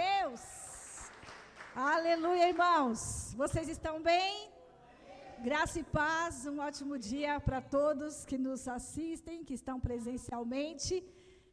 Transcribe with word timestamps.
Deus. 0.00 0.42
Aleluia, 1.94 2.48
irmãos. 2.52 3.00
Vocês 3.42 3.68
estão 3.74 3.94
bem? 4.10 4.32
Graça 5.48 5.76
e 5.80 5.84
paz, 6.00 6.34
um 6.50 6.58
ótimo 6.68 6.94
dia 7.10 7.32
para 7.46 7.60
todos 7.76 8.24
que 8.30 8.38
nos 8.46 8.62
assistem, 8.76 9.44
que 9.48 9.54
estão 9.60 9.76
presencialmente, 9.88 10.94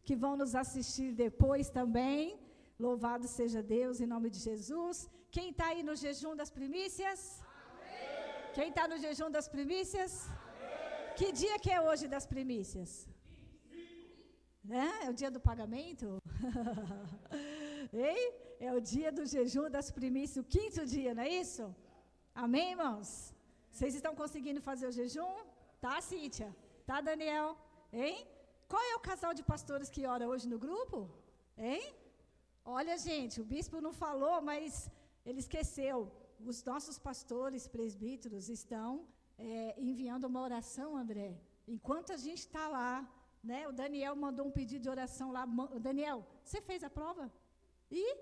que 0.08 0.16
vão 0.24 0.34
nos 0.42 0.54
assistir 0.64 1.10
depois 1.26 1.70
também. 1.80 2.40
Louvado 2.88 3.28
seja 3.38 3.62
Deus 3.76 4.00
em 4.00 4.10
nome 4.16 4.30
de 4.36 4.40
Jesus. 4.50 5.10
Quem 5.36 5.48
está 5.52 5.68
aí 5.72 5.84
no 5.90 5.96
jejum 6.04 6.34
das 6.42 6.52
primícias? 6.58 7.20
Amém. 7.42 8.54
Quem 8.58 8.70
está 8.70 8.86
no 8.94 9.00
jejum 9.06 9.30
das 9.38 9.50
primícias? 9.56 10.12
Amém. 10.28 11.16
Que 11.20 11.30
dia 11.42 11.58
que 11.64 11.72
é 11.78 11.82
hoje 11.88 12.08
das 12.16 12.28
primícias? 12.34 12.92
É, 14.86 15.06
é 15.06 15.10
o 15.10 15.18
dia 15.22 15.32
do 15.36 15.42
pagamento? 15.52 16.08
Ei? 17.92 18.22
É 18.60 18.74
o 18.74 18.82
dia 18.82 19.12
do 19.12 19.26
jejum 19.26 19.70
das 19.70 19.90
primícias, 19.90 20.44
o 20.44 20.48
quinto 20.56 20.86
dia, 20.86 21.14
não 21.16 21.24
é 21.24 21.30
isso? 21.30 21.64
Amém, 22.36 22.72
irmãos? 22.72 23.34
Vocês 23.72 23.96
estão 23.96 24.14
conseguindo 24.22 24.62
fazer 24.62 24.88
o 24.88 24.92
jejum? 24.92 25.34
Tá, 25.80 26.02
Cíntia? 26.02 26.50
Tá, 26.86 27.00
Daniel? 27.02 27.58
Hein? 27.92 28.28
Qual 28.68 28.84
é 28.92 28.96
o 28.96 29.06
casal 29.10 29.34
de 29.34 29.44
pastores 29.44 29.90
que 29.90 30.06
ora 30.06 30.28
hoje 30.28 30.48
no 30.48 30.60
grupo? 30.60 31.10
Hein? 31.58 31.84
Olha, 32.64 32.98
gente, 32.98 33.42
o 33.42 33.46
bispo 33.46 33.82
não 33.82 33.94
falou, 33.94 34.42
mas 34.42 34.90
ele 35.26 35.40
esqueceu. 35.40 36.12
Os 36.52 36.64
nossos 36.64 37.00
pastores, 37.00 37.68
presbíteros, 37.68 38.50
estão 38.50 39.08
é, 39.38 39.76
enviando 39.78 40.26
uma 40.26 40.42
oração, 40.42 40.96
André. 40.96 41.32
Enquanto 41.68 42.12
a 42.14 42.18
gente 42.18 42.40
está 42.40 42.68
lá, 42.68 42.94
né? 43.44 43.68
O 43.68 43.72
Daniel 43.72 44.16
mandou 44.16 44.46
um 44.46 44.52
pedido 44.52 44.84
de 44.84 44.90
oração 44.90 45.32
lá. 45.32 45.46
Daniel, 45.80 46.26
você 46.44 46.62
fez 46.62 46.84
a 46.84 46.90
prova? 46.90 47.32
E? 47.92 48.18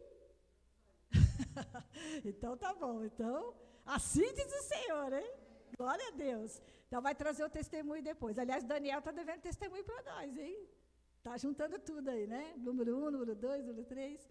então 2.26 2.58
tá 2.58 2.74
bom. 2.74 3.04
Então, 3.04 3.54
assim 3.86 4.34
diz 4.34 4.52
o 4.54 4.64
Senhor, 4.64 5.14
hein? 5.14 5.32
Glória 5.78 6.08
a 6.08 6.12
Deus. 6.12 6.62
Então 6.88 7.02
vai 7.02 7.14
trazer 7.14 7.44
o 7.44 7.50
testemunho 7.50 8.04
depois. 8.04 8.38
Aliás, 8.38 8.64
Daniel 8.64 9.00
está 9.00 9.12
devendo 9.12 9.42
testemunho 9.42 9.84
para 9.84 10.02
nós, 10.12 10.38
hein? 10.38 10.68
Está 11.18 11.38
juntando 11.38 11.78
tudo 11.80 12.10
aí, 12.10 12.26
né? 12.26 12.54
Número 12.58 12.98
um, 12.98 13.12
número 13.12 13.36
dois, 13.36 13.66
número 13.66 13.86
três. 13.86 14.28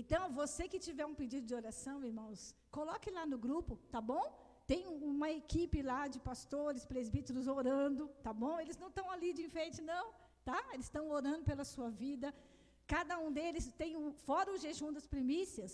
Então, 0.00 0.22
você 0.40 0.62
que 0.68 0.78
tiver 0.86 1.06
um 1.06 1.14
pedido 1.14 1.46
de 1.46 1.54
oração, 1.54 2.04
irmãos, 2.04 2.54
coloque 2.70 3.10
lá 3.10 3.24
no 3.24 3.38
grupo, 3.38 3.76
tá 3.94 4.00
bom? 4.00 4.24
Tem 4.66 4.86
uma 4.86 5.30
equipe 5.30 5.82
lá 5.82 6.02
de 6.08 6.18
pastores, 6.18 6.84
presbíteros 6.84 7.46
orando, 7.46 8.08
tá 8.26 8.32
bom? 8.32 8.58
Eles 8.58 8.76
não 8.76 8.88
estão 8.88 9.10
ali 9.10 9.32
de 9.32 9.42
enfeite, 9.42 9.80
não, 9.80 10.04
tá? 10.44 10.60
Eles 10.72 10.86
estão 10.86 11.10
orando 11.10 11.44
pela 11.44 11.64
sua 11.64 11.90
vida. 11.90 12.34
Cada 12.96 13.14
um 13.24 13.30
deles 13.38 13.64
tem 13.80 13.92
um, 14.00 14.08
fora 14.26 14.52
o 14.54 14.58
jejum 14.64 14.90
das 14.96 15.06
primícias. 15.14 15.72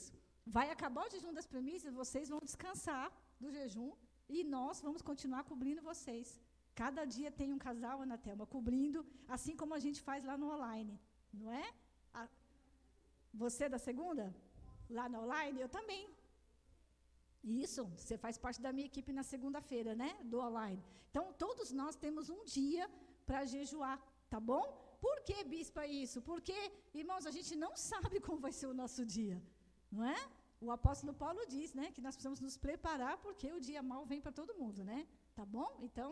Vai 0.56 0.66
acabar 0.74 1.02
o 1.04 1.10
jejum 1.14 1.32
das 1.38 1.46
primícias, 1.54 1.98
vocês 2.02 2.30
vão 2.32 2.40
descansar 2.48 3.06
do 3.42 3.48
jejum 3.56 3.90
e 4.36 4.38
nós 4.54 4.80
vamos 4.86 5.02
continuar 5.10 5.42
cobrindo 5.50 5.82
vocês. 5.90 6.28
Cada 6.82 7.04
dia 7.04 7.30
tem 7.40 7.52
um 7.52 7.60
casal, 7.66 7.96
Ana 8.00 8.16
Thelma, 8.24 8.46
cobrindo, 8.46 9.00
assim 9.36 9.54
como 9.60 9.74
a 9.74 9.80
gente 9.86 10.00
faz 10.08 10.24
lá 10.30 10.36
no 10.42 10.48
online. 10.54 10.94
Não 11.40 11.52
é? 11.62 11.66
A, 12.14 12.26
você 13.42 13.68
da 13.68 13.80
segunda? 13.88 14.24
Lá 14.98 15.06
no 15.12 15.20
online? 15.24 15.60
Eu 15.60 15.68
também. 15.68 16.02
Isso, 17.44 17.84
você 17.98 18.16
faz 18.16 18.38
parte 18.38 18.62
da 18.66 18.72
minha 18.72 18.90
equipe 18.92 19.12
na 19.12 19.24
segunda-feira, 19.34 19.94
né? 19.94 20.10
Do 20.24 20.40
online. 20.40 20.82
Então, 21.10 21.34
todos 21.44 21.70
nós 21.70 21.96
temos 21.96 22.30
um 22.30 22.44
dia 22.44 22.90
para 23.26 23.44
jejuar, 23.44 23.98
tá 24.30 24.40
bom? 24.40 24.64
Por 25.04 25.16
que, 25.26 25.38
bispa, 25.54 25.82
isso? 26.02 26.18
Porque, 26.30 26.58
irmãos, 27.02 27.24
a 27.30 27.32
gente 27.36 27.54
não 27.64 27.72
sabe 27.90 28.16
como 28.26 28.44
vai 28.46 28.52
ser 28.60 28.68
o 28.72 28.78
nosso 28.82 29.04
dia, 29.16 29.38
não 29.90 30.04
é? 30.04 30.18
O 30.66 30.70
apóstolo 30.78 31.12
Paulo 31.22 31.40
diz, 31.54 31.68
né, 31.78 31.86
que 31.94 32.02
nós 32.06 32.14
precisamos 32.14 32.40
nos 32.46 32.56
preparar 32.66 33.14
porque 33.24 33.48
o 33.58 33.60
dia 33.68 33.82
mal 33.82 34.02
vem 34.10 34.20
para 34.24 34.36
todo 34.40 34.58
mundo, 34.62 34.80
né? 34.90 34.98
Tá 35.38 35.44
bom? 35.56 35.70
Então, 35.86 36.08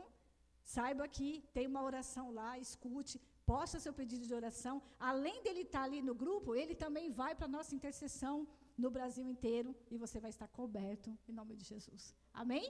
saiba 0.76 1.06
que 1.16 1.28
tem 1.56 1.66
uma 1.72 1.82
oração 1.90 2.26
lá, 2.38 2.50
escute, 2.66 3.20
posta 3.50 3.78
seu 3.78 3.92
pedido 4.00 4.24
de 4.30 4.34
oração. 4.40 4.74
Além 4.98 5.42
dele 5.44 5.62
estar 5.66 5.82
ali 5.88 6.00
no 6.08 6.14
grupo, 6.22 6.54
ele 6.54 6.74
também 6.84 7.06
vai 7.20 7.34
para 7.34 7.46
a 7.50 7.54
nossa 7.56 7.74
intercessão 7.78 8.36
no 8.82 8.90
Brasil 8.96 9.26
inteiro 9.34 9.70
e 9.90 9.98
você 10.04 10.18
vai 10.24 10.30
estar 10.30 10.48
coberto 10.48 11.10
em 11.28 11.34
nome 11.40 11.54
de 11.60 11.64
Jesus. 11.72 12.14
Amém? 12.32 12.66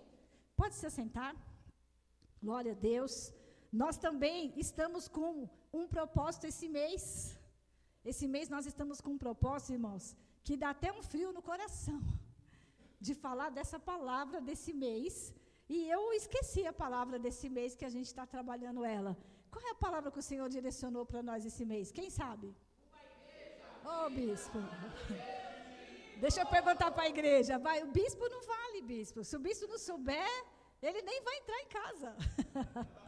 Pode 0.56 0.74
se 0.74 0.86
assentar. 0.90 1.32
Glória 2.42 2.72
a 2.72 2.80
Deus. 2.90 3.14
Nós 3.72 3.98
também 3.98 4.52
estamos 4.56 5.08
com 5.08 5.48
um 5.72 5.86
propósito 5.86 6.46
esse 6.46 6.68
mês. 6.68 7.38
Esse 8.04 8.26
mês 8.26 8.48
nós 8.48 8.66
estamos 8.66 9.00
com 9.00 9.10
um 9.10 9.18
propósito, 9.18 9.72
irmãos, 9.72 10.16
que 10.42 10.56
dá 10.56 10.70
até 10.70 10.90
um 10.92 11.02
frio 11.02 11.32
no 11.32 11.42
coração 11.42 12.00
de 13.06 13.14
falar 13.14 13.50
dessa 13.50 13.78
palavra 13.78 14.40
desse 14.40 14.72
mês. 14.72 15.34
E 15.68 15.88
eu 15.90 16.12
esqueci 16.14 16.66
a 16.66 16.72
palavra 16.72 17.18
desse 17.18 17.48
mês 17.50 17.74
que 17.76 17.84
a 17.84 17.90
gente 17.90 18.06
está 18.06 18.24
trabalhando 18.26 18.84
ela. 18.84 19.16
Qual 19.50 19.64
é 19.66 19.70
a 19.70 19.74
palavra 19.74 20.10
que 20.10 20.18
o 20.18 20.28
Senhor 20.30 20.48
direcionou 20.48 21.04
para 21.04 21.22
nós 21.22 21.44
esse 21.44 21.64
mês? 21.64 21.92
Quem 21.92 22.08
sabe? 22.08 22.54
Ô 23.84 24.06
oh, 24.06 24.10
bispo. 24.10 24.58
Deixa 26.24 26.40
eu 26.40 26.46
perguntar 26.46 26.90
para 26.90 27.04
a 27.04 27.08
igreja. 27.08 27.58
Vai, 27.58 27.82
o 27.82 27.88
bispo 27.88 28.28
não 28.28 28.42
vale, 28.42 28.80
bispo. 28.82 29.22
Se 29.22 29.36
o 29.36 29.38
bispo 29.38 29.66
não 29.66 29.78
souber, 29.78 30.44
ele 30.82 31.02
nem 31.02 31.22
vai 31.22 31.36
entrar 31.36 31.60
em 31.60 31.68
casa. 31.68 32.16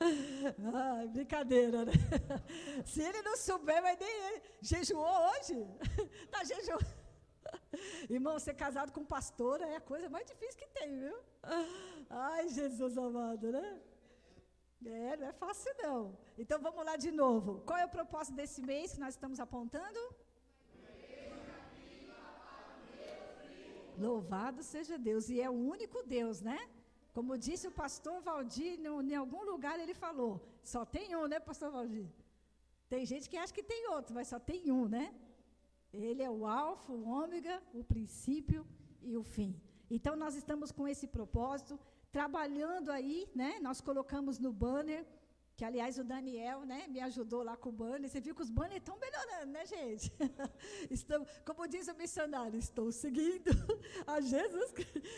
Ai, 0.00 1.08
brincadeira, 1.08 1.84
né? 1.84 1.92
Se 2.86 3.02
ele 3.02 3.20
não 3.22 3.36
souber, 3.36 3.82
vai 3.82 3.96
nem 3.96 4.08
ele. 4.26 4.42
Jejuou 4.60 5.30
hoje? 5.30 5.66
Está 6.24 6.44
jejuando. 6.52 6.86
Irmão, 8.10 8.38
ser 8.38 8.54
casado 8.54 8.92
com 8.92 9.04
pastora 9.04 9.66
é 9.66 9.76
a 9.76 9.80
coisa 9.80 10.08
mais 10.08 10.26
difícil 10.26 10.58
que 10.58 10.68
tem, 10.68 10.98
viu? 10.98 11.16
Ai, 12.10 12.48
Jesus 12.48 12.96
amado, 12.96 13.52
né? 13.52 13.80
É, 14.86 15.16
não 15.16 15.26
é 15.26 15.32
fácil 15.32 15.72
não. 15.82 16.16
Então 16.38 16.60
vamos 16.60 16.84
lá 16.84 16.96
de 16.96 17.10
novo. 17.10 17.60
Qual 17.66 17.78
é 17.78 17.84
o 17.84 17.88
propósito 17.88 18.36
desse 18.36 18.62
mês 18.62 18.92
que 18.94 19.00
nós 19.00 19.14
estamos 19.14 19.40
apontando? 19.40 20.00
Louvado 23.98 24.62
seja 24.62 24.96
Deus. 24.96 25.28
E 25.28 25.40
é 25.40 25.50
o 25.50 25.52
único 25.52 26.04
Deus, 26.04 26.40
né? 26.40 26.58
Como 27.18 27.36
disse 27.36 27.66
o 27.66 27.76
pastor 27.82 28.16
Valdir, 28.26 28.74
em 28.78 29.16
algum 29.22 29.42
lugar 29.50 29.76
ele 29.80 29.94
falou: 30.02 30.32
só 30.72 30.82
tem 30.94 31.16
um, 31.16 31.26
né, 31.26 31.38
pastor 31.40 31.70
Valdir? 31.76 32.06
Tem 32.92 33.04
gente 33.12 33.28
que 33.30 33.36
acha 33.36 33.52
que 33.56 33.64
tem 33.72 33.88
outro, 33.96 34.14
mas 34.14 34.28
só 34.32 34.38
tem 34.50 34.70
um, 34.70 34.86
né? 34.96 35.06
Ele 35.92 36.22
é 36.22 36.30
o 36.30 36.46
Alfa, 36.46 36.92
o 36.92 37.08
Ômega, 37.22 37.60
o 37.74 37.82
princípio 37.82 38.64
e 39.02 39.16
o 39.16 39.24
fim. 39.24 39.50
Então 39.90 40.14
nós 40.14 40.36
estamos 40.36 40.70
com 40.70 40.86
esse 40.86 41.08
propósito, 41.08 41.76
trabalhando 42.12 42.90
aí, 42.98 43.28
né? 43.34 43.58
Nós 43.66 43.80
colocamos 43.80 44.38
no 44.38 44.52
banner 44.52 45.04
que 45.58 45.64
aliás 45.68 45.94
o 45.98 46.04
Daniel, 46.04 46.58
né, 46.72 46.80
me 46.94 47.00
ajudou 47.06 47.40
lá 47.48 47.54
com 47.62 47.70
o 47.70 47.78
banner. 47.80 48.08
Você 48.08 48.20
viu 48.26 48.34
que 48.38 48.44
os 48.46 48.52
banners 48.58 48.82
estão 48.82 48.96
melhorando, 49.04 49.50
né, 49.56 49.62
gente? 49.66 50.06
Estão, 50.98 51.20
como 51.48 51.66
diz 51.72 51.88
o 51.92 51.94
missionário, 52.02 52.56
estou 52.66 52.92
seguindo 52.92 53.50
a 54.14 54.20
Jesus 54.20 54.70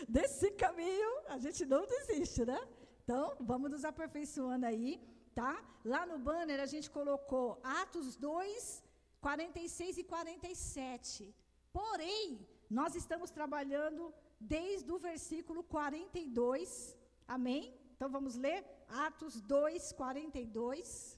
desse 0.08 0.50
caminho. 0.62 1.10
A 1.34 1.36
gente 1.44 1.66
não 1.66 1.82
desiste, 1.94 2.42
né? 2.52 2.60
Então, 3.02 3.36
vamos 3.50 3.70
nos 3.70 3.84
aperfeiçoando 3.84 4.64
aí, 4.64 4.90
tá? 5.34 5.52
Lá 5.84 6.06
no 6.06 6.18
banner 6.18 6.58
a 6.58 6.70
gente 6.74 6.88
colocou 6.98 7.60
Atos 7.62 8.16
2, 8.16 8.82
46 9.20 9.98
e 9.98 10.04
47. 10.04 11.34
Porém, 11.70 12.48
nós 12.78 12.94
estamos 12.94 13.30
trabalhando 13.30 14.02
desde 14.40 14.90
o 14.90 14.98
versículo 14.98 15.62
42. 15.62 16.96
Amém? 17.28 17.62
Então 17.94 18.08
vamos 18.08 18.36
ler 18.36 18.64
Atos 18.90 19.40
2, 19.40 19.92
42. 19.92 21.16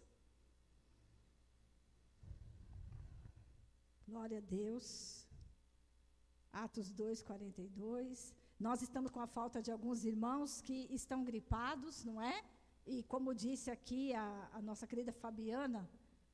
Glória 4.06 4.38
a 4.38 4.40
Deus. 4.42 5.26
Atos 6.52 6.90
2, 6.90 7.22
42. 7.22 8.34
Nós 8.60 8.82
estamos 8.82 9.10
com 9.10 9.20
a 9.20 9.26
falta 9.26 9.62
de 9.62 9.72
alguns 9.72 10.04
irmãos 10.04 10.60
que 10.60 10.86
estão 10.90 11.24
gripados, 11.24 12.04
não 12.04 12.20
é? 12.20 12.44
E 12.86 13.02
como 13.04 13.34
disse 13.34 13.70
aqui 13.70 14.12
a, 14.12 14.50
a 14.52 14.60
nossa 14.60 14.86
querida 14.86 15.12
Fabiana, 15.12 15.88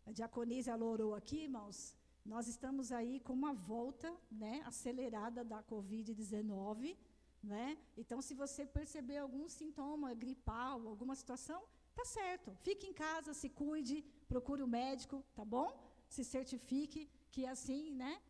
a 0.05 0.11
diaconisa 0.11 0.77
orou 0.77 1.15
aqui, 1.15 1.45
irmãos, 1.45 1.95
nós 2.27 2.49
estamos 2.49 2.91
aí 2.91 3.21
com 3.21 3.33
uma 3.33 3.53
volta 3.53 4.13
né, 4.31 4.63
acelerada 4.67 5.45
da 5.45 5.63
Covid-19. 5.63 6.97
Né? 7.43 7.79
Então, 7.97 8.21
se 8.21 8.35
você 8.35 8.67
perceber 8.67 9.19
algum 9.19 9.49
sintoma 9.49 10.13
gripal, 10.15 10.87
alguma 10.89 11.15
situação, 11.15 11.63
tá 11.95 12.05
certo. 12.05 12.57
Fique 12.63 12.87
em 12.87 12.93
casa, 12.93 13.33
se 13.33 13.49
cuide, 13.49 14.05
procure 14.29 14.63
o 14.63 14.67
um 14.67 14.69
médico, 14.69 15.25
tá 15.35 15.45
bom? 15.45 15.69
Se 16.09 16.25
certifique 16.25 17.09
que 17.31 17.47
assim, 17.47 17.93
né? 17.93 18.21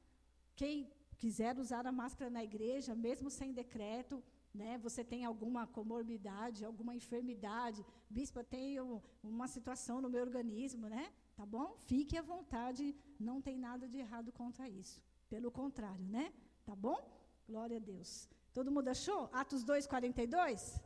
Quem 0.54 0.90
quiser 1.16 1.58
usar 1.58 1.86
a 1.86 1.92
máscara 1.92 2.30
na 2.30 2.44
igreja, 2.44 2.94
mesmo 2.94 3.30
sem 3.30 3.52
decreto, 3.52 4.22
né? 4.54 4.78
Você 4.78 5.02
tem 5.04 5.24
alguma 5.24 5.66
comorbidade, 5.66 6.64
alguma 6.64 6.94
enfermidade, 6.94 7.84
bispo, 8.08 8.42
tenho 8.44 9.02
uma 9.22 9.48
situação 9.48 10.00
no 10.00 10.10
meu 10.10 10.22
organismo, 10.22 10.88
né? 10.88 11.12
Tá 11.36 11.46
bom? 11.46 11.76
Fique 11.86 12.16
à 12.16 12.22
vontade, 12.22 12.94
não 13.18 13.40
tem 13.40 13.56
nada 13.58 13.88
de 13.88 13.98
errado 13.98 14.32
contra 14.32 14.68
isso. 14.68 15.00
Pelo 15.28 15.50
contrário, 15.50 16.06
né? 16.06 16.32
Tá 16.64 16.74
bom? 16.74 16.98
Glória 17.46 17.76
a 17.76 17.80
Deus. 17.80 18.28
Todo 18.52 18.72
mundo 18.72 18.88
achou? 18.88 19.28
Atos 19.32 19.62
2, 19.64 19.86
42? 19.86 20.80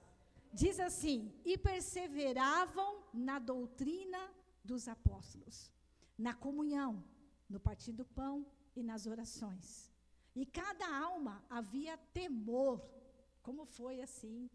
Diz 0.53 0.79
assim: 0.79 1.33
E 1.45 1.57
perseveravam 1.57 3.03
na 3.13 3.39
doutrina 3.39 4.23
dos 4.65 4.89
apóstolos, 4.89 5.71
na 6.17 6.35
comunhão, 6.35 7.03
no 7.49 7.59
partir 7.59 7.93
do 7.93 8.05
pão 8.05 8.47
e 8.77 8.83
nas 8.83 9.07
orações. 9.07 9.91
E 10.35 10.45
cada 10.47 10.87
alma 11.09 11.45
havia 11.49 11.97
temor. 12.21 12.81
Como 13.43 13.65
foi 13.65 14.01
assim? 14.01 14.51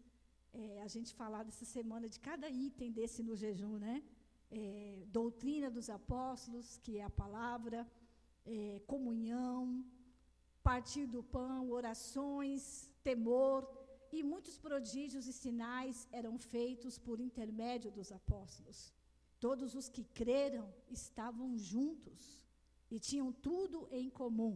É, 0.52 0.82
a 0.82 0.88
gente 0.88 1.14
falar 1.14 1.42
dessa 1.44 1.64
semana 1.64 2.08
de 2.08 2.18
cada 2.18 2.48
item 2.48 2.90
desse 2.90 3.22
no 3.22 3.36
jejum, 3.36 3.76
né? 3.78 4.02
É, 4.50 5.04
doutrina 5.08 5.70
dos 5.70 5.90
apóstolos, 5.90 6.78
que 6.78 6.98
é 6.98 7.04
a 7.04 7.10
palavra, 7.10 7.86
é, 8.46 8.80
comunhão, 8.86 9.84
partir 10.62 11.06
do 11.06 11.22
pão, 11.22 11.70
orações, 11.70 12.90
temor, 13.08 13.60
e 14.16 14.18
muitos 14.32 14.56
prodígios 14.66 15.24
e 15.30 15.34
sinais 15.42 15.96
eram 16.20 16.34
feitos 16.54 16.94
por 17.06 17.16
intermédio 17.28 17.90
dos 17.98 18.10
apóstolos. 18.20 18.78
Todos 19.46 19.70
os 19.78 19.86
que 19.94 20.04
creram 20.20 20.66
estavam 20.98 21.48
juntos 21.72 22.20
e 22.94 22.98
tinham 23.08 23.28
tudo 23.48 23.78
em 24.00 24.08
comum. 24.20 24.54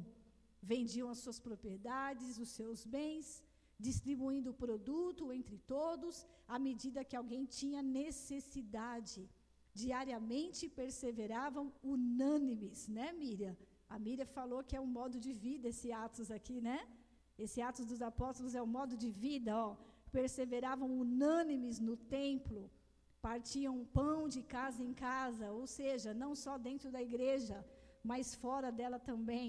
Vendiam 0.72 1.08
as 1.14 1.20
suas 1.24 1.38
propriedades, 1.48 2.38
os 2.44 2.50
seus 2.58 2.80
bens, 2.96 3.26
distribuindo 3.86 4.50
o 4.50 4.60
produto 4.64 5.32
entre 5.38 5.58
todos, 5.76 6.16
à 6.54 6.58
medida 6.68 7.06
que 7.08 7.18
alguém 7.20 7.44
tinha 7.58 7.82
necessidade. 8.00 9.20
Diariamente 9.82 10.64
perseveravam 10.80 11.66
unânimes, 11.94 12.80
né, 12.96 13.08
Miriam? 13.22 13.56
A 13.94 13.98
Miriam 14.06 14.30
falou 14.38 14.60
que 14.68 14.76
é 14.78 14.84
um 14.86 14.92
modo 15.00 15.18
de 15.26 15.32
vida 15.46 15.68
esse 15.68 15.90
Atos 16.04 16.30
aqui, 16.38 16.58
né? 16.70 16.78
Esse 17.44 17.60
Atos 17.68 17.86
dos 17.90 18.02
Apóstolos 18.10 18.54
é 18.54 18.62
um 18.62 18.74
modo 18.78 18.94
de 19.02 19.10
vida, 19.24 19.50
ó. 19.66 19.70
Perseveravam 20.16 20.88
unânimes 21.04 21.76
no 21.88 21.96
templo, 21.96 22.70
partiam 23.28 23.74
pão 23.98 24.28
de 24.34 24.42
casa 24.56 24.80
em 24.88 24.94
casa, 25.08 25.46
ou 25.58 25.66
seja, 25.66 26.10
não 26.22 26.32
só 26.44 26.54
dentro 26.68 26.88
da 26.94 27.02
igreja, 27.08 27.56
mas 28.10 28.34
fora 28.34 28.70
dela 28.78 28.98
também. 29.10 29.48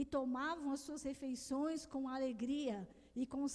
E 0.00 0.04
tomavam 0.16 0.70
as 0.74 0.80
suas 0.86 1.02
refeições 1.10 1.86
com 1.92 2.08
alegria 2.08 2.78
e 3.20 3.24
com 3.26 3.46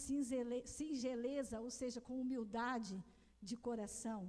singeleza, 0.78 1.62
ou 1.66 1.72
seja, 1.80 2.00
com 2.08 2.22
humildade 2.24 2.96
de 3.50 3.56
coração, 3.68 4.22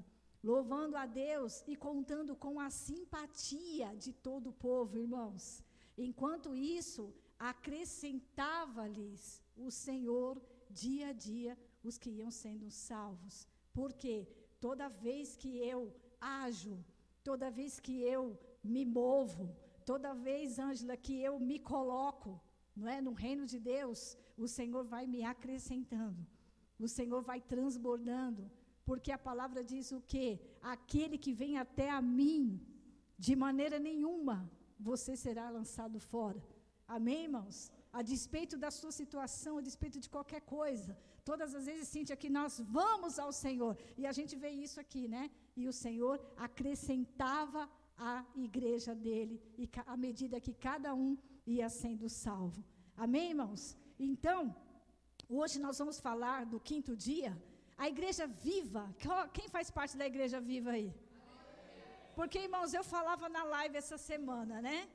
louvando 0.50 0.96
a 0.96 1.06
Deus 1.06 1.62
e 1.72 1.74
contando 1.88 2.32
com 2.44 2.54
a 2.66 2.70
simpatia 2.70 3.88
de 4.04 4.12
todo 4.12 4.48
o 4.50 4.58
povo, 4.68 4.98
irmãos. 5.04 5.62
Enquanto 5.96 6.56
isso, 6.80 7.02
acrescentava-lhes 7.50 9.42
o 9.64 9.70
Senhor 9.70 10.40
dia 10.70 11.08
a 11.08 11.12
dia 11.12 11.52
os 11.88 11.96
que 12.02 12.10
iam 12.20 12.30
sendo 12.30 12.70
salvos. 12.70 13.36
Porque 13.78 14.14
toda 14.60 14.88
vez 14.88 15.36
que 15.36 15.50
eu 15.72 15.80
ajo, 16.20 16.74
toda 17.22 17.50
vez 17.58 17.78
que 17.78 17.96
eu 18.16 18.22
me 18.72 18.84
movo, 18.84 19.44
toda 19.90 20.14
vez, 20.28 20.58
Ângela, 20.58 20.96
que 20.96 21.16
eu 21.28 21.34
me 21.38 21.58
coloco, 21.58 22.40
não 22.74 22.88
é, 22.88 23.00
no 23.00 23.12
reino 23.12 23.44
de 23.52 23.58
Deus, 23.74 24.16
o 24.44 24.48
Senhor 24.48 24.84
vai 24.94 25.06
me 25.06 25.22
acrescentando. 25.22 26.26
O 26.78 26.88
Senhor 26.88 27.22
vai 27.22 27.40
transbordando, 27.40 28.50
porque 28.86 29.12
a 29.12 29.18
palavra 29.18 29.62
diz 29.62 29.92
o 29.92 30.00
quê? 30.00 30.40
Aquele 30.62 31.18
que 31.24 31.32
vem 31.32 31.58
até 31.58 31.90
a 31.90 32.00
mim, 32.00 32.60
de 33.18 33.36
maneira 33.36 33.78
nenhuma 33.78 34.50
você 34.90 35.14
será 35.14 35.50
lançado 35.50 36.00
fora. 36.00 36.42
Amém, 36.86 37.24
irmãos? 37.24 37.70
A 37.92 38.02
despeito 38.02 38.56
da 38.56 38.70
sua 38.70 38.92
situação, 38.92 39.58
a 39.58 39.60
despeito 39.60 39.98
de 40.00 40.08
qualquer 40.08 40.40
coisa. 40.42 40.96
Todas 41.24 41.54
as 41.54 41.66
vezes, 41.66 41.88
Cíntia, 41.88 42.16
que 42.16 42.28
nós 42.28 42.60
vamos 42.78 43.18
ao 43.18 43.32
Senhor. 43.32 43.76
E 43.96 44.06
a 44.06 44.12
gente 44.12 44.36
vê 44.36 44.50
isso 44.50 44.78
aqui, 44.78 45.08
né? 45.08 45.30
E 45.56 45.66
o 45.68 45.72
Senhor 45.72 46.20
acrescentava 46.36 47.70
a 47.96 48.24
igreja 48.34 48.92
dele, 48.94 49.40
e 49.56 49.70
à 49.86 49.96
medida 49.96 50.40
que 50.40 50.52
cada 50.52 50.92
um 50.94 51.16
ia 51.46 51.68
sendo 51.68 52.08
salvo. 52.08 52.64
Amém, 52.96 53.30
irmãos? 53.30 53.76
Então, 53.98 54.54
hoje 55.28 55.60
nós 55.60 55.78
vamos 55.78 56.00
falar 56.00 56.44
do 56.44 56.58
quinto 56.58 56.96
dia, 56.96 57.32
a 57.78 57.88
igreja 57.88 58.26
viva. 58.26 58.84
Quem 59.32 59.48
faz 59.48 59.70
parte 59.70 59.96
da 59.96 60.06
igreja 60.06 60.40
viva 60.40 60.70
aí? 60.72 60.92
Porque, 62.16 62.40
irmãos, 62.40 62.74
eu 62.74 62.82
falava 62.82 63.28
na 63.28 63.44
live 63.44 63.76
essa 63.76 63.96
semana, 63.96 64.60
né? 64.60 64.88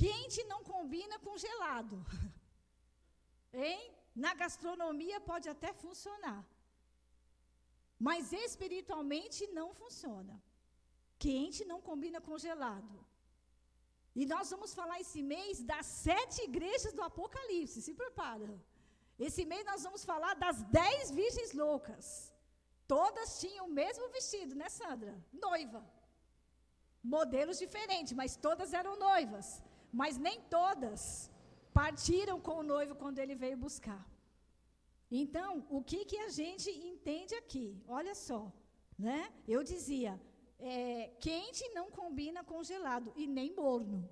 Quente 0.00 0.42
não 0.52 0.60
combina 0.72 1.18
com 1.18 1.36
gelado. 1.46 1.96
Hein? 3.64 3.82
Na 4.24 4.32
gastronomia 4.42 5.18
pode 5.30 5.46
até 5.54 5.70
funcionar. 5.84 6.40
Mas 8.06 8.32
espiritualmente 8.32 9.46
não 9.58 9.68
funciona. 9.80 10.34
Quente 11.18 11.62
não 11.70 11.80
combina 11.88 12.20
com 12.20 12.38
gelado. 12.46 12.98
E 14.20 14.24
nós 14.32 14.50
vamos 14.50 14.72
falar 14.78 14.98
esse 15.00 15.22
mês 15.22 15.62
das 15.62 15.86
sete 15.86 16.38
igrejas 16.48 16.94
do 16.94 17.02
Apocalipse. 17.02 17.82
Se 17.86 17.94
prepara. 18.02 18.50
Esse 19.26 19.44
mês 19.44 19.64
nós 19.70 19.82
vamos 19.86 20.04
falar 20.12 20.34
das 20.34 20.62
dez 20.80 21.10
virgens 21.10 21.52
loucas. 21.52 22.06
Todas 22.94 23.38
tinham 23.42 23.66
o 23.66 23.76
mesmo 23.82 24.08
vestido, 24.16 24.54
né, 24.54 24.68
Sandra? 24.80 25.14
Noiva 25.46 25.82
modelos 27.02 27.58
diferentes, 27.58 28.12
mas 28.12 28.36
todas 28.36 28.72
eram 28.72 28.96
noivas. 28.96 29.62
Mas 29.92 30.16
nem 30.26 30.40
todas 30.56 31.30
partiram 31.80 32.40
com 32.40 32.56
o 32.60 32.68
noivo 32.74 32.94
quando 32.94 33.18
ele 33.18 33.34
veio 33.34 33.56
buscar. 33.56 34.02
Então, 35.10 35.66
o 35.68 35.82
que, 35.82 36.00
que 36.10 36.18
a 36.26 36.30
gente 36.30 36.70
entende 36.70 37.34
aqui? 37.34 37.66
Olha 37.86 38.14
só, 38.14 38.50
né? 38.98 39.30
Eu 39.46 39.62
dizia, 39.62 40.12
é, 40.58 41.10
quente 41.20 41.68
não 41.74 41.90
combina 41.90 42.42
com 42.42 42.62
gelado 42.62 43.12
e 43.16 43.26
nem 43.26 43.54
morno. 43.54 44.08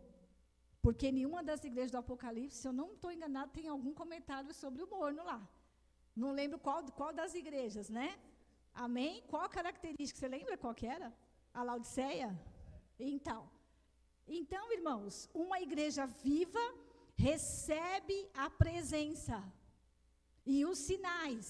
Porque 0.83 1.13
nenhuma 1.13 1.43
das 1.43 1.63
igrejas 1.65 1.93
do 1.93 1.99
Apocalipse, 1.99 2.59
se 2.59 2.69
eu 2.69 2.73
não 2.73 2.93
estou 2.93 3.11
enganado, 3.13 3.53
tem 3.53 3.69
algum 3.69 3.95
comentário 3.95 4.53
sobre 4.53 4.83
o 4.83 4.91
morno 4.95 5.23
lá. 5.31 5.41
Não 6.15 6.33
lembro 6.33 6.59
qual, 6.59 6.83
qual 6.93 7.13
das 7.13 7.35
igrejas, 7.35 7.89
né? 7.89 8.19
Amém? 8.75 9.23
Qual 9.29 9.43
a 9.43 9.49
característica? 9.49 10.19
Você 10.19 10.29
lembra 10.29 10.57
qual 10.57 10.75
que 10.75 10.87
era? 10.87 11.13
A 11.53 11.63
Laodiceia? 11.63 12.31
Então, 12.99 13.49
então, 14.39 14.73
irmãos, 14.73 15.29
uma 15.35 15.61
igreja 15.61 16.07
viva 16.07 16.65
recebe 17.17 18.19
a 18.35 18.49
presença 18.49 19.39
e 20.47 20.65
os 20.65 20.79
sinais. 20.79 21.47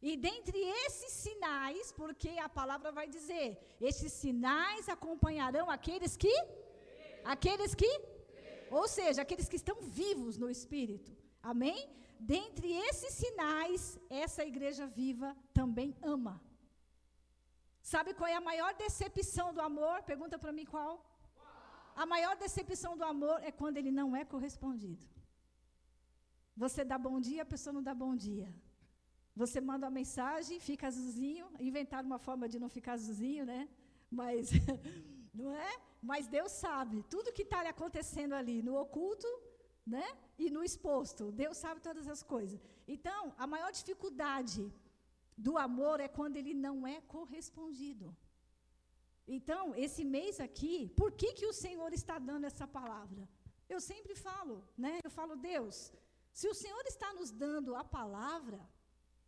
E 0.00 0.16
dentre 0.16 0.58
esses 0.84 1.12
sinais, 1.24 1.90
porque 1.92 2.30
a 2.38 2.48
palavra 2.48 2.92
vai 2.92 3.08
dizer, 3.08 3.48
esses 3.80 4.12
sinais 4.12 4.88
acompanharão 4.88 5.68
aqueles 5.70 6.16
que 6.16 6.34
aqueles 7.24 7.74
que 7.74 7.90
ou 8.70 8.86
seja, 8.88 9.22
aqueles 9.22 9.48
que 9.48 9.56
estão 9.56 9.76
vivos 9.80 10.36
no 10.36 10.50
espírito. 10.50 11.16
Amém? 11.42 11.88
Dentre 12.18 12.72
esses 12.88 13.12
sinais, 13.14 13.98
essa 14.08 14.44
igreja 14.44 14.86
viva 14.86 15.36
também 15.52 15.96
ama. 16.02 16.40
Sabe 17.80 18.14
qual 18.14 18.28
é 18.28 18.34
a 18.34 18.40
maior 18.40 18.74
decepção 18.74 19.54
do 19.54 19.60
amor? 19.60 20.02
Pergunta 20.02 20.38
para 20.38 20.52
mim 20.52 20.64
qual? 20.64 21.04
A 22.02 22.04
maior 22.14 22.34
decepção 22.44 22.92
do 23.00 23.04
amor 23.12 23.36
é 23.48 23.50
quando 23.60 23.78
ele 23.80 23.92
não 24.00 24.08
é 24.20 24.22
correspondido. 24.32 25.04
Você 26.62 26.82
dá 26.90 26.98
bom 27.06 27.18
dia, 27.28 27.42
a 27.42 27.52
pessoa 27.54 27.72
não 27.76 27.82
dá 27.88 27.94
bom 28.04 28.14
dia. 28.26 28.48
Você 29.42 29.58
manda 29.68 29.86
uma 29.86 29.98
mensagem, 30.00 30.60
fica 30.68 30.86
azulzinho, 30.90 31.46
inventar 31.68 32.02
uma 32.10 32.18
forma 32.26 32.46
de 32.52 32.58
não 32.62 32.70
ficar 32.76 32.92
azulzinho, 32.94 33.44
né? 33.52 33.60
Mas, 34.20 34.50
não 35.40 35.50
é? 35.68 35.72
Mas 36.10 36.28
Deus 36.36 36.52
sabe 36.52 37.02
tudo 37.14 37.34
que 37.36 37.46
está 37.48 37.60
acontecendo 37.74 38.34
ali, 38.40 38.58
no 38.68 38.74
oculto, 38.84 39.30
né? 39.94 40.06
E 40.38 40.50
no 40.56 40.62
exposto. 40.68 41.32
Deus 41.42 41.56
sabe 41.64 41.80
todas 41.88 42.06
as 42.14 42.22
coisas. 42.34 42.60
Então, 42.94 43.34
a 43.38 43.46
maior 43.46 43.70
dificuldade 43.80 44.62
do 45.46 45.56
amor 45.68 45.98
é 46.00 46.08
quando 46.08 46.36
ele 46.36 46.54
não 46.66 46.76
é 46.86 47.00
correspondido. 47.16 48.14
Então, 49.26 49.74
esse 49.84 50.02
mês 50.04 50.34
aqui, 50.46 50.88
por 51.00 51.10
que, 51.20 51.32
que 51.38 51.46
o 51.46 51.52
Senhor 51.64 51.92
está 51.92 52.16
dando 52.18 52.44
essa 52.44 52.66
palavra? 52.78 53.22
Eu 53.68 53.80
sempre 53.80 54.14
falo, 54.14 54.56
né? 54.84 55.00
Eu 55.02 55.10
falo, 55.10 55.34
Deus, 55.34 55.92
se 56.32 56.46
o 56.48 56.54
Senhor 56.62 56.84
está 56.86 57.12
nos 57.18 57.30
dando 57.30 57.74
a 57.74 57.84
palavra 57.98 58.60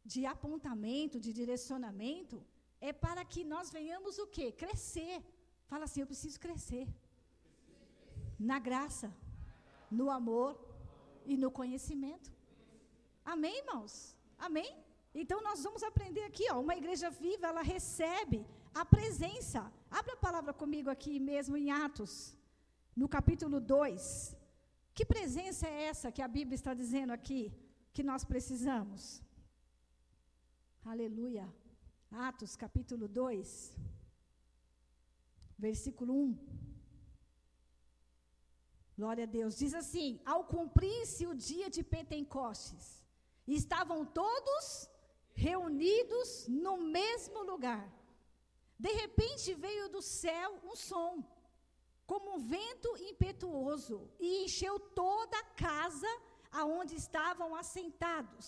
de 0.04 0.24
apontamento, 0.34 1.18
de 1.24 1.32
direcionamento, 1.40 2.36
é 2.80 2.92
para 2.92 3.24
que 3.24 3.42
nós 3.52 3.70
venhamos 3.78 4.18
o 4.18 4.26
quê? 4.26 4.46
Crescer. 4.52 5.16
Fala 5.70 5.84
assim, 5.84 6.00
eu 6.02 6.10
preciso 6.12 6.38
crescer. 6.38 6.86
Na 8.38 8.58
graça, 8.68 9.08
no 9.90 10.08
amor 10.10 10.50
e 11.26 11.36
no 11.36 11.50
conhecimento. 11.50 12.30
Amém, 13.24 13.58
irmãos? 13.62 13.92
Amém? 14.38 14.70
Então 15.14 15.42
nós 15.42 15.62
vamos 15.66 15.82
aprender 15.82 16.22
aqui, 16.22 16.44
ó, 16.52 16.60
uma 16.60 16.76
igreja 16.76 17.10
viva, 17.10 17.48
ela 17.48 17.62
recebe 17.62 18.46
a 18.80 18.84
presença. 18.96 19.60
Abra 19.98 20.14
a 20.14 20.24
palavra 20.26 20.52
comigo 20.62 20.88
aqui 20.94 21.14
mesmo 21.30 21.56
em 21.60 21.70
Atos, 21.86 22.12
no 23.00 23.08
capítulo 23.16 23.58
2, 23.60 24.02
Que 24.96 25.04
presença 25.14 25.64
é 25.68 25.84
essa 25.90 26.12
que 26.14 26.22
a 26.26 26.30
Bíblia 26.36 26.56
está 26.60 26.72
dizendo 26.80 27.12
aqui 27.16 27.42
que 27.94 28.02
nós 28.08 28.22
precisamos? 28.30 29.02
Aleluia. 30.92 31.44
Atos 32.30 32.52
capítulo 32.64 33.06
2, 33.06 33.76
versículo 35.66 36.12
1. 36.14 36.38
Glória 38.98 39.24
a 39.28 39.32
Deus. 39.38 39.58
Diz 39.62 39.74
assim: 39.82 40.08
Ao 40.32 40.40
cumprir-se 40.54 41.24
o 41.30 41.34
dia 41.48 41.68
de 41.76 41.84
Pentecostes, 41.94 42.86
estavam 43.60 44.00
todos 44.22 44.64
reunidos 45.46 46.28
no 46.66 46.76
mesmo 46.98 47.42
lugar. 47.52 47.84
De 48.78 48.92
repente 49.02 49.54
veio 49.54 49.88
do 49.88 50.00
céu 50.00 50.50
um 50.64 50.76
som 50.76 51.12
como 52.10 52.36
um 52.36 52.38
vento 52.38 52.90
impetuoso, 53.10 53.96
e 54.18 54.44
encheu 54.44 54.74
toda 54.80 55.36
a 55.38 55.48
casa 55.66 56.10
aonde 56.50 56.94
estavam 56.94 57.54
assentados. 57.54 58.46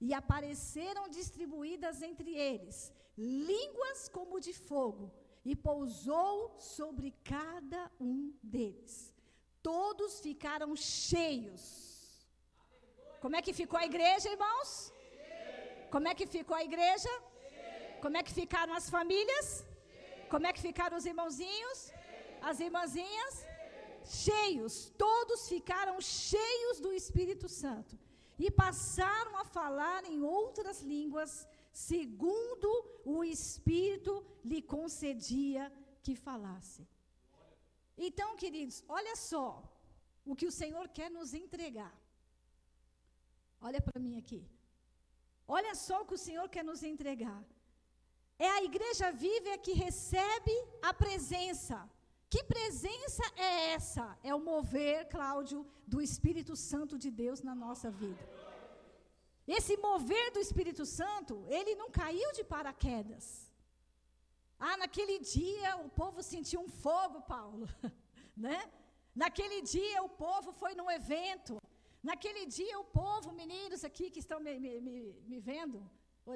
E 0.00 0.12
apareceram 0.12 1.08
distribuídas 1.08 2.02
entre 2.02 2.30
eles 2.34 2.92
línguas 3.16 4.08
como 4.08 4.40
de 4.40 4.52
fogo, 4.68 5.12
e 5.44 5.54
pousou 5.54 6.58
sobre 6.58 7.08
cada 7.22 7.82
um 8.00 8.32
deles. 8.42 9.14
Todos 9.62 10.20
ficaram 10.20 10.74
cheios. 10.74 11.62
Como 13.20 13.36
é 13.36 13.42
que 13.42 13.52
ficou 13.52 13.78
a 13.78 13.84
igreja, 13.84 14.30
irmãos? 14.30 14.70
Como 15.90 16.08
é 16.08 16.14
que 16.14 16.26
ficou 16.26 16.56
a 16.56 16.64
igreja? 16.64 17.10
Como 18.04 18.16
é 18.18 18.22
que 18.26 18.34
ficaram 18.42 18.74
as 18.80 18.88
famílias? 18.96 19.48
Como 20.32 20.46
é 20.46 20.52
que 20.52 20.62
ficaram 20.68 20.96
os 21.00 21.06
irmãozinhos? 21.12 21.80
as 22.48 22.58
irmãzinhas, 22.66 23.34
cheios, 24.04 24.74
todos 25.04 25.48
ficaram 25.48 25.96
cheios 26.00 26.80
do 26.84 26.92
Espírito 27.00 27.48
Santo 27.48 27.98
e 28.38 28.50
passaram 28.50 29.36
a 29.36 29.44
falar 29.44 30.04
em 30.04 30.22
outras 30.22 30.80
línguas, 30.92 31.32
segundo 31.72 32.70
o 33.04 33.22
Espírito 33.22 34.12
lhe 34.44 34.62
concedia 34.62 35.64
que 36.02 36.14
falasse. 36.14 36.82
Então, 37.96 38.36
queridos, 38.42 38.82
olha 38.88 39.14
só 39.14 39.46
o 40.24 40.34
que 40.34 40.46
o 40.46 40.56
Senhor 40.60 40.88
quer 40.88 41.10
nos 41.10 41.34
entregar. 41.34 41.94
Olha 43.60 43.80
para 43.86 44.00
mim 44.00 44.16
aqui. 44.18 44.42
Olha 45.46 45.74
só 45.74 45.96
o 46.00 46.06
que 46.06 46.14
o 46.14 46.24
Senhor 46.26 46.48
quer 46.48 46.64
nos 46.64 46.82
entregar. 46.82 47.42
É 48.46 48.50
a 48.56 48.62
igreja 48.70 49.08
viva 49.24 49.58
que 49.64 49.72
recebe 49.84 50.54
a 50.82 50.92
presença 51.04 51.78
que 52.32 52.42
presença 52.54 53.24
é 53.48 53.52
essa? 53.76 54.04
É 54.28 54.32
o 54.38 54.44
mover, 54.50 54.98
Cláudio, 55.14 55.60
do 55.92 56.00
Espírito 56.08 56.54
Santo 56.70 56.94
de 57.04 57.10
Deus 57.22 57.40
na 57.48 57.54
nossa 57.64 57.88
vida. 58.02 58.24
Esse 59.56 59.74
mover 59.88 60.26
do 60.34 60.42
Espírito 60.46 60.84
Santo, 60.98 61.34
ele 61.58 61.72
não 61.80 61.88
caiu 62.00 62.28
de 62.38 62.44
paraquedas. 62.52 63.26
Ah, 64.66 64.76
naquele 64.82 65.16
dia 65.34 65.70
o 65.86 65.88
povo 66.00 66.22
sentiu 66.32 66.60
um 66.66 66.70
fogo, 66.84 67.18
Paulo, 67.34 67.66
né? 68.46 68.58
Naquele 69.22 69.60
dia 69.74 70.00
o 70.08 70.12
povo 70.26 70.52
foi 70.60 70.72
num 70.80 70.90
evento. 70.98 71.54
Naquele 72.10 72.44
dia 72.58 72.76
o 72.78 72.88
povo, 73.02 73.32
meninos 73.42 73.82
aqui 73.88 74.06
que 74.12 74.22
estão 74.24 74.38
me, 74.46 74.52
me, 74.64 74.72
me, 74.86 74.96
me 75.30 75.40
vendo, 75.50 75.78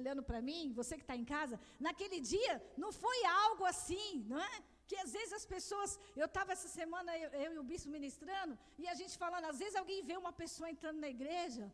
olhando 0.00 0.22
para 0.28 0.40
mim, 0.48 0.72
você 0.80 0.94
que 1.00 1.06
está 1.06 1.16
em 1.22 1.26
casa, 1.34 1.56
naquele 1.86 2.18
dia 2.32 2.54
não 2.82 2.90
foi 3.04 3.18
algo 3.44 3.64
assim, 3.72 4.10
não 4.32 4.40
é? 4.50 4.54
Que 4.88 4.96
às 5.04 5.12
vezes 5.16 5.32
as 5.40 5.46
pessoas, 5.54 5.90
eu 6.22 6.26
estava 6.30 6.52
essa 6.56 6.68
semana, 6.80 7.10
eu, 7.24 7.30
eu, 7.44 7.50
e 7.54 7.58
o 7.62 7.68
bispo 7.70 7.90
ministrando, 7.98 8.58
e 8.82 8.86
a 8.92 8.94
gente 9.00 9.14
falando, 9.24 9.46
às 9.52 9.58
vezes 9.62 9.76
alguém 9.82 10.02
vê 10.10 10.16
uma 10.24 10.34
pessoa 10.42 10.70
entrando 10.74 11.00
na 11.04 11.10
igreja, 11.16 11.64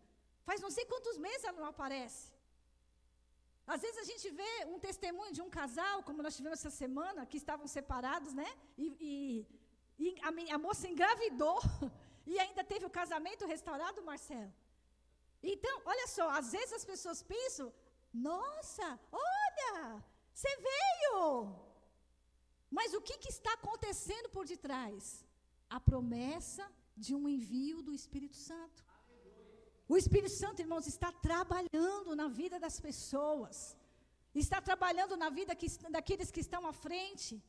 faz 0.48 0.60
não 0.66 0.70
sei 0.76 0.84
quantos 0.92 1.16
meses 1.26 1.44
ela 1.44 1.60
não 1.64 1.70
aparece. 1.76 2.24
Às 3.74 3.82
vezes 3.84 3.98
a 4.02 4.06
gente 4.10 4.26
vê 4.38 4.52
um 4.72 4.78
testemunho 4.86 5.32
de 5.36 5.42
um 5.44 5.50
casal, 5.58 5.96
como 6.06 6.24
nós 6.24 6.36
tivemos 6.36 6.58
essa 6.58 6.72
semana, 6.82 7.26
que 7.30 7.36
estavam 7.42 7.66
separados, 7.76 8.32
né? 8.40 8.48
E, 8.76 8.86
e, 9.08 9.46
e 10.04 10.06
a, 10.28 10.54
a, 10.56 10.58
moça 10.58 10.88
engravidou 10.88 11.58
e 12.26 12.38
ainda 12.44 12.64
teve 12.72 12.84
o 12.86 12.90
casamento 13.00 13.46
restaurado, 13.46 14.02
Marcelo. 14.02 14.52
Então, 15.52 15.74
olha 15.84 16.06
só, 16.16 16.28
às 16.30 16.50
vezes 16.56 16.72
as 16.78 16.84
pessoas 16.84 17.22
pensam: 17.22 17.72
nossa, 18.12 18.98
olha, 19.12 20.04
você 20.32 20.48
veio. 20.56 21.54
Mas 22.70 22.94
o 22.94 23.00
que, 23.00 23.18
que 23.18 23.28
está 23.28 23.52
acontecendo 23.54 24.28
por 24.30 24.44
detrás? 24.46 25.24
A 25.68 25.78
promessa 25.80 26.64
de 26.96 27.14
um 27.14 27.28
envio 27.28 27.82
do 27.82 27.92
Espírito 27.92 28.36
Santo. 28.36 28.84
O 29.88 29.96
Espírito 29.96 30.34
Santo, 30.42 30.62
irmãos, 30.64 30.86
está 30.86 31.10
trabalhando 31.28 32.14
na 32.20 32.28
vida 32.40 32.58
das 32.64 32.78
pessoas. 32.78 33.76
Está 34.34 34.60
trabalhando 34.60 35.16
na 35.16 35.30
vida 35.38 35.54
que, 35.60 35.68
daqueles 35.96 36.30
que 36.30 36.42
estão 36.46 36.62
à 36.66 36.72
frente. 36.72 37.42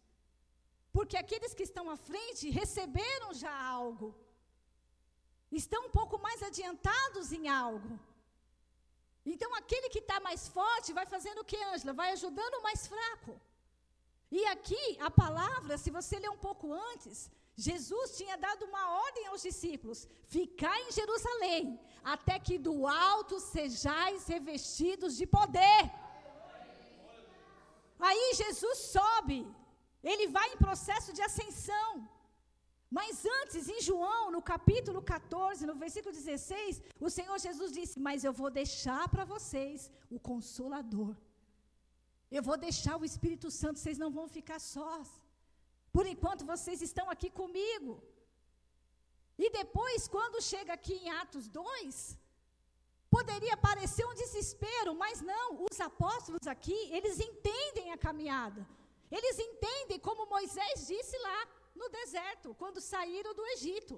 Porque 0.92 1.18
aqueles 1.18 1.54
que 1.54 1.64
estão 1.70 1.90
à 1.90 1.96
frente 1.96 2.50
receberam 2.50 3.34
já 3.34 3.54
algo. 3.80 4.16
Estão 5.52 5.88
um 5.88 5.92
pouco 6.00 6.18
mais 6.20 6.42
adiantados 6.42 7.32
em 7.32 7.48
algo. 7.48 8.00
Então, 9.26 9.54
aquele 9.56 9.90
que 9.90 10.00
está 10.00 10.20
mais 10.20 10.48
forte 10.48 10.94
vai 10.94 11.06
fazendo 11.06 11.40
o 11.42 11.46
que, 11.46 11.62
Ângela? 11.72 11.94
Vai 11.94 12.12
ajudando 12.12 12.56
o 12.56 12.64
mais 12.64 12.88
fraco. 12.88 13.40
E 14.32 14.46
aqui, 14.46 14.98
a 15.08 15.12
palavra, 15.12 15.78
se 15.78 15.92
você 15.92 16.18
ler 16.18 16.32
um 16.32 16.42
pouco 16.48 16.74
antes, 16.74 17.30
Jesus 17.56 18.18
tinha 18.18 18.38
dado 18.38 18.66
uma 18.66 18.84
ordem 19.06 19.28
aos 19.28 19.42
discípulos: 19.42 20.08
ficar 20.36 20.76
em 20.82 20.92
Jerusalém, 21.00 21.80
até 22.04 22.40
que 22.40 22.58
do 22.58 22.88
alto 22.88 23.40
sejais 23.40 24.28
revestidos 24.28 25.16
de 25.18 25.28
poder. 25.28 25.84
Aí 28.00 28.34
Jesus 28.34 28.78
sobe, 28.96 29.40
ele 30.12 30.28
vai 30.28 30.48
em 30.54 30.58
processo 30.58 31.14
de 31.14 31.22
ascensão. 31.22 31.90
Mas 32.98 33.26
antes, 33.40 33.70
em 33.76 33.82
João, 33.90 34.24
no 34.36 34.42
capítulo 34.52 35.02
14, 35.02 35.66
no 35.66 35.76
versículo 35.84 36.14
16, 36.14 36.82
o 37.00 37.10
Senhor 37.18 37.38
Jesus 37.48 37.72
disse: 37.80 37.98
Mas 38.08 38.24
eu 38.24 38.34
vou 38.42 38.52
deixar 38.62 39.04
para 39.14 39.26
vocês 39.34 39.90
o 40.10 40.20
Consolador 40.20 41.16
eu 42.38 42.42
vou 42.48 42.58
deixar 42.68 42.96
o 42.98 43.06
Espírito 43.10 43.48
Santo, 43.60 43.80
vocês 43.80 43.98
não 44.04 44.10
vão 44.18 44.28
ficar 44.38 44.60
sós. 44.74 45.08
Por 45.96 46.06
enquanto 46.12 46.50
vocês 46.54 46.82
estão 46.82 47.08
aqui 47.14 47.30
comigo. 47.42 47.94
E 49.44 49.50
depois, 49.62 50.08
quando 50.16 50.46
chega 50.52 50.72
aqui 50.74 50.94
em 50.94 51.10
Atos 51.22 51.46
2, 51.50 52.18
poderia 53.16 53.58
parecer 53.58 54.06
um 54.06 54.20
desespero, 54.24 54.92
mas 55.04 55.20
não, 55.34 55.48
os 55.70 55.80
apóstolos 55.90 56.48
aqui, 56.56 56.80
eles 56.98 57.20
entendem 57.30 57.92
a 57.92 57.98
caminhada. 58.08 58.62
Eles 59.18 59.38
entendem 59.48 60.00
como 60.00 60.30
Moisés 60.36 60.88
disse 60.88 61.18
lá 61.28 61.40
no 61.82 61.90
deserto, 62.00 62.56
quando 62.62 62.88
saíram 62.94 63.34
do 63.40 63.46
Egito: 63.56 63.96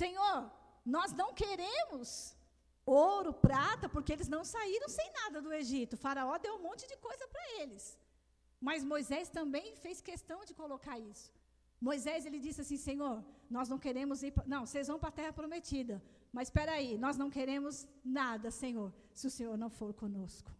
Senhor, 0.00 0.38
nós 0.96 1.12
não 1.20 1.30
queremos 1.42 2.10
ouro, 2.84 3.32
prata, 3.48 3.86
porque 3.94 4.12
eles 4.16 4.28
não 4.34 4.42
saíram 4.54 4.88
sem 4.98 5.08
nada 5.20 5.40
do 5.46 5.52
Egito. 5.62 5.94
O 5.94 6.02
faraó 6.06 6.36
deu 6.46 6.54
um 6.56 6.62
monte 6.68 6.84
de 6.92 6.96
coisa 7.08 7.26
para 7.32 7.46
eles. 7.60 7.84
Mas 8.66 8.88
Moisés 8.92 9.28
também 9.38 9.66
fez 9.84 10.00
questão 10.10 10.38
de 10.48 10.54
colocar 10.62 10.98
isso. 10.98 11.28
Moisés 11.88 12.26
ele 12.26 12.40
disse 12.46 12.60
assim: 12.62 12.78
Senhor, 12.88 13.16
nós 13.56 13.68
não 13.72 13.78
queremos 13.86 14.22
ir. 14.22 14.32
Não, 14.54 14.62
vocês 14.66 14.88
vão 14.90 14.98
para 15.02 15.10
a 15.10 15.18
terra 15.20 15.32
prometida. 15.40 15.96
Mas 16.36 16.48
espera 16.48 16.72
aí, 16.78 16.90
nós 17.04 17.16
não 17.16 17.30
queremos 17.36 17.74
nada, 18.04 18.50
Senhor, 18.50 18.92
se 19.18 19.26
o 19.26 19.30
Senhor 19.30 19.56
não 19.56 19.70
for 19.70 19.92
conosco. 19.94 20.50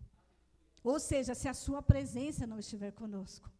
Ou 0.83 0.99
seja, 0.99 1.35
se 1.35 1.49
a 1.49 1.55
Sua 1.65 1.83
presença 1.83 2.47
não 2.47 2.59
estiver 2.59 2.93
conosco. 2.93 3.51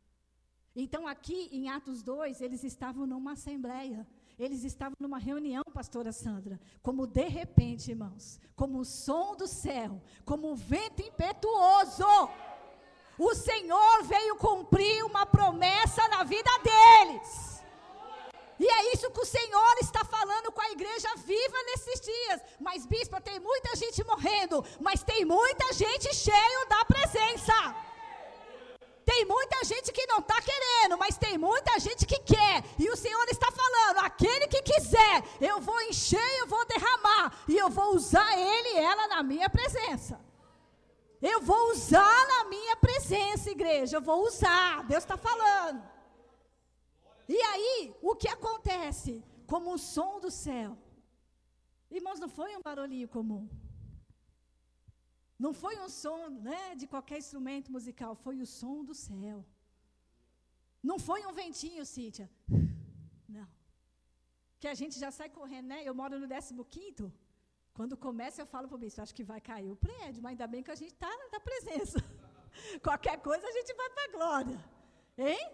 Então, 0.81 1.09
aqui 1.09 1.49
em 1.51 1.69
Atos 1.69 2.05
2, 2.05 2.41
eles 2.41 2.63
estavam 2.63 3.05
numa 3.05 3.33
assembleia. 3.33 4.07
Eles 4.39 4.63
estavam 4.63 4.95
numa 5.01 5.19
reunião, 5.19 5.65
pastora 5.75 6.13
Sandra, 6.13 6.61
como 6.81 7.05
de 7.05 7.25
repente, 7.25 7.91
irmãos, 7.91 8.39
como 8.55 8.79
o 8.79 8.85
som 8.85 9.35
do 9.35 9.49
céu, 9.49 10.01
como 10.25 10.53
um 10.53 10.55
vento 10.55 11.03
impetuoso. 11.03 12.07
O 13.19 13.35
Senhor 13.35 14.05
veio 14.05 14.37
cumprir 14.37 15.05
uma 15.05 15.27
promessa 15.27 16.07
na 16.11 16.23
vida 16.23 16.51
deles. 16.69 17.61
E 18.61 18.65
é 18.65 18.93
isso 18.93 19.11
que 19.11 19.21
o 19.21 19.27
Senhor 19.27 19.75
está 19.81 20.05
falando 20.05 20.53
com 20.53 20.61
a 20.61 20.71
igreja 20.71 21.09
viva 21.17 21.57
nesses 21.65 22.01
dias. 22.01 22.41
Mas, 22.61 22.87
bispo, 22.87 23.21
tem 23.21 23.41
muita 23.41 23.75
gente 23.75 24.05
morrendo, 24.05 24.65
mas 24.81 25.03
tem 25.03 25.25
muita 25.25 25.73
gente 25.73 26.15
cheio 26.15 26.69
da 26.69 26.85
presença. 26.85 27.88
Tem 29.11 29.25
muita 29.25 29.65
gente 29.65 29.91
que 29.97 30.07
não 30.07 30.19
está 30.19 30.39
querendo, 30.43 30.99
mas 30.99 31.17
tem 31.17 31.39
muita 31.39 31.79
gente 31.79 32.05
que 32.05 32.19
quer. 32.35 32.57
E 32.79 32.91
o 32.91 32.97
Senhor 33.05 33.27
está 33.29 33.51
falando: 33.51 33.99
aquele 34.05 34.47
que 34.49 34.61
quiser, 34.71 35.17
eu 35.41 35.61
vou 35.69 35.81
encher, 35.83 36.31
eu 36.41 36.47
vou 36.47 36.65
derramar. 36.67 37.25
E 37.49 37.57
eu 37.57 37.71
vou 37.71 37.95
usar 37.95 38.31
ele 38.39 38.69
e 38.75 38.79
ela 38.91 39.09
na 39.09 39.23
minha 39.23 39.49
presença. 39.49 40.21
Eu 41.23 41.41
vou 41.41 41.71
usar 41.71 42.19
na 42.33 42.45
minha 42.45 42.77
presença, 42.77 43.51
igreja. 43.51 43.97
Eu 43.97 44.03
vou 44.03 44.27
usar. 44.27 44.85
Deus 44.85 45.03
está 45.05 45.17
falando. 45.17 45.83
E 47.27 47.41
aí, 47.53 47.97
o 48.03 48.15
que 48.15 48.29
acontece? 48.29 49.25
Como 49.47 49.73
o 49.73 49.79
som 49.79 50.21
do 50.21 50.31
céu, 50.31 50.77
Irmãos, 51.91 52.21
não 52.21 52.29
foi 52.29 52.55
um 52.55 52.61
barulhinho 52.61 53.09
comum. 53.09 53.49
Não 55.39 55.53
foi 55.63 55.79
um 55.79 55.89
som 55.89 56.29
né, 56.29 56.75
de 56.75 56.87
qualquer 56.87 57.19
instrumento 57.19 57.71
musical, 57.71 58.15
foi 58.27 58.41
o 58.41 58.47
som 58.47 58.85
do 58.85 58.95
céu. 58.95 59.45
Não 60.83 60.99
foi 60.99 61.25
um 61.27 61.33
ventinho, 61.33 61.85
Cíntia. 61.85 62.29
Não. 63.29 63.47
Que 64.59 64.69
a 64.69 64.75
gente 64.75 64.99
já 64.99 65.11
sai 65.11 65.29
correndo, 65.29 65.67
né? 65.67 65.83
Eu 65.85 65.95
moro 65.95 66.19
no 66.19 66.65
15. 66.65 67.13
Quando 67.73 67.97
começa, 67.97 68.43
eu 68.43 68.47
falo 68.47 68.67
para 68.67 68.75
o 68.75 68.79
bispo, 68.79 69.01
acho 69.01 69.15
que 69.15 69.23
vai 69.23 69.41
cair 69.41 69.71
o 69.71 69.77
prédio, 69.77 70.21
mas 70.21 70.33
ainda 70.33 70.47
bem 70.49 70.65
que 70.65 70.71
a 70.71 70.75
gente 70.75 70.95
está 70.95 71.11
na 71.33 71.39
presença. 71.39 71.99
Qualquer 72.83 73.21
coisa 73.21 73.47
a 73.47 73.53
gente 73.53 73.73
vai 73.75 73.89
para 73.91 74.05
a 74.05 74.13
glória. 74.17 74.65
Hein? 75.17 75.51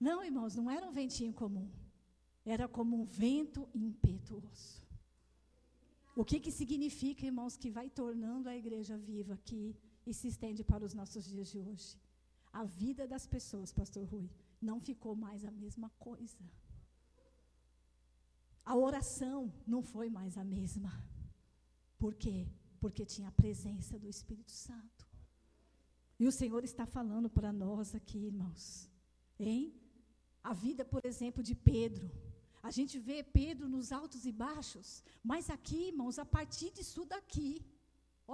Não, 0.00 0.24
irmãos, 0.24 0.56
não 0.56 0.68
era 0.68 0.84
um 0.84 0.90
ventinho 0.90 1.32
comum. 1.32 1.70
Era 2.44 2.66
como 2.66 3.00
um 3.00 3.04
vento 3.04 3.68
impetuoso. 3.72 4.83
O 6.16 6.24
que, 6.24 6.38
que 6.38 6.52
significa, 6.52 7.26
irmãos, 7.26 7.56
que 7.56 7.70
vai 7.70 7.88
tornando 7.90 8.48
a 8.48 8.56
igreja 8.56 8.96
viva 8.96 9.34
aqui 9.34 9.76
e 10.06 10.14
se 10.14 10.28
estende 10.28 10.62
para 10.62 10.84
os 10.84 10.94
nossos 10.94 11.24
dias 11.24 11.48
de 11.52 11.58
hoje? 11.58 11.98
A 12.52 12.64
vida 12.64 13.06
das 13.12 13.26
pessoas, 13.26 13.72
Pastor 13.72 14.04
Rui, 14.12 14.30
não 14.62 14.78
ficou 14.78 15.16
mais 15.16 15.44
a 15.44 15.50
mesma 15.50 15.90
coisa. 15.98 16.44
A 18.64 18.76
oração 18.76 19.52
não 19.66 19.82
foi 19.82 20.08
mais 20.08 20.38
a 20.38 20.44
mesma. 20.44 20.92
Por 21.98 22.14
quê? 22.14 22.46
Porque 22.80 23.04
tinha 23.04 23.28
a 23.28 23.38
presença 23.42 23.98
do 23.98 24.08
Espírito 24.08 24.52
Santo. 24.52 25.04
E 26.18 26.28
o 26.28 26.32
Senhor 26.32 26.62
está 26.64 26.86
falando 26.86 27.28
para 27.28 27.52
nós 27.52 27.94
aqui, 27.94 28.18
irmãos. 28.18 28.88
Hein? 29.38 29.74
A 30.42 30.54
vida, 30.54 30.84
por 30.84 31.04
exemplo, 31.04 31.42
de 31.42 31.54
Pedro. 31.56 32.08
A 32.68 32.70
gente 32.76 32.94
vê 33.06 33.16
Pedro 33.38 33.66
nos 33.74 33.88
altos 33.98 34.22
e 34.30 34.32
baixos, 34.46 34.88
mas 35.30 35.50
aqui, 35.56 35.80
irmãos, 35.88 36.18
a 36.18 36.26
partir 36.36 36.70
disso 36.76 37.02
daqui, 37.14 37.50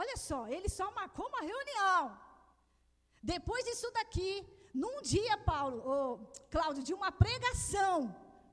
olha 0.01 0.17
só, 0.29 0.41
ele 0.57 0.69
só 0.79 0.87
marcou 1.01 1.27
uma 1.31 1.43
reunião. 1.53 2.03
Depois 3.33 3.65
disso 3.69 3.91
daqui, 3.99 4.31
num 4.83 5.03
dia, 5.03 5.37
Paulo, 5.39 5.79
oh, 5.95 6.11
Cláudio, 6.55 6.85
de 6.89 6.95
uma 6.99 7.11
pregação, 7.11 7.97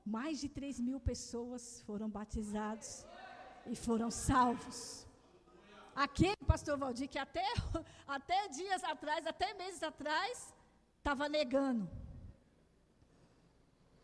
mais 0.04 0.40
de 0.40 0.48
3 0.48 0.80
mil 0.80 0.98
pessoas 0.98 1.80
foram 1.86 2.10
batizados 2.18 2.90
e 3.72 3.76
foram 3.76 4.10
salvos. 4.10 5.06
Aquele 5.94 6.44
pastor 6.52 6.76
Valdir, 6.76 7.08
que 7.08 7.20
até, 7.28 7.48
até 8.18 8.48
dias 8.48 8.82
atrás, 8.82 9.26
até 9.26 9.54
meses 9.54 9.82
atrás, 9.82 10.52
estava 10.98 11.28
negando. 11.28 11.88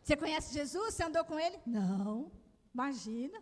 Você 0.05 0.15
conhece 0.15 0.53
Jesus? 0.53 0.93
Você 0.93 1.03
andou 1.03 1.25
com 1.25 1.37
ele? 1.45 1.57
Não, 1.65 2.31
imagina. 2.71 3.39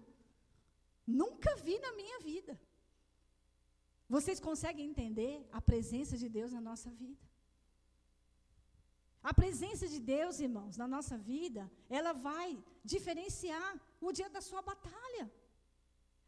Nunca 1.05 1.53
vi 1.58 1.77
na 1.86 1.91
minha 1.91 2.20
vida. 2.22 2.53
Vocês 4.08 4.39
conseguem 4.39 4.86
entender 4.91 5.34
a 5.51 5.60
presença 5.70 6.17
de 6.22 6.29
Deus 6.38 6.53
na 6.53 6.62
nossa 6.62 6.89
vida? 7.01 7.22
A 9.22 9.34
presença 9.34 9.89
de 9.93 10.00
Deus, 10.00 10.39
irmãos, 10.39 10.77
na 10.77 10.88
nossa 10.88 11.17
vida, 11.17 11.70
ela 11.89 12.13
vai 12.13 12.50
diferenciar 12.93 13.70
o 14.00 14.13
dia 14.13 14.29
da 14.29 14.39
sua 14.50 14.62
batalha. 14.62 15.25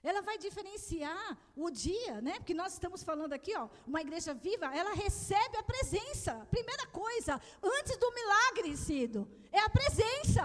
Ela 0.10 0.22
vai 0.22 0.38
diferenciar 0.38 1.36
o 1.56 1.68
dia, 1.72 2.22
né? 2.22 2.34
Porque 2.40 2.54
nós 2.54 2.74
estamos 2.74 3.02
falando 3.02 3.34
aqui, 3.34 3.54
ó, 3.58 3.68
uma 3.88 4.02
igreja 4.06 4.36
viva, 4.36 4.68
ela 4.82 4.94
recebe 4.94 5.58
a 5.58 5.64
presença. 5.64 6.32
Primeira 6.52 6.86
coisa, 7.02 7.42
antes 7.78 7.98
do 7.98 8.12
milagre, 8.20 8.78
Cido, 8.78 9.28
é 9.52 9.62
a 9.62 9.70
presença. 9.78 10.44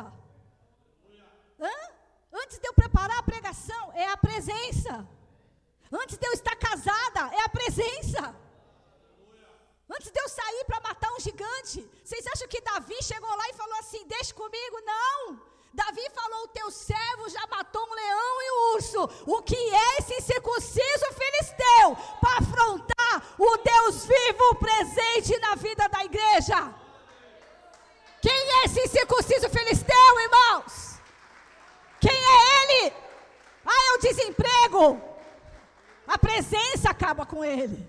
Hã? 1.60 1.76
Antes 2.32 2.58
de 2.58 2.66
eu 2.68 2.72
preparar 2.72 3.18
a 3.18 3.22
pregação, 3.22 3.92
é 3.92 4.06
a 4.08 4.16
presença. 4.16 5.06
Antes 5.92 6.16
de 6.16 6.26
eu 6.26 6.32
estar 6.32 6.56
casada, 6.56 7.22
é 7.34 7.42
a 7.42 7.48
presença. 7.50 8.34
Antes 9.90 10.10
de 10.10 10.20
eu 10.22 10.28
sair 10.28 10.64
para 10.64 10.80
matar 10.80 11.12
um 11.12 11.20
gigante, 11.20 11.86
vocês 12.02 12.26
acham 12.28 12.48
que 12.48 12.62
Davi 12.62 12.96
chegou 13.02 13.36
lá 13.36 13.46
e 13.50 13.54
falou 13.54 13.78
assim: 13.80 14.06
Deixa 14.06 14.32
comigo? 14.32 14.80
Não. 14.86 15.49
Davi 15.72 16.02
falou: 16.14 16.44
O 16.44 16.48
teu 16.48 16.70
servo 16.70 17.28
já 17.28 17.46
matou 17.46 17.82
um 17.82 17.94
leão 17.94 18.42
e 18.42 18.50
um 18.50 18.74
urso. 18.74 19.10
O 19.26 19.42
que 19.42 19.56
é 19.56 19.98
esse 19.98 20.14
incircunciso 20.14 21.06
filisteu 21.14 21.96
para 22.20 22.38
afrontar 22.38 23.34
o 23.38 23.56
Deus 23.56 24.04
vivo 24.04 24.54
presente 24.56 25.38
na 25.38 25.54
vida 25.54 25.88
da 25.88 26.04
igreja? 26.04 26.74
Quem 28.20 28.32
é 28.32 28.64
esse 28.64 28.80
incircunciso 28.80 29.48
filisteu, 29.48 30.20
irmãos? 30.20 31.00
Quem 32.00 32.12
é 32.12 32.62
ele? 32.62 32.94
Ah, 33.64 33.88
é 33.88 33.92
o 33.94 34.00
desemprego. 34.00 35.00
A 36.06 36.18
presença 36.18 36.90
acaba 36.90 37.24
com 37.24 37.44
ele. 37.44 37.88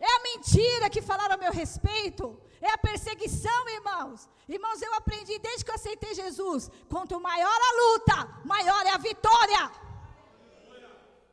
É 0.00 0.10
a 0.16 0.22
mentira 0.22 0.90
que 0.90 1.02
falaram 1.02 1.34
a 1.34 1.38
meu 1.38 1.52
respeito. 1.52 2.40
É 2.68 2.70
a 2.72 2.78
perseguição, 2.88 3.60
irmãos. 3.78 4.28
Irmãos, 4.56 4.80
eu 4.80 4.92
aprendi 5.00 5.36
desde 5.46 5.64
que 5.64 5.72
eu 5.72 5.78
aceitei 5.80 6.12
Jesus: 6.22 6.70
quanto 6.92 7.20
maior 7.30 7.60
a 7.68 7.72
luta, 7.82 8.16
maior 8.54 8.82
é 8.90 8.92
a 8.98 9.04
vitória. 9.10 9.62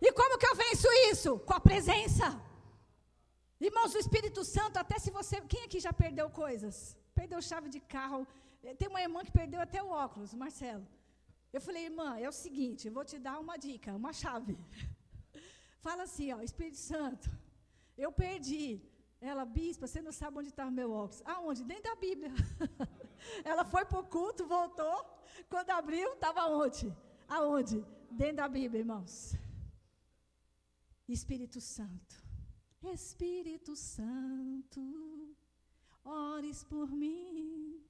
E 0.05 0.11
como 0.19 0.39
que 0.41 0.47
eu 0.51 0.55
venço 0.63 0.87
isso? 1.11 1.31
Com 1.47 1.55
a 1.59 1.65
presença. 1.69 2.27
Irmãos, 3.67 3.93
o 3.93 4.01
Espírito 4.03 4.43
Santo, 4.55 4.77
até 4.83 4.97
se 4.97 5.11
você. 5.17 5.35
Quem 5.53 5.63
aqui 5.65 5.79
já 5.87 5.93
perdeu 6.03 6.27
coisas? 6.43 6.75
Perdeu 7.19 7.47
chave 7.49 7.69
de 7.75 7.81
carro. 7.95 8.21
Tem 8.79 8.87
uma 8.93 9.01
irmã 9.07 9.19
que 9.27 9.39
perdeu 9.39 9.61
até 9.61 9.81
o 9.83 9.91
óculos, 10.05 10.33
Marcelo. 10.43 10.85
Eu 11.55 11.61
falei, 11.65 11.83
irmã, 11.89 12.09
é 12.25 12.27
o 12.29 12.37
seguinte, 12.45 12.87
eu 12.87 12.93
vou 12.97 13.03
te 13.11 13.17
dar 13.27 13.35
uma 13.43 13.55
dica, 13.57 13.93
uma 14.01 14.13
chave. 14.21 14.55
Fala 15.85 16.03
assim, 16.03 16.27
ó, 16.35 16.41
Espírito 16.49 16.77
Santo, 16.91 17.27
eu 17.97 18.11
perdi. 18.23 18.67
Ela, 19.21 19.43
bispa, 19.43 19.85
você 19.85 20.01
não 20.01 20.11
sabe 20.11 20.37
onde 20.39 20.49
está 20.49 20.65
o 20.65 20.71
meu 20.71 20.91
óculos. 20.91 21.21
Aonde? 21.25 21.63
Dentro 21.63 21.83
da 21.83 21.95
Bíblia. 21.95 22.31
Ela 23.43 23.65
foi 23.65 23.83
para 23.85 23.99
o 23.99 24.03
culto, 24.03 24.45
voltou. 24.45 25.05
Quando 25.49 25.69
abriu, 25.71 26.13
estava 26.13 26.45
onde? 26.47 26.95
Aonde? 27.27 27.85
Dentro 28.09 28.37
da 28.37 28.47
Bíblia, 28.47 28.79
irmãos. 28.79 29.35
Espírito 31.07 31.59
Santo. 31.59 32.15
Espírito 32.81 33.75
Santo, 33.75 35.35
ores 36.03 36.63
por 36.63 36.89
mim. 36.89 37.83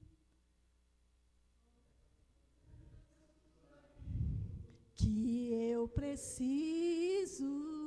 Que 4.96 5.52
eu 5.54 5.86
preciso 5.88 7.79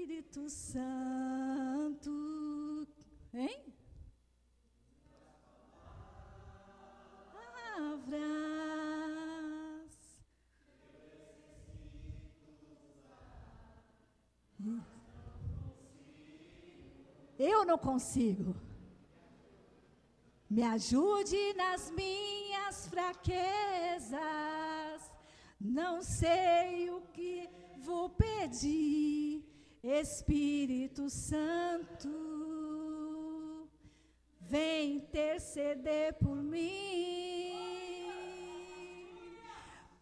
Espírito 0.00 0.48
Santo. 0.48 2.10
Hein? 3.34 3.62
Palavras. 7.34 8.10
Eu 17.38 17.66
não 17.66 17.76
consigo. 17.76 18.56
Me 20.48 20.62
ajude 20.62 21.52
nas 21.54 21.90
minhas 21.90 22.86
fraquezas. 22.88 24.18
Não 25.60 26.02
sei 26.02 26.88
o 26.90 27.02
que 27.12 27.50
vou 27.76 28.08
pedir 28.08 29.49
Espírito 29.82 31.08
Santo, 31.08 32.08
vem 34.38 34.96
interceder 34.96 36.14
por 36.14 36.36
mim. 36.36 37.54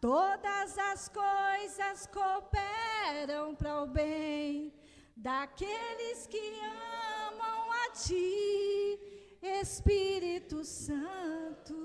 Todas 0.01 0.77
as 0.77 1.09
coisas 1.09 2.07
cooperam 2.07 3.55
para 3.55 3.81
o 3.83 3.87
bem 3.87 4.73
daqueles 5.15 6.27
que 6.27 6.59
amam 7.27 7.71
a 7.71 7.91
Ti, 7.91 8.99
Espírito 9.41 10.63
Santo. 10.65 11.75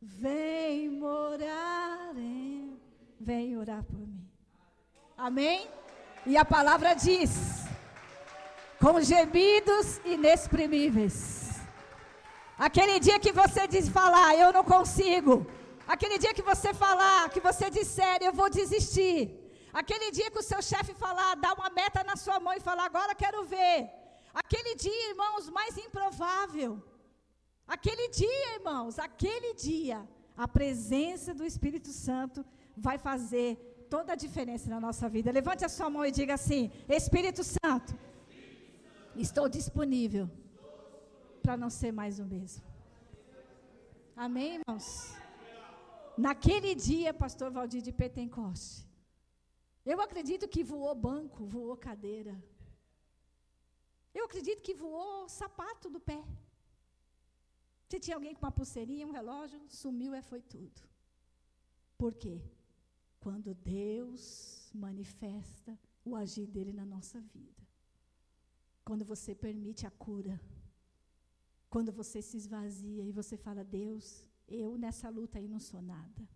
Vem 0.00 0.88
morar 0.88 2.16
em, 2.16 2.80
vem 3.20 3.58
orar 3.58 3.82
por 3.84 3.98
mim. 3.98 4.26
Amém? 5.16 5.68
E 6.26 6.36
a 6.36 6.44
palavra 6.44 6.94
diz: 6.94 7.30
com 8.80 9.00
gemidos 9.00 10.00
inexprimíveis. 10.04 11.60
Aquele 12.56 12.98
dia 12.98 13.18
que 13.18 13.32
você 13.32 13.66
diz 13.66 13.88
falar, 13.88 14.36
eu 14.36 14.52
não 14.52 14.64
consigo. 14.64 15.46
Aquele 15.86 16.18
dia 16.18 16.34
que 16.34 16.42
você 16.42 16.74
falar, 16.74 17.30
que 17.30 17.40
você 17.40 17.70
disser, 17.70 18.18
eu 18.20 18.32
vou 18.32 18.50
desistir. 18.50 19.18
Aquele 19.72 20.10
dia 20.10 20.30
que 20.30 20.38
o 20.38 20.42
seu 20.42 20.60
chefe 20.60 20.92
falar, 20.94 21.34
dá 21.36 21.52
uma 21.54 21.70
meta 21.70 22.02
na 22.04 22.16
sua 22.16 22.40
mão 22.40 22.52
e 22.52 22.60
falar, 22.60 22.84
agora 22.86 23.14
quero 23.14 23.44
ver. 23.44 23.90
Aquele 24.34 24.74
dia, 24.74 25.10
irmãos, 25.10 25.48
mais 25.48 25.76
improvável. 25.78 26.82
Aquele 27.66 28.08
dia, 28.08 28.54
irmãos, 28.56 28.98
aquele 28.98 29.54
dia, 29.54 30.06
a 30.36 30.48
presença 30.48 31.34
do 31.34 31.44
Espírito 31.44 31.90
Santo 31.90 32.44
vai 32.76 32.98
fazer 32.98 33.67
toda 33.94 34.12
a 34.14 34.20
diferença 34.24 34.66
na 34.74 34.80
nossa 34.86 35.06
vida. 35.14 35.36
Levante 35.40 35.64
a 35.64 35.72
sua 35.76 35.88
mão 35.94 36.04
e 36.06 36.16
diga 36.20 36.34
assim: 36.40 36.62
Espírito 37.00 37.42
Santo, 37.56 37.92
estou 39.26 39.46
disponível 39.58 40.26
para 41.42 41.56
não 41.62 41.70
ser 41.80 41.92
mais 42.00 42.18
o 42.24 42.26
mesmo. 42.34 42.62
Amém, 44.26 44.50
irmãos? 44.58 44.86
Naquele 46.26 46.74
dia, 46.74 47.10
pastor 47.24 47.48
Valdir 47.56 47.82
de 47.88 47.92
Pentecoste, 48.00 48.84
eu 49.90 49.98
acredito 50.06 50.46
que 50.54 50.62
voou 50.72 50.94
banco, 51.08 51.46
voou 51.56 51.76
cadeira. 51.88 52.34
Eu 54.18 54.24
acredito 54.28 54.60
que 54.66 54.74
voou 54.74 55.28
sapato 55.40 55.88
do 55.94 56.00
pé. 56.08 56.20
Se 57.88 57.98
tinha 58.04 58.16
alguém 58.16 58.34
com 58.34 58.44
uma 58.44 58.56
pulseirinha, 58.58 59.06
um 59.06 59.16
relógio, 59.20 59.60
sumiu 59.68 60.12
e 60.14 60.22
foi 60.30 60.42
tudo. 60.54 60.80
Por 61.96 62.12
quê? 62.22 62.36
Quando 63.20 63.54
Deus 63.54 64.70
manifesta 64.74 65.78
o 66.04 66.14
agir 66.16 66.46
dele 66.46 66.72
na 66.72 66.86
nossa 66.86 67.20
vida. 67.20 67.62
Quando 68.84 69.04
você 69.04 69.34
permite 69.34 69.86
a 69.86 69.90
cura. 69.90 70.40
Quando 71.68 71.92
você 71.92 72.22
se 72.22 72.36
esvazia 72.36 73.04
e 73.04 73.12
você 73.12 73.36
fala, 73.36 73.62
Deus, 73.62 74.24
eu 74.46 74.78
nessa 74.78 75.08
luta 75.08 75.38
aí 75.38 75.48
não 75.48 75.60
sou 75.60 75.82
nada. 75.82 76.28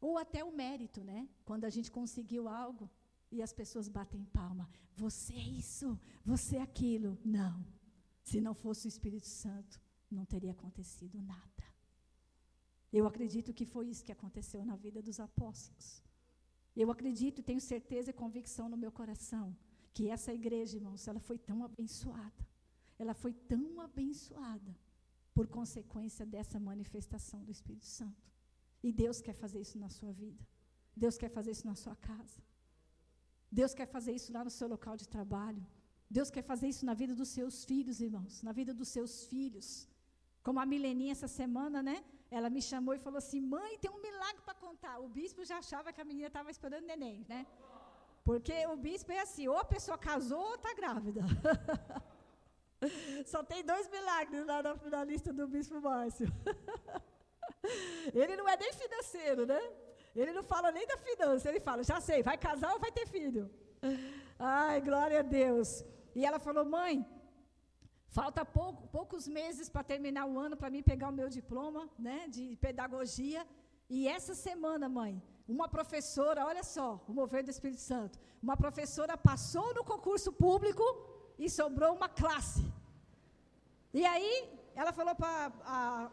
Ou 0.00 0.18
até 0.18 0.42
o 0.44 0.52
mérito, 0.52 1.02
né? 1.04 1.28
Quando 1.44 1.64
a 1.64 1.70
gente 1.70 1.90
conseguiu 1.90 2.48
algo 2.48 2.90
e 3.30 3.42
as 3.42 3.52
pessoas 3.52 3.88
batem 3.88 4.24
palma. 4.24 4.68
Você 4.96 5.34
é 5.34 5.48
isso, 5.64 5.98
você 6.24 6.56
é 6.56 6.62
aquilo. 6.62 7.18
Não. 7.24 7.64
Se 8.22 8.40
não 8.40 8.54
fosse 8.54 8.86
o 8.86 8.92
Espírito 8.94 9.26
Santo, 9.26 9.80
não 10.10 10.24
teria 10.24 10.52
acontecido 10.52 11.20
nada. 11.22 11.67
Eu 12.92 13.06
acredito 13.06 13.52
que 13.52 13.66
foi 13.66 13.88
isso 13.88 14.04
que 14.04 14.12
aconteceu 14.12 14.64
na 14.64 14.76
vida 14.76 15.00
dos 15.02 15.18
apóstolos. 15.20 16.02
Eu 16.74 16.90
acredito 16.90 17.40
e 17.40 17.42
tenho 17.42 17.60
certeza 17.60 18.10
e 18.10 18.20
convicção 18.24 18.68
no 18.68 18.76
meu 18.76 18.92
coração 18.92 19.56
que 19.92 20.08
essa 20.08 20.32
igreja, 20.32 20.76
irmãos, 20.76 21.06
ela 21.08 21.20
foi 21.28 21.38
tão 21.38 21.64
abençoada. 21.64 22.42
Ela 22.98 23.14
foi 23.14 23.32
tão 23.32 23.80
abençoada 23.80 24.72
por 25.34 25.46
consequência 25.48 26.24
dessa 26.34 26.58
manifestação 26.58 27.40
do 27.44 27.50
Espírito 27.50 27.86
Santo. 27.86 28.26
E 28.82 28.92
Deus 28.92 29.20
quer 29.20 29.34
fazer 29.34 29.60
isso 29.60 29.78
na 29.78 29.88
sua 29.88 30.12
vida. 30.12 30.42
Deus 30.96 31.16
quer 31.18 31.30
fazer 31.30 31.50
isso 31.56 31.66
na 31.66 31.74
sua 31.74 31.96
casa. 31.96 32.40
Deus 33.50 33.72
quer 33.78 33.86
fazer 33.86 34.12
isso 34.18 34.32
lá 34.36 34.42
no 34.44 34.50
seu 34.50 34.68
local 34.68 34.96
de 34.96 35.08
trabalho. 35.08 35.64
Deus 36.10 36.30
quer 36.30 36.42
fazer 36.42 36.68
isso 36.68 36.84
na 36.90 36.94
vida 36.94 37.14
dos 37.14 37.28
seus 37.28 37.64
filhos, 37.64 38.00
irmãos, 38.00 38.42
na 38.42 38.52
vida 38.52 38.72
dos 38.80 38.88
seus 38.88 39.24
filhos. 39.26 39.88
Como 40.42 40.60
a 40.60 40.66
Mileninha 40.66 41.12
essa 41.12 41.28
semana, 41.28 41.82
né? 41.82 41.98
Ela 42.30 42.50
me 42.50 42.60
chamou 42.60 42.94
e 42.94 42.98
falou 42.98 43.18
assim: 43.18 43.40
mãe, 43.40 43.78
tem 43.78 43.90
um 43.90 44.02
milagre 44.02 44.42
para 44.44 44.54
contar. 44.54 44.98
O 44.98 45.08
bispo 45.08 45.44
já 45.44 45.58
achava 45.58 45.92
que 45.92 46.00
a 46.00 46.04
menina 46.04 46.28
estava 46.28 46.50
esperando 46.50 46.84
neném, 46.86 47.24
né? 47.28 47.46
Porque 48.24 48.66
o 48.66 48.76
bispo 48.76 49.10
é 49.12 49.20
assim: 49.20 49.48
ou 49.48 49.56
a 49.56 49.64
pessoa 49.64 49.96
casou 49.96 50.40
ou 50.40 50.54
está 50.54 50.74
grávida. 50.74 51.22
Só 53.26 53.42
tem 53.42 53.64
dois 53.64 53.88
milagres 53.88 54.46
lá 54.46 54.62
na, 54.62 54.74
na 54.74 55.04
lista 55.04 55.32
do 55.32 55.48
bispo 55.48 55.80
Márcio. 55.80 56.28
ele 58.14 58.36
não 58.36 58.48
é 58.48 58.56
nem 58.56 58.72
financeiro, 58.72 59.46
né? 59.46 59.60
Ele 60.14 60.32
não 60.32 60.42
fala 60.42 60.70
nem 60.70 60.86
da 60.86 60.96
finança, 60.96 61.48
ele 61.48 61.60
fala, 61.60 61.82
já 61.82 62.00
sei, 62.00 62.22
vai 62.22 62.36
casar 62.36 62.72
ou 62.72 62.80
vai 62.80 62.90
ter 62.90 63.06
filho? 63.06 63.50
Ai, 64.38 64.80
glória 64.80 65.20
a 65.20 65.22
Deus. 65.22 65.84
E 66.14 66.24
ela 66.24 66.38
falou, 66.38 66.64
mãe, 66.64 67.06
Falta 68.16 68.42
pouco, 68.44 68.88
poucos 68.88 69.24
meses 69.28 69.68
para 69.68 69.84
terminar 69.92 70.24
o 70.26 70.38
ano 70.38 70.56
para 70.56 70.70
mim 70.74 70.82
pegar 70.82 71.08
o 71.10 71.18
meu 71.20 71.28
diploma, 71.28 71.88
né, 71.98 72.26
de 72.28 72.56
pedagogia. 72.56 73.46
E 73.88 74.08
essa 74.08 74.34
semana, 74.34 74.88
mãe, 74.88 75.22
uma 75.46 75.68
professora, 75.68 76.46
olha 76.46 76.62
só, 76.62 76.88
o 77.08 77.12
mover 77.12 77.42
do 77.44 77.50
Espírito 77.50 77.80
Santo, 77.80 78.18
uma 78.42 78.56
professora 78.56 79.16
passou 79.16 79.74
no 79.74 79.84
concurso 79.84 80.32
público 80.32 80.84
e 81.38 81.48
sobrou 81.50 81.94
uma 81.94 82.08
classe. 82.08 82.64
E 83.92 84.04
aí, 84.04 84.32
ela 84.74 84.92
falou 84.92 85.14
para 85.14 85.52
a 85.64 86.10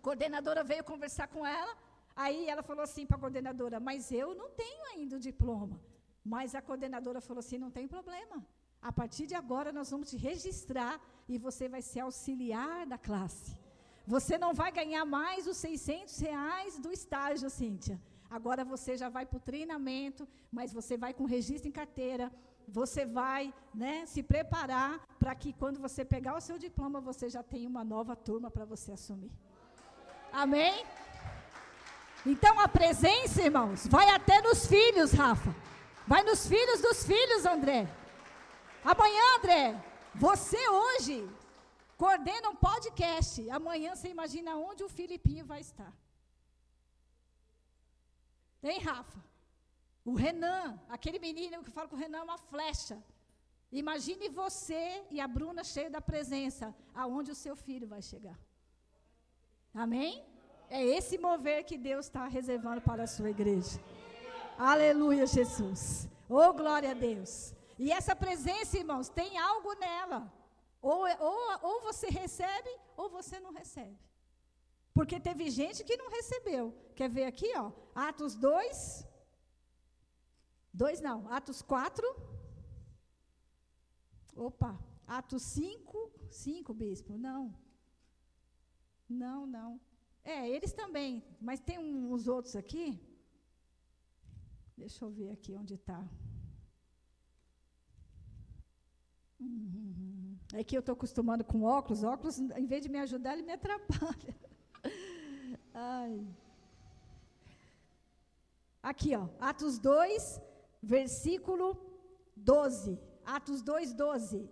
coordenadora 0.00 0.64
veio 0.64 0.84
conversar 0.92 1.28
com 1.28 1.46
ela. 1.46 1.72
Aí 2.14 2.48
ela 2.52 2.62
falou 2.62 2.82
assim 2.88 3.04
para 3.06 3.16
a 3.16 3.20
coordenadora: 3.20 3.78
Mas 3.88 4.10
eu 4.22 4.34
não 4.34 4.50
tenho 4.62 4.84
ainda 4.92 5.16
o 5.16 5.20
diploma. 5.20 5.80
Mas 6.24 6.54
a 6.54 6.62
coordenadora 6.62 7.20
falou 7.20 7.40
assim: 7.40 7.58
Não 7.58 7.70
tem 7.70 7.86
problema. 7.88 8.36
A 8.82 8.90
partir 8.90 9.26
de 9.26 9.34
agora 9.34 9.70
nós 9.72 9.90
vamos 9.90 10.10
te 10.10 10.16
registrar 10.16 11.00
e 11.28 11.38
você 11.38 11.68
vai 11.68 11.80
ser 11.80 12.00
auxiliar 12.00 12.84
da 12.84 12.98
classe. 12.98 13.56
Você 14.06 14.36
não 14.36 14.52
vai 14.52 14.72
ganhar 14.72 15.04
mais 15.04 15.46
os 15.46 15.56
600 15.58 16.18
reais 16.18 16.78
do 16.78 16.90
estágio, 16.92 17.48
Cíntia. 17.48 18.00
Agora 18.28 18.64
você 18.64 18.96
já 18.96 19.08
vai 19.08 19.24
para 19.24 19.36
o 19.36 19.40
treinamento, 19.40 20.26
mas 20.50 20.72
você 20.72 20.96
vai 20.96 21.14
com 21.14 21.24
registro 21.24 21.68
em 21.68 21.72
carteira. 21.72 22.32
Você 22.66 23.04
vai 23.06 23.54
né, 23.72 24.04
se 24.06 24.22
preparar 24.22 25.00
para 25.20 25.34
que 25.34 25.52
quando 25.52 25.78
você 25.78 26.04
pegar 26.04 26.36
o 26.36 26.40
seu 26.40 26.58
diploma, 26.58 27.00
você 27.00 27.28
já 27.28 27.42
tenha 27.42 27.68
uma 27.68 27.84
nova 27.84 28.16
turma 28.16 28.50
para 28.50 28.64
você 28.64 28.92
assumir. 28.92 29.30
Amém? 30.32 30.84
Então 32.24 32.58
a 32.58 32.66
presença, 32.66 33.42
irmãos, 33.42 33.86
vai 33.86 34.08
até 34.10 34.40
nos 34.40 34.66
filhos, 34.66 35.12
Rafa. 35.12 35.54
Vai 36.06 36.22
nos 36.22 36.46
filhos 36.46 36.80
dos 36.80 37.04
filhos, 37.04 37.44
André. 37.46 37.86
Amanhã, 38.84 39.22
André, 39.38 39.84
você 40.14 40.68
hoje 40.68 41.30
coordena 41.96 42.48
um 42.50 42.56
podcast. 42.56 43.48
Amanhã 43.48 43.94
você 43.94 44.08
imagina 44.08 44.56
onde 44.56 44.82
o 44.82 44.88
Filipinho 44.88 45.44
vai 45.44 45.60
estar. 45.60 45.92
Hein, 48.62 48.80
Rafa? 48.80 49.20
O 50.04 50.14
Renan, 50.14 50.80
aquele 50.88 51.20
menino 51.20 51.62
que 51.62 51.70
fala 51.70 51.88
que 51.88 51.94
o 51.94 51.98
Renan 51.98 52.18
é 52.18 52.22
uma 52.22 52.38
flecha. 52.38 53.00
Imagine 53.70 54.28
você 54.28 55.04
e 55.10 55.20
a 55.20 55.28
Bruna 55.28 55.62
cheia 55.62 55.88
da 55.88 56.00
presença, 56.00 56.74
aonde 56.92 57.30
o 57.30 57.34
seu 57.36 57.54
filho 57.54 57.86
vai 57.86 58.02
chegar. 58.02 58.38
Amém? 59.72 60.24
É 60.68 60.84
esse 60.84 61.16
mover 61.18 61.64
que 61.64 61.78
Deus 61.78 62.06
está 62.06 62.26
reservando 62.26 62.80
para 62.80 63.04
a 63.04 63.06
sua 63.06 63.30
igreja. 63.30 63.80
Aleluia, 64.58 65.24
Jesus. 65.24 66.08
Oh, 66.28 66.52
glória 66.52 66.90
a 66.90 66.94
Deus. 66.94 67.54
E 67.84 67.90
essa 67.98 68.14
presença, 68.24 68.78
irmãos, 68.82 69.08
tem 69.08 69.30
algo 69.50 69.70
nela. 69.84 70.20
Ou, 70.80 71.00
ou, 71.28 71.38
ou 71.68 71.76
você 71.88 72.08
recebe, 72.22 72.72
ou 72.96 73.06
você 73.16 73.36
não 73.44 73.52
recebe. 73.60 73.98
Porque 74.96 75.18
teve 75.28 75.50
gente 75.50 75.82
que 75.88 75.96
não 75.96 76.08
recebeu. 76.16 76.64
Quer 76.94 77.08
ver 77.16 77.24
aqui, 77.24 77.50
ó? 77.56 77.66
Atos 78.08 78.36
2. 78.36 79.04
2 80.72 81.00
não, 81.08 81.18
Atos 81.38 81.60
4. 81.60 82.06
Opa, 84.48 84.72
Atos 85.18 85.42
5. 85.42 86.12
5, 86.30 86.72
bispo? 86.82 87.18
Não. 87.28 87.42
Não, 89.08 89.40
não. 89.44 89.80
É, 90.22 90.48
eles 90.48 90.72
também. 90.72 91.10
Mas 91.40 91.58
tem 91.58 91.78
uns 91.78 92.28
outros 92.28 92.54
aqui. 92.54 92.86
Deixa 94.76 95.04
eu 95.04 95.10
ver 95.10 95.30
aqui 95.32 95.52
onde 95.62 95.74
está. 95.74 96.00
É 100.54 100.62
que 100.62 100.76
eu 100.76 100.80
estou 100.80 100.92
acostumando 100.92 101.44
com 101.44 101.62
óculos, 101.62 102.04
óculos, 102.04 102.38
em 102.38 102.66
vez 102.66 102.82
de 102.82 102.90
me 102.90 102.98
ajudar, 102.98 103.32
ele 103.32 103.42
me 103.42 103.52
atrapalha. 103.52 104.34
Ai. 105.72 106.26
Aqui, 108.82 109.14
ó, 109.16 109.28
Atos 109.40 109.78
2, 109.78 110.40
versículo 110.82 111.66
12. 112.36 112.98
Atos 113.24 113.62
2, 113.62 113.94
12. 113.94 114.50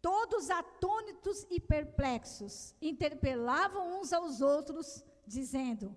Todos 0.00 0.50
atônitos 0.50 1.46
e 1.50 1.60
perplexos 1.60 2.74
interpelavam 2.80 4.00
uns 4.00 4.12
aos 4.12 4.40
outros, 4.40 5.04
dizendo: 5.26 5.96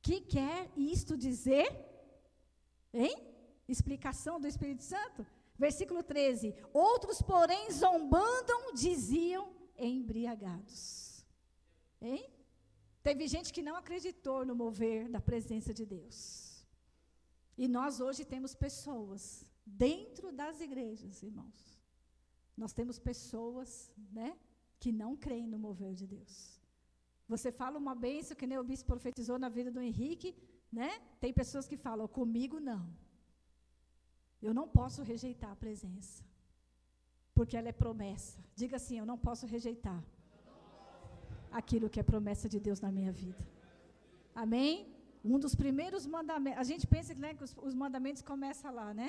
Que 0.00 0.20
quer 0.20 0.70
isto 0.76 1.16
dizer? 1.16 1.68
Hein? 2.92 3.16
Explicação 3.68 4.40
do 4.40 4.46
Espírito 4.46 4.82
Santo? 4.82 5.26
Versículo 5.58 6.02
13: 6.02 6.54
Outros, 6.72 7.20
porém, 7.22 7.70
zombando, 7.70 8.72
diziam 8.74 9.44
embriagados. 9.76 11.24
Hein? 12.00 12.28
Teve 13.02 13.26
gente 13.28 13.52
que 13.52 13.62
não 13.62 13.76
acreditou 13.76 14.44
no 14.44 14.54
mover 14.54 15.08
da 15.08 15.20
presença 15.20 15.72
de 15.72 15.86
Deus. 15.86 16.18
E 17.56 17.66
nós 17.66 18.00
hoje 18.00 18.24
temos 18.24 18.54
pessoas 18.54 19.46
dentro 19.64 20.30
das 20.32 20.60
igrejas, 20.60 21.22
irmãos. 21.22 21.80
Nós 22.56 22.72
temos 22.72 22.98
pessoas, 22.98 23.92
né, 24.12 24.36
que 24.78 24.92
não 24.92 25.16
creem 25.16 25.46
no 25.46 25.58
mover 25.58 25.94
de 25.94 26.06
Deus. 26.06 26.60
Você 27.28 27.50
fala 27.50 27.78
uma 27.78 27.94
bênção 27.94 28.36
que 28.36 28.46
nem 28.46 28.58
o 28.58 28.64
bispo 28.64 28.86
profetizou 28.86 29.38
na 29.38 29.48
vida 29.48 29.70
do 29.70 29.80
Henrique, 29.80 30.36
né? 30.70 30.90
Tem 31.20 31.32
pessoas 31.32 31.66
que 31.66 31.76
falam, 31.76 32.06
comigo 32.06 32.60
não. 32.60 32.82
Eu 34.46 34.54
não 34.58 34.66
posso 34.78 35.00
rejeitar 35.10 35.50
a 35.52 35.60
presença. 35.64 36.16
Porque 37.36 37.56
ela 37.58 37.70
é 37.72 37.76
promessa. 37.84 38.36
Diga 38.60 38.76
assim: 38.80 38.96
eu 39.02 39.06
não 39.10 39.18
posso 39.26 39.44
rejeitar 39.54 40.00
aquilo 41.60 41.90
que 41.92 42.00
é 42.02 42.04
promessa 42.12 42.46
de 42.54 42.58
Deus 42.66 42.80
na 42.84 42.90
minha 42.96 43.12
vida. 43.22 43.42
Amém? 44.44 44.70
Um 45.32 45.38
dos 45.44 45.54
primeiros 45.62 46.04
mandamentos. 46.16 46.60
A 46.64 46.66
gente 46.70 46.86
pensa 46.94 47.14
né, 47.24 47.32
que 47.38 47.44
os, 47.46 47.52
os 47.68 47.74
mandamentos 47.82 48.22
começam 48.32 48.72
lá, 48.80 48.88
né? 49.00 49.08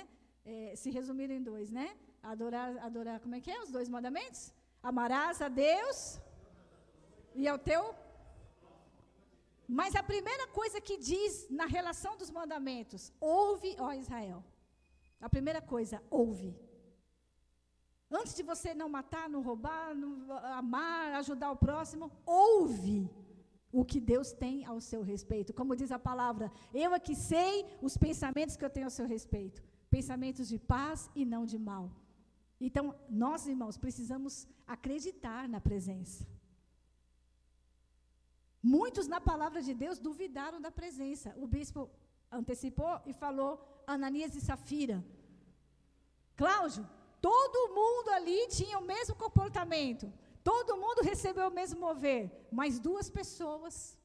É, 0.54 0.73
se 0.82 0.89
resumiram 0.97 1.36
em 1.39 1.43
dois, 1.52 1.69
né? 1.78 1.88
Adorar, 2.34 2.69
adorar, 2.89 3.17
como 3.23 3.36
é 3.38 3.41
que 3.45 3.52
é? 3.56 3.60
Os 3.65 3.71
dois 3.78 3.89
mandamentos? 3.95 4.41
Amarás 4.91 5.41
a 5.47 5.50
Deus 5.50 6.00
e 7.36 7.47
ao 7.54 7.60
teu. 7.69 7.84
Mas 9.80 9.93
a 10.02 10.04
primeira 10.12 10.45
coisa 10.60 10.80
que 10.88 10.97
diz 11.12 11.47
na 11.62 11.65
relação 11.78 12.13
dos 12.21 12.32
mandamentos, 12.39 13.12
ouve, 13.19 13.71
ó 13.88 13.91
Israel. 14.06 14.41
A 15.19 15.30
primeira 15.30 15.62
coisa, 15.62 16.01
ouve. 16.10 16.56
Antes 18.10 18.36
de 18.36 18.43
você 18.43 18.73
não 18.73 18.88
matar, 18.88 19.30
não 19.30 19.41
roubar, 19.41 19.93
não 19.95 20.32
amar, 20.62 21.13
ajudar 21.15 21.51
o 21.51 21.58
próximo, 21.58 22.12
ouve 22.25 23.10
o 23.71 23.84
que 23.84 23.99
Deus 23.99 24.32
tem 24.32 24.65
ao 24.65 24.80
seu 24.80 25.01
respeito. 25.01 25.53
Como 25.53 25.75
diz 25.75 25.91
a 25.91 25.99
palavra, 25.99 26.51
eu 26.73 26.93
é 26.93 26.99
que 26.99 27.15
sei 27.15 27.65
os 27.82 27.97
pensamentos 27.97 28.56
que 28.56 28.63
eu 28.63 28.69
tenho 28.69 28.88
ao 28.88 28.97
seu 28.99 29.06
respeito. 29.06 29.62
Pensamentos 29.89 30.47
de 30.47 30.58
paz 30.58 31.10
e 31.15 31.25
não 31.25 31.45
de 31.45 31.60
mal. 31.60 31.91
Então, 32.60 32.95
nós, 33.10 33.47
irmãos, 33.47 33.77
precisamos 33.77 34.47
acreditar 34.65 35.47
na 35.47 35.60
presença. 35.60 36.25
Muitos 38.63 39.08
na 39.08 39.19
palavra 39.21 39.62
de 39.62 39.73
Deus 39.73 39.99
duvidaram 39.99 40.60
da 40.60 40.71
presença. 40.71 41.34
O 41.38 41.45
bispo 41.45 41.89
antecipou 42.32 42.99
e 43.06 43.13
falou 43.13 43.51
Ananias 43.95 44.36
e 44.36 44.41
Safira. 44.41 44.97
Cláudio, 46.36 46.84
todo 47.21 47.73
mundo 47.80 48.10
ali 48.17 48.39
tinha 48.58 48.78
o 48.78 48.88
mesmo 48.93 49.15
comportamento. 49.15 50.12
Todo 50.43 50.78
mundo 50.84 51.08
recebeu 51.12 51.47
o 51.47 51.58
mesmo 51.60 51.80
mover, 51.80 52.23
mas 52.60 52.80
duas 52.88 53.10
pessoas 53.19 53.97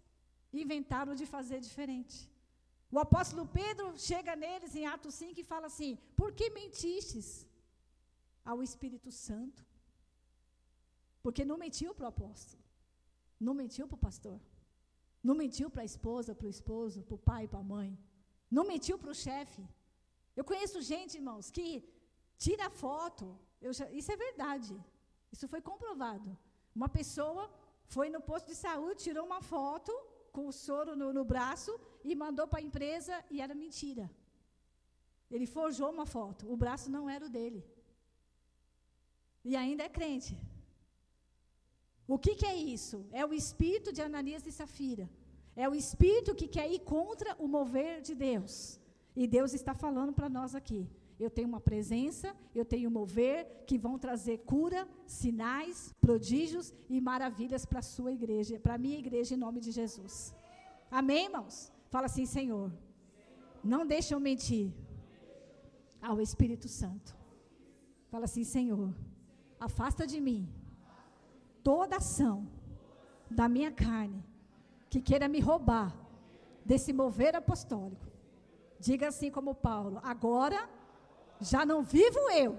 inventaram 0.63 1.15
de 1.21 1.27
fazer 1.35 1.59
diferente. 1.69 2.17
O 2.95 2.99
apóstolo 2.99 3.45
Pedro 3.59 3.87
chega 4.09 4.41
neles 4.45 4.75
em 4.77 4.87
Atos 4.87 5.15
5 5.15 5.41
e 5.41 5.51
fala 5.53 5.67
assim: 5.67 5.93
Por 6.21 6.31
que 6.39 6.49
mentistes 6.51 7.29
ao 8.45 8.63
Espírito 8.63 9.11
Santo? 9.11 9.65
Porque 11.23 11.45
não 11.51 11.57
mentiu 11.65 11.95
para 11.95 12.07
o 12.07 12.13
apóstolo, 12.15 12.63
não 13.47 13.55
mentiu 13.55 13.87
para 13.89 13.99
o 14.01 14.05
pastor, 14.07 14.39
não 15.23 15.35
mentiu 15.43 15.71
para 15.71 15.83
a 15.83 15.91
esposa, 15.93 16.35
para 16.35 16.49
o 16.49 16.55
esposo, 16.57 17.03
para 17.03 17.15
o 17.15 17.25
pai, 17.31 17.47
para 17.47 17.61
a 17.61 17.71
mãe, 17.75 17.97
não 18.57 18.65
mentiu 18.73 18.97
para 19.03 19.13
o 19.15 19.21
chefe. 19.27 19.63
Eu 20.39 20.45
conheço 20.51 20.87
gente, 20.93 21.19
irmãos, 21.21 21.51
que 21.57 21.67
tira 22.45 22.69
foto, 22.85 23.27
já, 23.79 23.87
isso 24.01 24.11
é 24.15 24.17
verdade, 24.27 24.75
isso 25.35 25.47
foi 25.53 25.61
comprovado. 25.71 26.31
Uma 26.79 26.89
pessoa 26.99 27.43
foi 27.95 28.09
no 28.15 28.21
posto 28.31 28.49
de 28.53 28.59
saúde, 28.67 29.05
tirou 29.07 29.25
uma 29.31 29.41
foto 29.55 29.93
com 30.35 30.45
o 30.51 30.57
soro 30.65 30.93
no, 31.01 31.09
no 31.19 31.25
braço 31.33 31.73
e 32.09 32.15
mandou 32.25 32.47
para 32.51 32.61
a 32.61 32.69
empresa 32.69 33.15
e 33.31 33.41
era 33.47 33.61
mentira. 33.65 34.07
Ele 35.35 35.47
forjou 35.57 35.91
uma 35.97 36.07
foto, 36.17 36.51
o 36.53 36.57
braço 36.63 36.91
não 36.97 37.05
era 37.17 37.27
o 37.29 37.35
dele. 37.37 37.61
E 39.51 39.57
ainda 39.63 39.83
é 39.85 39.97
crente. 39.99 40.35
O 42.15 42.19
que, 42.25 42.35
que 42.41 42.47
é 42.53 42.57
isso? 42.77 42.97
É 43.21 43.25
o 43.25 43.35
espírito 43.43 43.91
de 43.97 44.03
Ananias 44.03 44.47
e 44.47 44.53
Safira. 44.53 45.09
É 45.55 45.69
o 45.69 45.75
espírito 45.75 46.35
que 46.35 46.49
quer 46.49 46.71
ir 46.71 46.81
contra 46.81 47.37
o 47.39 47.47
mover 47.47 48.01
de 48.01 48.15
Deus. 48.15 48.81
E 49.15 49.27
Deus 49.27 49.53
está 49.53 49.75
falando 49.75 50.13
para 50.13 50.29
nós 50.29 50.55
aqui. 50.55 50.89
Eu 51.21 51.31
tenho 51.31 51.49
uma 51.49 51.61
presença, 51.61 52.35
eu 52.55 52.65
tenho 52.65 52.89
um 52.89 52.93
mover 52.93 53.65
que 53.67 53.79
vão 53.79 53.99
trazer 53.99 54.39
cura, 54.39 54.89
sinais, 55.07 55.95
prodígios 56.01 56.73
e 56.89 57.01
maravilhas 57.01 57.65
para 57.65 57.81
a 57.81 57.83
sua 57.95 58.13
igreja, 58.13 58.59
para 58.59 58.75
a 58.75 58.79
minha 58.79 58.99
igreja, 58.99 59.35
em 59.35 59.39
nome 59.39 59.61
de 59.61 59.71
Jesus. 59.71 60.35
Amém, 60.91 61.27
irmãos? 61.27 61.71
Fala 61.91 62.07
assim, 62.07 62.27
Senhor, 62.27 62.73
não 63.63 63.87
deixe 63.87 64.15
eu 64.15 64.21
mentir 64.21 64.73
ao 66.01 66.21
Espírito 66.21 66.69
Santo. 66.69 67.15
Fala 68.11 68.25
assim, 68.25 68.45
Senhor, 68.45 68.93
afasta 69.61 70.07
de 70.07 70.21
mim 70.21 70.49
toda 71.63 71.99
ação 71.99 72.49
da 73.31 73.49
minha 73.49 73.71
carne 73.71 74.25
que 74.93 75.01
queira 75.01 75.27
me 75.27 75.41
roubar 75.41 75.91
desse 76.63 76.93
mover 76.93 77.35
apostólico. 77.35 78.07
Diga 78.79 79.09
assim 79.09 79.31
como 79.31 79.55
Paulo: 79.55 79.99
agora 80.03 80.69
já 81.41 81.65
não 81.65 81.83
vivo 81.83 82.21
eu, 82.31 82.59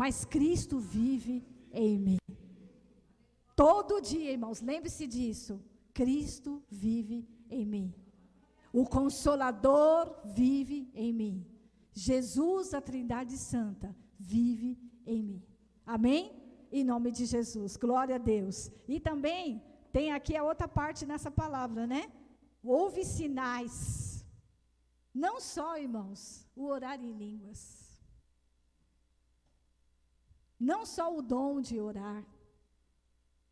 mas 0.00 0.26
Cristo 0.26 0.78
vive 0.78 1.42
em 1.72 1.98
mim. 1.98 2.18
Todo 3.56 4.02
dia, 4.02 4.30
irmãos, 4.30 4.60
lembre-se 4.60 5.06
disso. 5.06 5.58
Cristo 5.94 6.62
vive 6.70 7.26
em 7.48 7.64
mim. 7.64 7.94
O 8.70 8.84
Consolador 8.84 10.14
vive 10.26 10.90
em 10.94 11.14
mim. 11.14 11.46
Jesus, 11.94 12.74
a 12.74 12.80
Trindade 12.82 13.38
Santa, 13.38 13.96
vive 14.18 14.78
em 15.06 15.22
mim. 15.22 15.42
Amém? 15.86 16.30
Em 16.70 16.84
nome 16.84 17.10
de 17.10 17.24
Jesus. 17.24 17.78
Glória 17.78 18.16
a 18.16 18.18
Deus. 18.18 18.70
E 18.86 19.00
também 19.00 19.62
tem 19.96 20.06
aqui 20.12 20.34
a 20.36 20.46
outra 20.50 20.68
parte 20.80 21.02
nessa 21.10 21.30
palavra, 21.42 21.86
né? 21.86 22.02
Houve 22.62 23.04
sinais. 23.04 24.24
Não 25.24 25.36
só, 25.40 25.68
irmãos, 25.86 26.20
o 26.54 26.64
orar 26.74 26.98
em 27.08 27.12
línguas. 27.24 27.60
Não 30.70 30.80
só 30.94 31.06
o 31.16 31.22
dom 31.34 31.60
de 31.68 31.76
orar. 31.80 32.22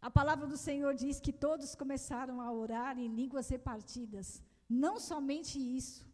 A 0.08 0.10
palavra 0.18 0.46
do 0.52 0.58
Senhor 0.66 0.92
diz 1.02 1.16
que 1.24 1.32
todos 1.46 1.74
começaram 1.74 2.36
a 2.40 2.48
orar 2.52 2.98
em 2.98 3.08
línguas 3.20 3.48
repartidas. 3.48 4.42
Não 4.68 4.94
somente 5.10 5.56
isso. 5.78 6.04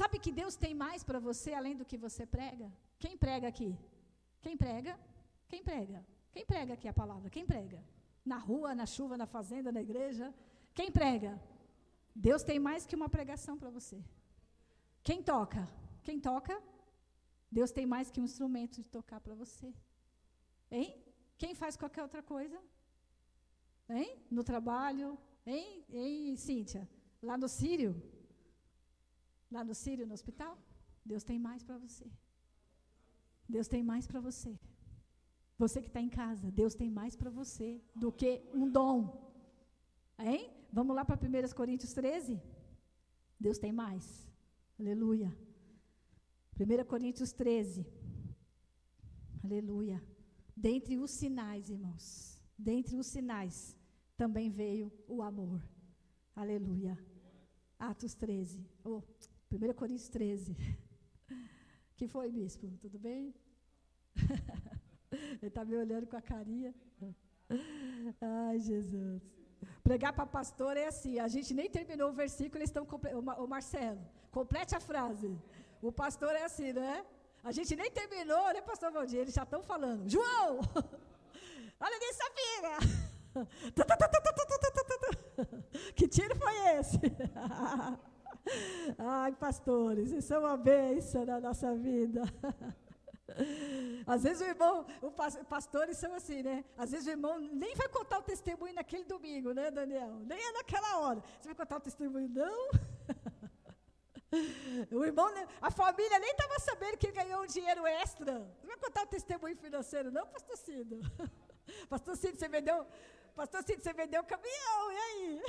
Sabe 0.00 0.18
que 0.24 0.32
Deus 0.40 0.54
tem 0.64 0.74
mais 0.74 1.02
para 1.02 1.18
você 1.28 1.52
além 1.52 1.76
do 1.76 1.88
que 1.90 1.98
você 2.06 2.24
prega? 2.36 2.68
Quem 2.98 3.16
prega 3.24 3.48
aqui? 3.48 3.70
Quem 4.44 4.56
prega? 4.56 4.92
Quem 5.48 5.62
prega? 5.70 6.00
Quem 6.32 6.44
prega 6.46 6.74
aqui 6.74 6.88
a 6.88 6.92
palavra? 6.92 7.28
Quem 7.36 7.46
prega? 7.46 7.80
Na 8.24 8.38
rua, 8.38 8.74
na 8.74 8.86
chuva, 8.86 9.16
na 9.16 9.26
fazenda, 9.26 9.72
na 9.72 9.82
igreja? 9.82 10.34
Quem 10.74 10.90
prega? 10.90 11.32
Deus 12.14 12.42
tem 12.42 12.58
mais 12.58 12.86
que 12.86 12.96
uma 13.00 13.08
pregação 13.08 13.56
para 13.58 13.70
você. 13.70 13.98
Quem 15.02 15.22
toca? 15.22 15.62
Quem 16.02 16.20
toca? 16.20 16.56
Deus 17.50 17.72
tem 17.72 17.86
mais 17.86 18.10
que 18.10 18.20
um 18.20 18.24
instrumento 18.24 18.80
de 18.82 18.88
tocar 18.88 19.20
para 19.20 19.34
você. 19.34 19.72
Hein? 20.70 20.88
Quem 21.36 21.54
faz 21.54 21.76
qualquer 21.76 22.02
outra 22.02 22.22
coisa? 22.22 22.58
Hein? 23.88 24.10
No 24.30 24.44
trabalho? 24.44 25.18
Hein? 25.44 25.84
Hein, 25.88 26.36
Cíntia? 26.36 26.88
Lá 27.22 27.36
no 27.36 27.48
Sírio? 27.48 27.92
Lá 29.50 29.64
no 29.64 29.74
Sírio, 29.74 30.06
no 30.06 30.14
hospital? 30.14 30.56
Deus 31.04 31.24
tem 31.24 31.38
mais 31.38 31.62
para 31.64 31.78
você. 31.78 32.06
Deus 33.48 33.66
tem 33.66 33.82
mais 33.82 34.06
para 34.06 34.20
você. 34.20 34.52
Você 35.62 35.78
que 35.82 35.88
está 35.88 36.00
em 36.00 36.08
casa, 36.08 36.50
Deus 36.50 36.74
tem 36.74 36.90
mais 36.90 37.14
para 37.14 37.30
você 37.38 37.68
do 37.94 38.10
que 38.10 38.30
um 38.54 38.66
dom. 38.76 38.98
Hein? 40.18 40.50
Vamos 40.72 40.96
lá 40.96 41.04
para 41.04 41.20
1 41.20 41.54
Coríntios 41.54 41.92
13? 41.92 42.40
Deus 43.38 43.58
tem 43.58 43.70
mais. 43.70 44.26
Aleluia. 44.78 45.30
1 46.58 46.84
Coríntios 46.92 47.30
13. 47.32 47.86
Aleluia. 49.44 50.02
Dentre 50.56 50.96
os 50.96 51.10
sinais, 51.10 51.68
irmãos, 51.68 52.40
dentre 52.56 52.96
os 52.96 53.08
sinais, 53.08 53.76
também 54.16 54.48
veio 54.48 54.90
o 55.06 55.20
amor. 55.20 55.62
Aleluia. 56.34 56.98
Atos 57.78 58.14
13. 58.14 58.66
Oh, 58.82 59.02
1 59.52 59.74
Coríntios 59.74 60.08
13. 60.08 60.56
que 61.98 62.08
foi, 62.08 62.32
bispo? 62.32 62.66
Tudo 62.80 62.98
bem? 62.98 63.34
Ele 65.38 65.48
está 65.48 65.64
me 65.64 65.76
olhando 65.76 66.06
com 66.06 66.16
a 66.16 66.22
carinha. 66.22 66.74
Ai, 68.20 68.58
Jesus. 68.58 69.22
Pregar 69.82 70.12
para 70.12 70.26
pastor 70.26 70.76
é 70.76 70.86
assim, 70.86 71.18
a 71.18 71.28
gente 71.28 71.52
nem 71.52 71.68
terminou 71.68 72.10
o 72.10 72.12
versículo, 72.12 72.58
eles 72.58 72.70
estão. 72.70 72.86
O 73.44 73.46
Marcelo, 73.46 74.00
complete 74.30 74.74
a 74.74 74.80
frase. 74.80 75.36
O 75.82 75.90
pastor 75.90 76.34
é 76.34 76.44
assim, 76.44 76.72
né? 76.72 77.04
A 77.42 77.52
gente 77.52 77.74
nem 77.74 77.90
terminou, 77.90 78.52
né, 78.52 78.60
pastor 78.60 78.92
Valdir? 78.92 79.20
Eles 79.20 79.34
já 79.34 79.44
estão 79.44 79.62
falando. 79.62 80.08
João! 80.08 80.60
Olha 81.80 81.96
ali, 81.96 82.14
Safira! 82.20 82.76
que 85.96 86.06
tiro 86.08 86.36
foi 86.36 86.54
esse? 86.78 87.00
Ai, 88.98 89.32
pastores, 89.32 90.10
isso 90.10 90.34
é 90.34 90.38
uma 90.38 90.56
bênção 90.56 91.24
na 91.24 91.40
nossa 91.40 91.74
vida. 91.74 92.22
Às 94.06 94.22
vezes 94.22 94.40
o 94.40 94.44
irmão, 94.44 94.86
o 95.02 95.10
pastores 95.44 95.96
são 95.96 96.14
assim, 96.14 96.42
né? 96.42 96.64
Às 96.76 96.90
vezes 96.90 97.06
o 97.06 97.10
irmão 97.10 97.38
nem 97.38 97.74
vai 97.74 97.88
contar 97.88 98.18
o 98.18 98.22
testemunho 98.22 98.74
naquele 98.74 99.04
domingo, 99.04 99.52
né, 99.52 99.70
Daniel? 99.70 100.20
Nem 100.24 100.38
é 100.38 100.52
naquela 100.52 100.98
hora. 100.98 101.22
Você 101.40 101.48
vai 101.48 101.54
contar 101.54 101.76
o 101.76 101.80
testemunho, 101.80 102.28
não? 102.28 102.70
O 104.92 105.04
irmão, 105.04 105.28
a 105.60 105.72
família 105.72 106.18
nem 106.20 106.30
estava 106.30 106.56
sabendo 106.60 106.96
que 106.96 107.08
ele 107.08 107.16
ganhou 107.16 107.42
um 107.42 107.46
dinheiro 107.46 107.84
extra. 107.84 108.38
Não 108.62 108.68
vai 108.68 108.76
contar 108.76 109.02
o 109.02 109.06
testemunho 109.08 109.56
financeiro, 109.56 110.12
não, 110.12 110.24
pastor 110.26 110.56
Cido? 110.56 111.00
Pastor 111.88 112.16
Cido, 112.16 112.36
você 112.36 112.48
vendeu. 112.48 112.86
Pastor 113.34 113.62
você 113.62 113.92
vendeu 113.92 114.22
o 114.22 114.24
caminhão, 114.24 114.92
e 114.92 114.96
aí? 114.96 115.42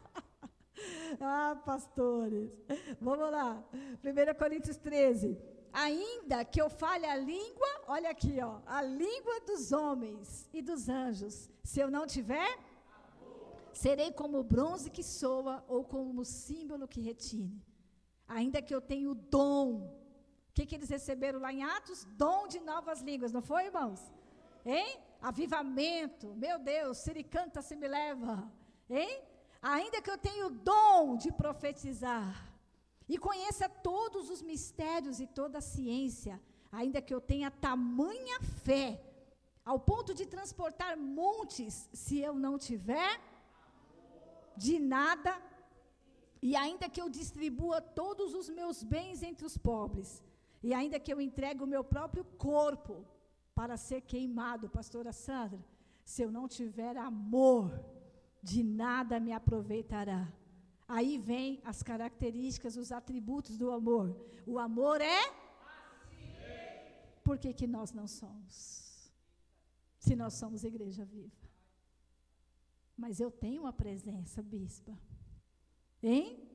ah, 1.20 1.56
pastores. 1.64 2.50
Vamos 3.00 3.30
lá. 3.30 3.62
1 3.72 4.38
Coríntios 4.38 4.76
13. 4.78 5.38
Ainda 5.86 6.44
que 6.44 6.60
eu 6.60 6.68
fale 6.68 7.06
a 7.06 7.14
língua, 7.14 7.68
olha 7.86 8.10
aqui, 8.10 8.40
ó, 8.40 8.60
a 8.66 8.82
língua 8.82 9.40
dos 9.48 9.70
homens 9.70 10.48
e 10.52 10.60
dos 10.60 10.88
anjos, 10.88 11.48
se 11.62 11.78
eu 11.78 11.88
não 11.88 12.04
tiver, 12.04 12.52
serei 13.72 14.10
como 14.10 14.42
bronze 14.42 14.90
que 14.90 15.04
soa 15.04 15.64
ou 15.68 15.84
como 15.84 16.24
símbolo 16.24 16.88
que 16.88 17.00
retine. 17.00 17.62
Ainda 18.26 18.60
que 18.60 18.74
eu 18.74 18.80
tenha 18.80 19.08
o 19.08 19.14
dom. 19.14 19.68
O 20.48 20.52
que, 20.52 20.66
que 20.66 20.74
eles 20.74 20.88
receberam 20.88 21.38
lá 21.38 21.52
em 21.52 21.62
Atos? 21.62 22.04
Dom 22.24 22.48
de 22.48 22.58
novas 22.58 23.00
línguas, 23.00 23.32
não 23.32 23.40
foi, 23.40 23.66
irmãos? 23.66 24.00
Hein? 24.66 24.98
Avivamento. 25.22 26.34
Meu 26.34 26.58
Deus, 26.58 26.98
se 26.98 27.10
ele 27.12 27.22
canta, 27.22 27.62
se 27.62 27.76
me 27.76 27.86
leva. 27.86 28.50
Hein? 28.90 29.22
Ainda 29.62 30.02
que 30.02 30.10
eu 30.10 30.18
tenha 30.18 30.44
o 30.44 30.50
dom 30.50 31.16
de 31.16 31.30
profetizar 31.30 32.47
e 33.08 33.16
conheça 33.16 33.68
todos 33.68 34.28
os 34.28 34.42
mistérios 34.42 35.18
e 35.20 35.26
toda 35.26 35.58
a 35.58 35.68
ciência, 35.74 36.40
ainda 36.70 37.00
que 37.00 37.14
eu 37.14 37.20
tenha 37.20 37.50
tamanha 37.50 38.40
fé, 38.64 39.02
ao 39.64 39.78
ponto 39.78 40.14
de 40.14 40.24
transportar 40.26 40.96
montes, 40.96 41.88
se 41.92 42.18
eu 42.20 42.34
não 42.34 42.58
tiver 42.58 43.20
de 44.56 44.78
nada, 44.78 45.32
e 46.40 46.54
ainda 46.56 46.88
que 46.88 47.00
eu 47.00 47.08
distribua 47.08 47.80
todos 47.80 48.34
os 48.34 48.48
meus 48.48 48.82
bens 48.82 49.22
entre 49.22 49.44
os 49.44 49.56
pobres, 49.56 50.22
e 50.62 50.72
ainda 50.74 51.00
que 51.00 51.12
eu 51.12 51.20
entregue 51.20 51.62
o 51.62 51.66
meu 51.66 51.84
próprio 51.84 52.24
corpo 52.24 53.04
para 53.54 53.76
ser 53.76 54.02
queimado, 54.02 54.68
pastora 54.68 55.12
Sandra, 55.12 55.64
se 56.04 56.22
eu 56.22 56.30
não 56.30 56.46
tiver 56.48 56.96
amor, 56.96 57.78
de 58.42 58.62
nada 58.62 59.20
me 59.20 59.32
aproveitará. 59.32 60.32
Aí 60.88 61.18
vem 61.18 61.60
as 61.64 61.82
características, 61.82 62.76
os 62.76 62.90
atributos 62.90 63.58
do 63.58 63.70
amor. 63.70 64.16
O 64.46 64.58
amor 64.58 65.02
é 65.02 65.20
por 67.22 67.36
que, 67.38 67.52
que 67.52 67.66
nós 67.66 67.92
não 67.92 68.08
somos? 68.08 69.12
Se 69.98 70.16
nós 70.16 70.32
somos 70.32 70.64
igreja 70.64 71.04
viva. 71.04 71.36
Mas 72.96 73.20
eu 73.20 73.30
tenho 73.30 73.62
uma 73.62 73.72
presença, 73.72 74.42
bispa. 74.42 74.98
Hein? 76.02 76.48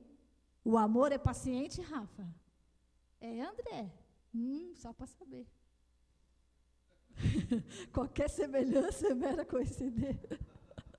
O 0.64 0.76
amor 0.76 1.12
é 1.12 1.18
paciente, 1.18 1.80
Rafa? 1.80 2.26
É, 3.20 3.40
André? 3.40 3.92
Hum, 4.34 4.72
só 4.74 4.92
para 4.92 5.06
saber. 5.06 5.46
Qualquer 7.92 8.28
semelhança 8.28 9.06
é 9.06 9.14
mera 9.14 9.44
coincidência. 9.44 10.40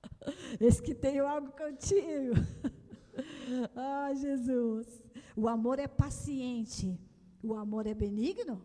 Esse 0.58 0.82
que 0.82 0.94
tenho 0.94 1.26
algo 1.26 1.52
contigo. 1.52 2.34
ah, 3.76 4.12
Jesus. 4.14 5.02
O 5.34 5.48
amor 5.48 5.78
é 5.78 5.88
paciente. 5.88 6.98
O 7.42 7.54
amor 7.54 7.86
é 7.86 7.94
benigno. 7.94 8.64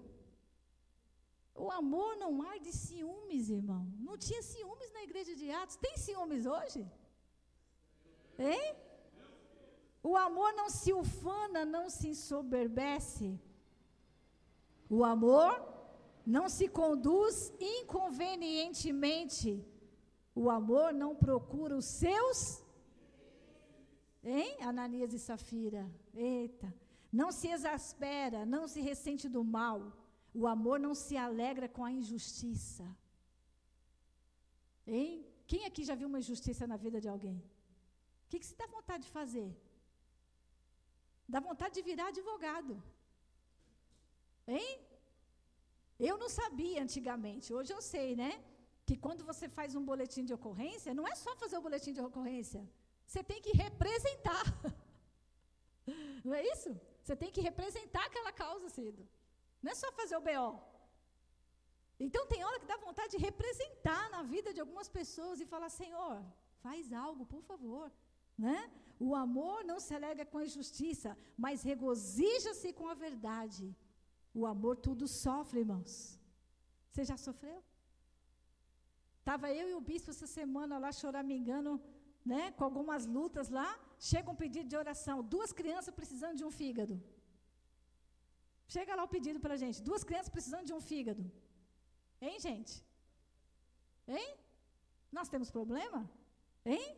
O 1.53 1.69
amor 1.69 2.15
não 2.17 2.41
há 2.41 2.57
de 2.57 2.71
ciúmes, 2.71 3.49
irmão. 3.49 3.85
Não 3.99 4.17
tinha 4.17 4.41
ciúmes 4.41 4.91
na 4.93 5.03
igreja 5.03 5.35
de 5.35 5.51
Atos. 5.51 5.75
Tem 5.75 5.97
ciúmes 5.97 6.45
hoje? 6.45 6.89
Hein? 8.39 8.75
O 10.03 10.17
amor 10.17 10.51
não 10.53 10.69
se 10.69 10.91
ufana, 10.91 11.63
não 11.63 11.89
se 11.89 12.07
ensoberbece. 12.13 13.39
O 14.89 15.03
amor 15.03 15.53
não 16.25 16.49
se 16.49 16.67
conduz 16.67 17.53
inconvenientemente. 17.59 19.63
O 20.33 20.49
amor 20.49 20.93
não 20.93 21.15
procura 21.15 21.75
os 21.75 21.85
seus 21.85 22.63
Hein? 24.23 24.57
Ananias 24.61 25.13
e 25.13 25.19
Safira. 25.19 25.83
Eita. 26.13 26.73
Não 27.11 27.31
se 27.31 27.47
exaspera, 27.55 28.45
não 28.45 28.67
se 28.67 28.79
ressente 28.89 29.27
do 29.27 29.43
mal. 29.43 29.79
O 30.33 30.47
amor 30.47 30.79
não 30.79 30.93
se 30.95 31.17
alegra 31.17 31.67
com 31.67 31.83
a 31.83 31.91
injustiça. 31.91 32.85
Hein? 34.87 35.25
Quem 35.47 35.65
aqui 35.65 35.83
já 35.83 35.95
viu 35.95 36.07
uma 36.07 36.19
injustiça 36.19 36.65
na 36.65 36.77
vida 36.77 37.01
de 37.01 37.09
alguém? 37.13 37.37
O 38.25 38.29
que, 38.29 38.39
que 38.39 38.45
se 38.45 38.55
dá 38.55 38.67
vontade 38.67 39.03
de 39.05 39.11
fazer? 39.11 39.49
Dá 41.27 41.39
vontade 41.39 41.75
de 41.75 41.81
virar 41.89 42.07
advogado. 42.07 42.81
Hein? 44.47 44.71
Eu 45.99 46.15
não 46.21 46.29
sabia 46.29 46.81
antigamente, 46.85 47.53
hoje 47.57 47.71
eu 47.73 47.81
sei, 47.93 48.15
né? 48.21 48.31
Que 48.87 48.95
quando 49.05 49.23
você 49.29 49.47
faz 49.57 49.75
um 49.79 49.83
boletim 49.89 50.23
de 50.29 50.33
ocorrência, 50.37 50.95
não 50.99 51.07
é 51.11 51.15
só 51.15 51.35
fazer 51.35 51.57
o 51.57 51.65
boletim 51.67 51.93
de 51.97 52.01
ocorrência. 52.01 52.61
Você 53.11 53.21
tem 53.29 53.39
que 53.45 53.53
representar. 53.63 54.43
Não 56.25 56.33
é 56.39 56.41
isso? 56.53 56.69
Você 57.01 57.15
tem 57.21 57.31
que 57.35 57.41
representar 57.47 58.03
aquela 58.05 58.31
causa, 58.43 58.69
Cido. 58.75 59.03
Não 59.61 59.71
é 59.73 59.75
só 59.81 59.89
fazer 59.99 60.15
o 60.17 60.25
BO. 60.27 60.51
Então 62.05 62.21
tem 62.31 62.45
hora 62.45 62.61
que 62.61 62.69
dá 62.71 62.77
vontade 62.85 63.11
de 63.15 63.23
representar 63.29 64.03
na 64.15 64.21
vida 64.33 64.53
de 64.55 64.61
algumas 64.63 64.87
pessoas 64.99 65.41
e 65.41 65.49
falar: 65.53 65.69
Senhor, 65.81 66.15
faz 66.65 66.93
algo, 67.05 67.25
por 67.33 67.43
favor. 67.49 67.85
Né? 68.45 68.59
O 69.07 69.13
amor 69.25 69.57
não 69.71 69.79
se 69.85 69.93
alega 69.99 70.25
com 70.31 70.39
a 70.39 70.47
injustiça, 70.49 71.11
mas 71.45 71.67
regozija-se 71.71 72.71
com 72.79 72.87
a 72.93 72.97
verdade. 73.05 73.65
O 74.41 74.45
amor 74.53 74.75
tudo 74.87 75.05
sofre, 75.25 75.59
irmãos. 75.65 75.93
Você 76.89 77.03
já 77.11 77.17
sofreu? 77.27 77.61
Estava 79.19 79.51
eu 79.61 79.67
e 79.71 79.75
o 79.79 79.87
bispo 79.89 80.11
essa 80.11 80.29
semana 80.39 80.77
lá 80.83 80.91
choramingando 81.01 81.73
né, 82.25 82.51
com 82.51 82.63
algumas 82.63 83.05
lutas 83.05 83.49
lá, 83.49 83.69
chega 83.99 84.29
um 84.29 84.35
pedido 84.43 84.67
de 84.69 84.77
oração, 84.77 85.23
duas 85.23 85.51
crianças 85.51 85.93
precisando 85.93 86.37
de 86.37 86.45
um 86.45 86.51
fígado. 86.51 87.01
Chega 88.67 88.95
lá 88.95 89.03
o 89.03 89.13
pedido 89.15 89.39
para 89.39 89.55
a 89.55 89.61
gente, 89.63 89.81
duas 89.81 90.03
crianças 90.03 90.29
precisando 90.29 90.65
de 90.65 90.73
um 90.73 90.81
fígado. 90.89 91.23
Hein, 92.21 92.39
gente? 92.39 92.73
Hein? 94.07 94.29
Nós 95.11 95.29
temos 95.33 95.49
problema? 95.51 96.09
Hein? 96.65 96.95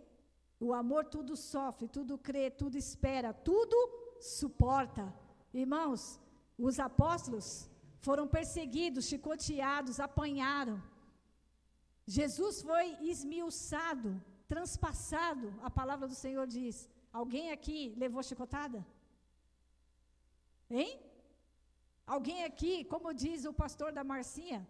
O 0.59 0.73
amor 0.73 1.05
tudo 1.05 1.35
sofre, 1.35 1.87
tudo 1.87 2.17
crê, 2.17 2.45
tudo 2.51 2.77
espera, 2.77 3.33
tudo 3.33 3.77
suporta. 4.19 5.05
Irmãos, 5.53 6.19
os 6.57 6.79
apóstolos 6.79 7.47
foram 8.05 8.27
perseguidos, 8.27 9.07
chicoteados, 9.11 9.99
apanharam. 9.99 10.77
Jesus 12.05 12.61
foi 12.61 12.85
esmiuçado, 13.11 14.09
transpassado, 14.47 15.53
a 15.61 15.69
palavra 15.69 16.07
do 16.07 16.15
Senhor 16.15 16.45
diz. 16.47 16.89
Alguém 17.11 17.51
aqui 17.51 17.93
levou 17.97 18.23
chicotada? 18.23 18.85
Hein? 20.69 20.99
Alguém 22.05 22.43
aqui, 22.43 22.83
como 22.85 23.13
diz 23.13 23.45
o 23.45 23.53
pastor 23.53 23.91
da 23.91 24.03
Marcinha, 24.03 24.67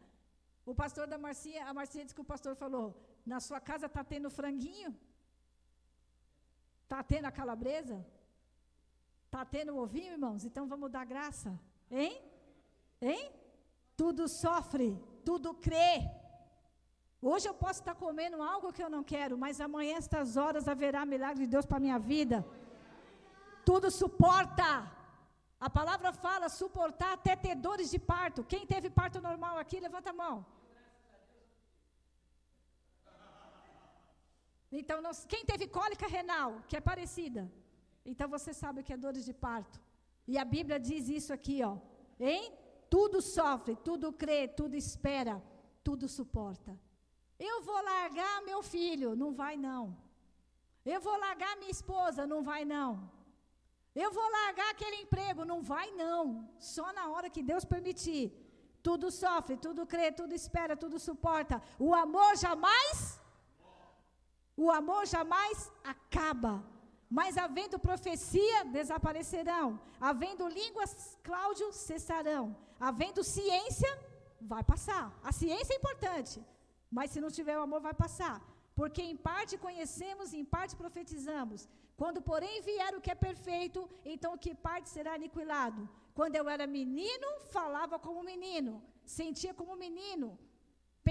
o 0.65 0.73
pastor 0.73 1.07
da 1.07 1.17
Marcinha, 1.17 1.65
a 1.65 1.73
Marcinha 1.73 2.03
disse 2.03 2.15
que 2.15 2.21
o 2.21 2.31
pastor 2.33 2.55
falou: 2.55 2.86
na 3.25 3.39
sua 3.39 3.59
casa 3.59 3.88
está 3.88 4.03
tendo 4.03 4.29
franguinho? 4.29 4.91
Está 6.83 7.01
tendo 7.01 7.25
a 7.25 7.31
calabresa? 7.31 8.05
Está 9.25 9.43
tendo 9.43 9.77
ovinho, 9.77 10.13
irmãos? 10.13 10.45
Então 10.45 10.67
vamos 10.67 10.91
dar 10.91 11.05
graça. 11.05 11.59
Hein? 11.89 12.21
Hein? 13.01 13.31
Tudo 13.97 14.27
sofre, 14.27 14.89
tudo 15.25 15.53
crê. 15.53 15.95
Hoje 17.31 17.45
eu 17.49 17.53
posso 17.63 17.79
estar 17.81 17.95
comendo 18.03 18.38
algo 18.53 18.73
que 18.75 18.83
eu 18.86 18.89
não 18.95 19.03
quero, 19.12 19.36
mas 19.43 19.62
amanhã, 19.67 19.93
estas 19.97 20.36
horas, 20.41 20.67
haverá 20.73 21.01
milagre 21.05 21.45
de 21.45 21.51
Deus 21.53 21.65
para 21.65 21.77
a 21.77 21.86
minha 21.86 21.99
vida. 22.13 22.38
Tudo 23.69 23.89
suporta. 24.01 24.69
A 25.67 25.69
palavra 25.77 26.12
fala 26.25 26.49
suportar 26.49 27.12
até 27.13 27.33
ter 27.45 27.55
dores 27.67 27.89
de 27.93 27.99
parto. 28.13 28.43
Quem 28.53 28.63
teve 28.73 28.89
parto 28.99 29.21
normal 29.29 29.55
aqui, 29.63 29.79
levanta 29.88 30.10
a 30.10 30.19
mão. 30.23 30.35
Então, 34.79 34.98
quem 35.33 35.45
teve 35.52 35.65
cólica 35.79 36.08
renal, 36.17 36.52
que 36.67 36.75
é 36.75 36.81
parecida? 36.91 37.41
Então 38.12 38.27
você 38.35 38.52
sabe 38.62 38.79
o 38.81 38.83
que 38.83 38.95
é 38.95 39.04
dores 39.08 39.25
de 39.29 39.35
parto. 39.48 39.79
E 40.27 40.37
a 40.37 40.45
Bíblia 40.56 40.79
diz 40.89 41.08
isso 41.08 41.31
aqui, 41.37 41.58
ó. 41.63 41.77
Hein? 42.19 42.52
Tudo 42.89 43.21
sofre, 43.21 43.75
tudo 43.89 44.12
crê, 44.12 44.41
tudo 44.48 44.75
espera, 44.75 45.35
tudo 45.87 46.08
suporta. 46.17 46.73
Eu 47.40 47.62
vou 47.62 47.81
largar 47.84 48.42
meu 48.44 48.62
filho, 48.62 49.15
não 49.15 49.31
vai 49.34 49.56
não. 49.58 49.98
Eu 50.86 51.00
vou 51.02 51.17
largar 51.17 51.58
minha 51.58 51.71
esposa, 51.71 52.27
não 52.27 52.44
vai 52.44 52.63
não. 52.65 53.10
Eu 53.96 54.12
vou 54.12 54.27
largar 54.29 54.69
aquele 54.71 54.98
emprego, 55.04 55.46
não 55.46 55.62
vai 55.62 55.92
não. 55.92 56.50
Só 56.60 56.92
na 56.94 57.10
hora 57.10 57.29
que 57.29 57.44
Deus 57.44 57.65
permitir. 57.65 58.31
Tudo 58.81 59.10
sofre, 59.12 59.56
tudo 59.56 59.86
crê, 59.86 60.12
tudo 60.12 60.34
espera, 60.34 60.75
tudo 60.75 61.00
suporta. 61.00 61.62
O 61.79 61.94
amor 61.94 62.36
jamais 62.36 63.21
o 64.56 64.71
amor 64.71 65.06
jamais 65.06 65.71
acaba. 65.84 66.63
Mas 67.10 67.38
havendo 67.38 67.77
profecia, 67.77 68.65
desaparecerão. 68.65 69.79
Havendo 70.00 70.48
línguas, 70.48 71.17
Cláudio, 71.23 71.71
cessarão. 71.71 72.56
Havendo 72.79 73.23
ciência, 73.23 73.90
vai 74.42 74.63
passar. 74.63 75.12
A 75.23 75.31
ciência 75.31 75.73
é 75.73 75.77
importante. 75.77 76.44
Mas 76.98 77.12
se 77.12 77.21
não 77.23 77.31
tiver 77.37 77.58
o 77.58 77.65
amor, 77.67 77.81
vai 77.89 77.96
passar. 78.06 78.35
porque 78.79 79.02
em 79.10 79.17
parte 79.27 79.58
conhecemos 79.65 80.27
em 80.33 80.46
parte 80.54 80.75
profetizamos. 80.81 81.62
Quando, 82.00 82.19
porém, 82.29 82.56
vier 82.69 82.94
o 82.96 83.02
que 83.04 83.12
é 83.15 83.23
perfeito, 83.27 83.79
então 84.13 84.39
que 84.44 84.54
parte 84.67 84.89
será 84.96 85.12
aniquilado? 85.15 85.81
Quando 86.17 86.35
eu 86.39 86.48
era 86.56 86.65
menino, 86.79 87.27
falava 87.58 87.98
como 88.06 88.27
menino, 88.31 88.73
sentia 89.17 89.54
como 89.60 89.75
menino, 89.83 90.27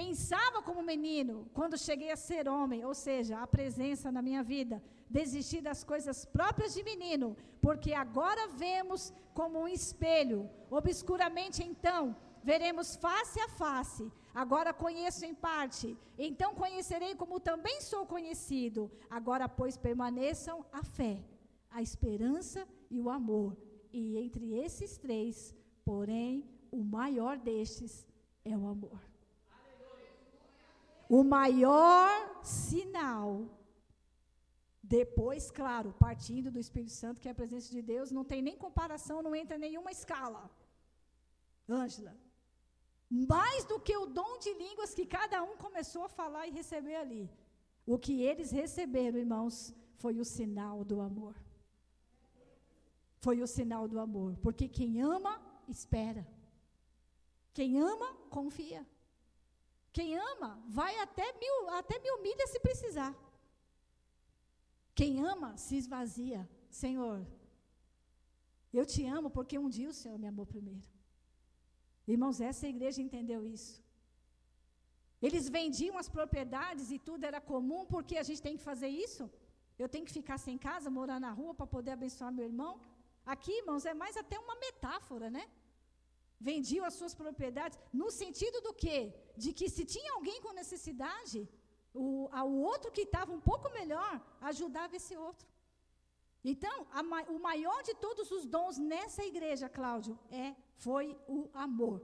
pensava 0.01 0.61
como 0.67 0.89
menino. 0.91 1.35
Quando 1.57 1.83
cheguei 1.87 2.11
a 2.11 2.23
ser 2.27 2.43
homem, 2.55 2.81
ou 2.89 2.95
seja, 3.05 3.33
a 3.39 3.47
presença 3.55 4.11
na 4.17 4.21
minha 4.27 4.43
vida, 4.53 4.77
desisti 5.19 5.61
das 5.69 5.81
coisas 5.91 6.25
próprias 6.37 6.73
de 6.73 6.83
menino, 6.91 7.29
porque 7.65 7.93
agora 8.05 8.43
vemos 8.65 9.13
como 9.39 9.59
um 9.63 9.69
espelho, 9.79 10.39
obscuramente 10.79 11.59
então, 11.71 12.03
veremos 12.51 12.95
face 13.05 13.39
a 13.39 13.49
face. 13.63 14.05
Agora 14.33 14.73
conheço 14.73 15.23
em 15.25 15.35
parte, 15.35 15.95
então 16.17 16.55
conhecerei 16.55 17.13
como 17.15 17.39
também 17.39 17.79
sou 17.81 18.03
conhecido. 18.05 18.91
Agora, 19.09 19.47
pois, 19.47 19.77
permaneçam 19.77 20.65
a 20.71 20.83
fé, 20.83 21.23
a 21.69 21.81
esperança 21.81 22.67
e 22.89 22.99
o 22.99 23.09
amor. 23.09 23.55
E 23.91 24.17
entre 24.17 24.55
esses 24.55 24.97
três, 24.97 25.53
porém, 25.85 26.49
o 26.71 26.83
maior 26.83 27.37
destes 27.37 28.07
é 28.43 28.57
o 28.57 28.67
amor. 28.67 28.99
O 31.07 31.23
maior 31.23 32.43
sinal, 32.43 33.45
depois, 34.81 35.51
claro, 35.51 35.93
partindo 35.99 36.49
do 36.49 36.59
Espírito 36.59 36.91
Santo, 36.91 37.21
que 37.21 37.27
é 37.27 37.31
a 37.31 37.35
presença 37.35 37.69
de 37.71 37.83
Deus, 37.83 38.09
não 38.09 38.25
tem 38.25 38.41
nem 38.41 38.57
comparação, 38.57 39.21
não 39.21 39.35
entra 39.35 39.57
em 39.57 39.59
nenhuma 39.59 39.91
escala. 39.91 40.49
Ângela, 41.69 42.15
mais 43.13 43.63
do 43.65 43.79
que 43.79 43.95
o 43.95 44.07
dom 44.07 44.39
de 44.39 44.51
línguas 44.55 44.95
que 44.95 45.05
cada 45.05 45.43
um 45.43 45.55
começou 45.55 46.03
a 46.05 46.09
falar 46.09 46.47
e 46.47 46.51
receber 46.51 46.95
ali. 46.95 47.29
O 47.85 47.95
que 47.99 48.23
eles 48.23 48.49
receberam, 48.49 49.19
irmãos, 49.19 49.71
foi 49.97 50.19
o 50.19 50.25
sinal 50.25 50.83
do 50.83 50.99
amor. 50.99 51.35
Foi 53.19 53.39
o 53.39 53.45
sinal 53.45 53.87
do 53.87 53.99
amor. 53.99 54.35
Porque 54.41 54.67
quem 54.67 54.99
ama, 54.99 55.39
espera. 55.69 56.27
Quem 57.53 57.79
ama, 57.79 58.15
confia. 58.31 58.83
Quem 59.91 60.17
ama, 60.17 60.59
vai 60.67 60.97
até 60.97 61.27
mil, 61.33 61.69
até 61.69 61.99
mil 61.99 62.19
milhas 62.23 62.49
se 62.49 62.59
precisar. 62.59 63.13
Quem 64.95 65.23
ama, 65.23 65.55
se 65.55 65.75
esvazia. 65.77 66.49
Senhor, 66.67 67.23
eu 68.73 68.87
te 68.87 69.05
amo 69.05 69.29
porque 69.29 69.59
um 69.59 69.69
dia 69.69 69.89
o 69.89 69.93
Senhor 69.93 70.17
me 70.17 70.27
amou 70.27 70.47
primeiro. 70.47 70.92
Irmãos, 72.07 72.39
essa 72.41 72.67
igreja 72.73 73.01
entendeu 73.01 73.41
isso. 73.55 73.73
Eles 75.25 75.45
vendiam 75.57 75.97
as 76.01 76.09
propriedades 76.15 76.87
e 76.91 76.99
tudo 77.07 77.23
era 77.29 77.39
comum, 77.51 77.81
porque 77.93 78.17
a 78.17 78.25
gente 78.29 78.41
tem 78.45 78.57
que 78.57 78.63
fazer 78.71 78.89
isso? 79.05 79.23
Eu 79.81 79.87
tenho 79.93 80.05
que 80.07 80.17
ficar 80.19 80.37
sem 80.37 80.57
casa, 80.67 80.95
morar 80.99 81.19
na 81.25 81.31
rua 81.39 81.53
para 81.59 81.73
poder 81.75 81.91
abençoar 81.91 82.31
meu 82.31 82.47
irmão? 82.51 82.73
Aqui, 83.33 83.53
irmãos, 83.61 83.85
é 83.91 83.93
mais 83.93 84.17
até 84.23 84.37
uma 84.37 84.55
metáfora, 84.65 85.29
né? 85.37 85.45
Vendiam 86.49 86.85
as 86.89 86.95
suas 86.99 87.13
propriedades, 87.21 87.79
no 88.01 88.09
sentido 88.21 88.59
do 88.67 88.73
quê? 88.83 88.97
De 89.43 89.51
que 89.57 89.69
se 89.75 89.85
tinha 89.93 90.11
alguém 90.13 90.41
com 90.41 90.59
necessidade, 90.61 91.39
o, 91.93 92.05
o 92.53 92.61
outro 92.71 92.91
que 92.91 93.03
estava 93.09 93.31
um 93.31 93.43
pouco 93.49 93.69
melhor, 93.79 94.13
ajudava 94.41 94.97
esse 94.99 95.15
outro. 95.15 95.47
Então, 96.43 96.85
a, 96.91 97.01
o 97.31 97.39
maior 97.39 97.81
de 97.83 97.93
todos 97.95 98.29
os 98.31 98.45
dons 98.45 98.77
nessa 98.77 99.23
igreja, 99.23 99.69
Cláudio, 99.69 100.19
é 100.29 100.55
foi 100.75 101.17
o 101.27 101.49
amor. 101.53 102.01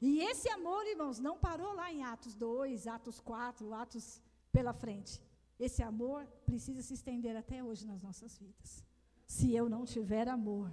E 0.00 0.20
esse 0.20 0.48
amor, 0.50 0.84
irmãos, 0.86 1.18
não 1.18 1.38
parou 1.38 1.72
lá 1.72 1.90
em 1.90 2.02
Atos 2.02 2.34
2, 2.34 2.86
Atos 2.86 3.20
4, 3.20 3.72
Atos 3.72 4.20
pela 4.50 4.72
frente. 4.72 5.20
Esse 5.58 5.82
amor 5.82 6.26
precisa 6.44 6.82
se 6.82 6.94
estender 6.94 7.36
até 7.36 7.62
hoje 7.62 7.86
nas 7.86 8.02
nossas 8.02 8.36
vidas. 8.36 8.84
Se 9.26 9.54
eu 9.54 9.68
não 9.68 9.84
tiver 9.84 10.28
amor, 10.28 10.70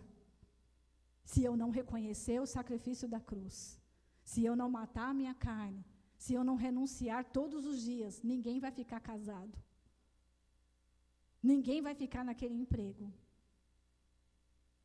se 1.23 1.43
eu 1.43 1.55
não 1.55 1.69
reconhecer 1.69 2.41
o 2.41 2.45
sacrifício 2.47 3.07
da 3.07 3.19
cruz, 3.19 3.79
se 4.23 4.43
eu 4.43 4.55
não 4.55 4.69
matar 4.69 5.09
a 5.09 5.13
minha 5.13 5.33
carne, 5.33 5.85
se 6.17 6.33
eu 6.33 6.43
não 6.43 6.55
renunciar 6.55 7.23
todos 7.23 7.65
os 7.65 7.81
dias, 7.81 8.21
ninguém 8.21 8.59
vai 8.59 8.71
ficar 8.71 8.99
casado. 8.99 9.55
Ninguém 11.41 11.81
vai 11.81 11.95
ficar 11.95 12.23
naquele 12.23 12.55
emprego. 12.55 13.11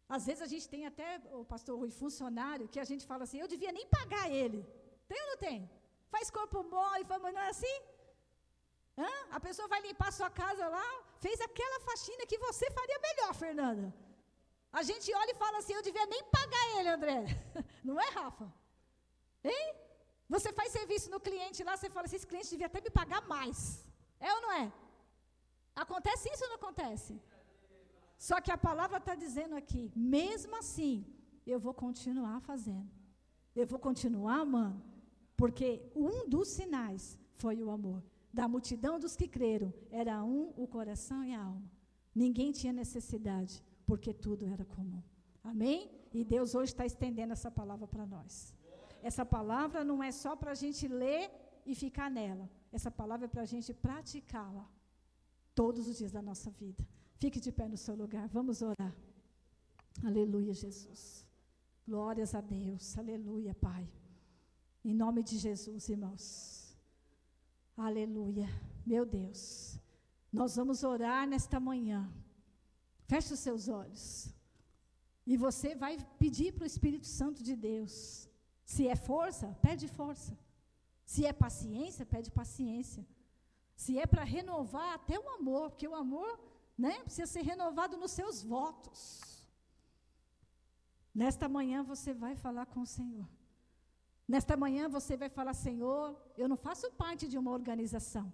Às 0.09 0.27
vezes 0.27 0.43
a 0.43 0.47
gente 0.47 0.69
tem 0.69 0.87
até, 0.87 1.21
o 1.33 1.45
pastor 1.45 1.79
Rui, 1.79 1.91
funcionário, 1.91 2.69
que 2.69 2.79
a 2.79 2.85
gente 2.85 3.05
fala 3.07 3.25
assim, 3.25 3.41
eu 3.41 3.49
devia 3.49 3.73
nem 3.73 3.87
pagar 3.87 4.31
ele. 4.31 4.61
Tem 5.09 5.21
ou 5.23 5.29
não 5.31 5.37
tem? 5.37 5.71
Faz 6.09 6.31
corpo 6.31 6.63
mole, 6.63 7.05
mas 7.09 7.35
não 7.35 7.41
é 7.41 7.49
assim? 7.49 7.77
Hã? 8.97 9.13
A 9.31 9.41
pessoa 9.41 9.67
vai 9.67 9.81
limpar 9.83 10.13
sua 10.13 10.31
casa 10.31 10.69
lá, 10.69 10.87
fez 11.19 11.41
aquela 11.41 11.81
faxina 11.81 12.27
que 12.27 12.39
você 12.39 12.71
faria 12.71 12.99
melhor, 13.01 13.35
Fernanda. 13.35 13.93
A 14.73 14.83
gente 14.83 15.13
olha 15.15 15.33
e 15.33 15.41
fala 15.45 15.59
assim, 15.59 15.73
eu 15.73 15.83
devia 15.83 16.07
nem 16.07 16.23
pagar 16.25 16.65
ele, 16.79 16.89
André. 16.89 17.19
Não 17.83 18.01
é, 18.01 18.09
Rafa? 18.11 18.53
Hein? 19.43 19.75
Você 20.29 20.53
faz 20.53 20.73
serviço 20.73 21.11
no 21.11 21.21
cliente 21.21 21.63
lá, 21.63 21.77
você 21.77 21.91
fala 21.91 22.07
assim, 22.07 22.17
esse 22.17 22.27
cliente 22.27 22.51
devia 22.51 22.67
até 22.67 22.81
me 22.81 22.91
pagar 22.91 23.23
mais. 23.27 23.85
É 24.19 24.33
ou 24.33 24.41
não 24.41 24.53
é? 24.53 24.73
Acontece 25.75 26.29
isso 26.33 26.45
ou 26.45 26.51
não 26.51 26.57
acontece? 26.57 27.20
Só 28.16 28.41
que 28.41 28.51
a 28.51 28.57
palavra 28.57 28.99
está 28.99 29.14
dizendo 29.14 29.55
aqui, 29.57 29.93
mesmo 29.95 30.57
assim, 30.57 31.05
eu 31.47 31.59
vou 31.59 31.75
continuar 31.75 32.41
fazendo. 32.41 32.91
Eu 33.55 33.66
vou 33.66 33.79
continuar 33.79 34.41
amando. 34.41 34.83
Porque 35.37 35.83
um 35.95 36.29
dos 36.29 36.49
sinais 36.49 37.18
foi 37.35 37.62
o 37.62 37.70
amor. 37.70 38.03
Da 38.33 38.47
multidão 38.49 38.99
dos 38.99 39.14
que 39.16 39.29
creram, 39.29 39.72
era 39.91 40.22
um 40.25 40.53
o 40.57 40.66
coração 40.66 41.25
e 41.25 41.35
a 41.35 41.43
alma. 41.43 41.70
Ninguém 42.14 42.51
tinha 42.53 42.72
necessidade, 42.72 43.62
porque 43.87 44.12
tudo 44.12 44.47
era 44.47 44.64
comum. 44.64 45.03
Amém? 45.43 45.91
E 46.12 46.25
Deus 46.25 46.55
hoje 46.55 46.72
está 46.72 46.87
estendendo 46.87 47.33
essa 47.33 47.51
palavra 47.51 47.87
para 47.87 48.07
nós. 48.07 48.55
Essa 49.03 49.25
palavra 49.27 49.85
não 49.85 50.03
é 50.03 50.11
só 50.11 50.35
para 50.35 50.53
a 50.53 50.55
gente 50.62 50.87
ler 50.89 51.31
e 51.66 51.75
ficar 51.75 52.11
nela. 52.11 52.49
Essa 52.72 52.91
palavra 52.91 53.27
é 53.27 53.29
para 53.29 53.43
a 53.43 53.51
gente 53.55 53.72
praticá-la 53.75 54.64
todos 55.55 55.87
os 55.89 55.99
dias 55.99 56.13
da 56.13 56.23
nossa 56.23 56.51
vida. 56.51 56.87
Fique 57.19 57.41
de 57.41 57.53
pé 57.53 57.67
no 57.69 57.77
seu 57.77 57.95
lugar, 57.95 58.29
vamos 58.29 58.61
orar. 58.63 58.95
Aleluia, 60.03 60.53
Jesus. 60.53 61.25
Glórias 61.87 62.35
a 62.35 62.41
Deus, 62.41 62.97
aleluia, 62.99 63.55
Pai. 63.55 63.89
Em 64.85 64.95
nome 64.95 65.23
de 65.23 65.37
Jesus, 65.39 65.89
irmãos. 65.89 66.77
Aleluia, 67.77 68.49
meu 68.85 69.05
Deus. 69.05 69.79
Nós 70.33 70.57
vamos 70.57 70.83
orar 70.83 71.27
nesta 71.27 71.59
manhã. 71.61 72.01
Feche 73.07 73.33
os 73.35 73.41
seus 73.41 73.69
olhos. 73.69 74.05
E 75.27 75.37
você 75.37 75.75
vai 75.75 75.97
pedir 76.19 76.53
para 76.53 76.65
o 76.65 76.67
Espírito 76.67 77.07
Santo 77.07 77.43
de 77.43 77.55
Deus. 77.57 78.29
Se 78.65 78.87
é 78.89 78.97
força, 78.97 79.47
pede 79.63 79.87
força. 79.89 80.37
Se 81.05 81.25
é 81.25 81.33
paciência, 81.33 82.05
pede 82.05 82.31
paciência. 82.31 83.07
Se 83.77 83.99
é 83.99 84.07
para 84.07 84.25
renovar 84.25 84.95
até 84.95 85.18
o 85.18 85.29
amor, 85.31 85.70
porque 85.70 85.89
o 85.89 85.95
amor 85.95 86.39
né? 86.77 86.95
Precisa 87.05 87.27
ser 87.35 87.43
renovado 87.43 87.97
nos 87.97 88.11
seus 88.18 88.43
votos. 88.43 89.01
Nesta 91.22 91.49
manhã 91.49 91.83
você 91.93 92.12
vai 92.12 92.35
falar 92.45 92.66
com 92.66 92.81
o 92.81 92.87
Senhor. 92.87 93.29
Nesta 94.27 94.57
manhã 94.57 94.89
você 94.89 95.16
vai 95.16 95.29
falar, 95.29 95.55
Senhor, 95.55 96.03
eu 96.37 96.49
não 96.49 96.57
faço 96.57 96.91
parte 96.93 97.29
de 97.29 97.39
uma 97.39 97.53
organização. 97.53 98.33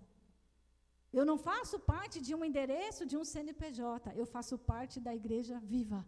Eu 1.13 1.25
não 1.31 1.37
faço 1.37 1.79
parte 1.79 2.21
de 2.27 2.35
um 2.35 2.45
endereço 2.45 3.05
de 3.05 3.17
um 3.17 3.25
CNPJ. 3.25 4.13
Eu 4.15 4.25
faço 4.25 4.57
parte 4.57 5.01
da 5.01 5.15
igreja 5.15 5.59
viva. 5.59 6.01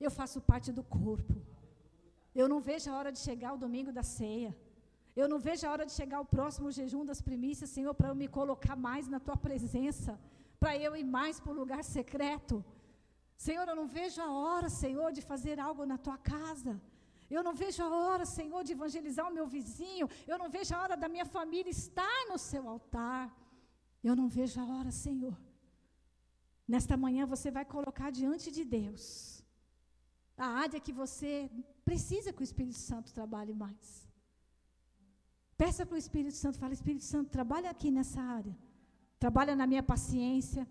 Eu 0.00 0.10
faço 0.10 0.40
parte 0.40 0.72
do 0.72 0.82
corpo. 0.82 1.34
Eu 2.34 2.48
não 2.48 2.60
vejo 2.60 2.90
a 2.90 2.96
hora 2.98 3.12
de 3.12 3.20
chegar 3.20 3.52
o 3.54 3.62
domingo 3.64 3.92
da 3.92 4.02
ceia. 4.02 4.54
Eu 5.20 5.28
não 5.32 5.38
vejo 5.38 5.66
a 5.66 5.72
hora 5.72 5.86
de 5.86 5.92
chegar 5.92 6.20
o 6.20 6.30
próximo 6.36 6.70
jejum 6.78 7.04
das 7.10 7.20
primícias, 7.28 7.70
Senhor, 7.70 7.94
para 7.94 8.08
eu 8.08 8.16
me 8.22 8.28
colocar 8.38 8.76
mais 8.88 9.06
na 9.14 9.20
tua 9.20 9.36
presença 9.36 10.18
para 10.64 10.78
eu 10.86 10.92
ir 11.00 11.06
mais 11.18 11.38
para 11.42 11.52
o 11.52 11.58
lugar 11.62 11.82
secreto. 11.96 12.54
Senhor, 13.46 13.66
eu 13.68 13.76
não 13.80 13.86
vejo 13.96 14.18
a 14.26 14.30
hora, 14.40 14.68
Senhor, 14.82 15.08
de 15.16 15.22
fazer 15.30 15.56
algo 15.68 15.82
na 15.90 15.98
tua 16.06 16.16
casa. 16.16 16.72
Eu 17.36 17.42
não 17.46 17.54
vejo 17.62 17.80
a 17.86 17.90
hora, 17.96 18.24
Senhor, 18.38 18.60
de 18.68 18.72
evangelizar 18.76 19.26
o 19.28 19.34
meu 19.38 19.46
vizinho. 19.56 20.06
Eu 20.32 20.38
não 20.42 20.48
vejo 20.56 20.72
a 20.74 20.80
hora 20.82 20.96
da 21.02 21.08
minha 21.14 21.26
família 21.36 21.70
estar 21.70 22.20
no 22.30 22.38
seu 22.38 22.62
altar. 22.74 23.24
Eu 24.08 24.14
não 24.20 24.28
vejo 24.38 24.56
a 24.62 24.66
hora, 24.72 24.90
Senhor. 24.90 25.36
Nesta 26.74 26.96
manhã 27.04 27.26
você 27.34 27.50
vai 27.50 27.66
colocar 27.76 28.10
diante 28.20 28.50
de 28.50 28.64
Deus 28.64 29.04
a 30.46 30.48
área 30.64 30.84
que 30.86 30.94
você 31.02 31.32
precisa 31.84 32.32
que 32.32 32.42
o 32.44 32.48
Espírito 32.50 32.78
Santo 32.78 33.12
trabalhe 33.12 33.54
mais. 33.64 33.88
Peça 35.56 35.86
para 35.86 35.94
o 35.94 36.02
Espírito 36.04 36.36
Santo, 36.42 36.58
fala, 36.58 36.72
Espírito 36.72 37.04
Santo, 37.04 37.30
trabalha 37.30 37.70
aqui 37.70 37.90
nessa 37.90 38.20
área 38.20 38.54
trabalha 39.24 39.54
na 39.60 39.66
minha 39.70 39.84
paciência. 39.92 40.62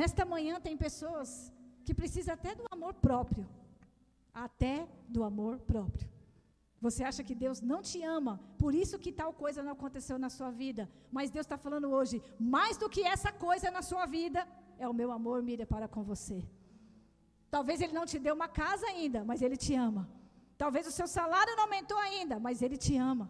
Nesta 0.00 0.22
manhã 0.32 0.54
tem 0.66 0.76
pessoas 0.86 1.28
que 1.84 1.94
precisam 2.00 2.34
até 2.38 2.50
do 2.60 2.66
amor 2.76 2.94
próprio. 3.06 3.44
Até 4.46 4.74
do 5.14 5.22
amor 5.30 5.54
próprio. 5.70 6.06
Você 6.86 7.02
acha 7.08 7.22
que 7.28 7.34
Deus 7.44 7.58
não 7.70 7.80
te 7.88 7.98
ama, 8.18 8.34
por 8.62 8.72
isso 8.82 9.00
que 9.04 9.12
tal 9.20 9.32
coisa 9.42 9.64
não 9.66 9.72
aconteceu 9.78 10.16
na 10.24 10.30
sua 10.36 10.50
vida. 10.62 10.82
Mas 11.16 11.32
Deus 11.34 11.46
está 11.46 11.58
falando 11.66 11.88
hoje, 11.96 12.16
mais 12.56 12.76
do 12.82 12.88
que 12.94 13.02
essa 13.14 13.32
coisa 13.46 13.70
na 13.76 13.82
sua 13.90 14.04
vida, 14.18 14.40
é 14.84 14.86
o 14.88 14.98
meu 15.00 15.10
amor, 15.18 15.38
Miriam, 15.48 15.70
para 15.74 15.88
com 15.94 16.02
você. 16.12 16.38
Talvez 17.54 17.80
Ele 17.80 17.98
não 17.98 18.06
te 18.12 18.18
deu 18.26 18.34
uma 18.40 18.48
casa 18.62 18.86
ainda, 18.92 19.20
mas 19.30 19.42
Ele 19.42 19.58
te 19.64 19.74
ama. 19.88 20.04
Talvez 20.62 20.84
o 20.90 20.94
seu 20.96 21.08
salário 21.18 21.56
não 21.56 21.64
aumentou 21.66 21.98
ainda, 22.06 22.36
mas 22.46 22.60
Ele 22.64 22.76
te 22.84 22.94
ama. 23.12 23.26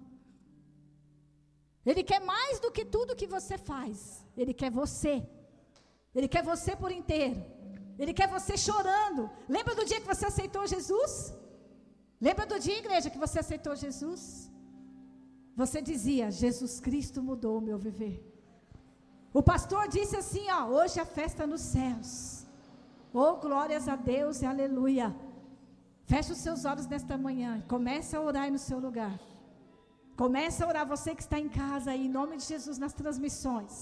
Ele 1.90 2.02
quer 2.10 2.20
mais 2.32 2.54
do 2.64 2.70
que 2.76 2.84
tudo 2.94 3.18
que 3.20 3.28
você 3.34 3.56
faz. 3.70 3.98
Ele 4.40 4.54
quer 4.60 4.70
você. 4.80 5.14
Ele 6.16 6.28
quer 6.34 6.42
você 6.52 6.72
por 6.82 6.90
inteiro. 7.00 7.40
Ele 8.00 8.12
quer 8.18 8.28
você 8.36 8.54
chorando. 8.68 9.22
Lembra 9.56 9.74
do 9.78 9.84
dia 9.90 10.00
que 10.02 10.12
você 10.14 10.26
aceitou 10.32 10.64
Jesus? 10.74 11.12
Lembra 12.26 12.46
do 12.52 12.58
dia, 12.66 12.78
igreja, 12.82 13.12
que 13.14 13.24
você 13.26 13.38
aceitou 13.44 13.74
Jesus? 13.84 14.22
Você 15.62 15.80
dizia: 15.90 16.26
Jesus 16.42 16.74
Cristo 16.86 17.22
mudou 17.30 17.54
o 17.58 17.66
meu 17.68 17.78
viver. 17.88 18.16
O 19.38 19.42
pastor 19.52 19.84
disse 19.96 20.16
assim: 20.22 20.46
ó, 20.58 20.60
hoje 20.76 20.98
a 20.98 21.08
festa 21.18 21.46
nos 21.52 21.64
céus. 21.74 22.12
Oh, 23.12 23.34
glórias 23.46 23.86
a 23.94 23.96
Deus 24.14 24.42
e 24.42 24.46
aleluia. 24.52 25.08
Feche 26.10 26.32
os 26.32 26.42
seus 26.46 26.64
olhos 26.70 26.86
nesta 26.92 27.16
manhã. 27.26 27.50
Comece 27.72 28.12
a 28.16 28.20
orar 28.28 28.48
no 28.54 28.60
seu 28.68 28.78
lugar. 28.86 29.14
Comece 30.22 30.58
a 30.60 30.66
orar 30.70 30.84
você 30.94 31.10
que 31.14 31.24
está 31.26 31.38
em 31.44 31.48
casa 31.48 31.92
aí, 31.92 32.06
em 32.06 32.14
nome 32.18 32.34
de 32.40 32.44
Jesus, 32.52 32.78
nas 32.84 32.94
transmissões. 33.00 33.74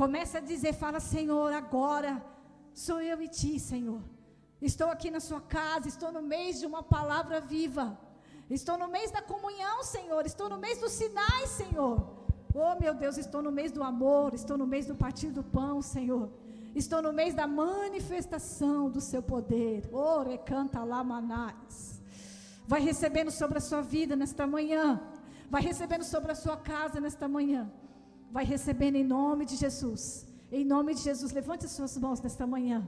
Comece 0.00 0.34
a 0.38 0.42
dizer, 0.52 0.72
fala, 0.84 1.00
Senhor, 1.00 1.52
agora 1.52 2.12
sou 2.84 3.00
eu 3.10 3.18
e 3.20 3.28
ti, 3.38 3.52
Senhor. 3.58 4.00
Estou 4.70 4.88
aqui 4.94 5.10
na 5.16 5.22
sua 5.28 5.40
casa, 5.40 5.88
estou 5.88 6.12
no 6.16 6.22
mês 6.34 6.60
de 6.60 6.66
uma 6.70 6.84
palavra 6.96 7.40
viva. 7.40 7.86
Estou 8.58 8.78
no 8.82 8.88
mês 8.96 9.10
da 9.16 9.22
comunhão, 9.32 9.76
Senhor. 9.82 10.24
Estou 10.24 10.48
no 10.48 10.58
mês 10.64 10.78
dos 10.84 10.92
sinais, 10.92 11.50
Senhor. 11.62 11.96
Oh, 12.54 12.74
meu 12.80 12.94
Deus, 12.94 13.18
estou 13.18 13.42
no 13.42 13.50
mês 13.58 13.72
do 13.72 13.82
amor, 13.82 14.34
estou 14.40 14.56
no 14.56 14.68
mês 14.74 14.86
do 14.86 14.94
partir 14.94 15.30
do 15.38 15.42
pão, 15.42 15.82
Senhor. 15.82 16.26
Estou 16.74 17.00
no 17.00 17.12
mês 17.12 17.34
da 17.34 17.46
manifestação 17.46 18.90
do 18.90 19.00
seu 19.00 19.22
poder. 19.22 19.88
Oh, 19.92 20.22
recanta 20.22 20.82
lá, 20.82 21.04
manais. 21.04 22.02
Vai 22.66 22.80
recebendo 22.80 23.30
sobre 23.30 23.58
a 23.58 23.60
sua 23.60 23.80
vida 23.80 24.16
nesta 24.16 24.46
manhã. 24.46 25.00
Vai 25.48 25.62
recebendo 25.62 26.02
sobre 26.02 26.32
a 26.32 26.34
sua 26.34 26.56
casa 26.56 27.00
nesta 27.00 27.28
manhã. 27.28 27.70
Vai 28.30 28.44
recebendo 28.44 28.96
em 28.96 29.04
nome 29.04 29.44
de 29.44 29.56
Jesus. 29.56 30.26
Em 30.50 30.64
nome 30.64 30.94
de 30.94 31.02
Jesus, 31.02 31.32
levante 31.32 31.66
as 31.66 31.72
suas 31.72 31.96
mãos 31.96 32.20
nesta 32.20 32.46
manhã. 32.46 32.86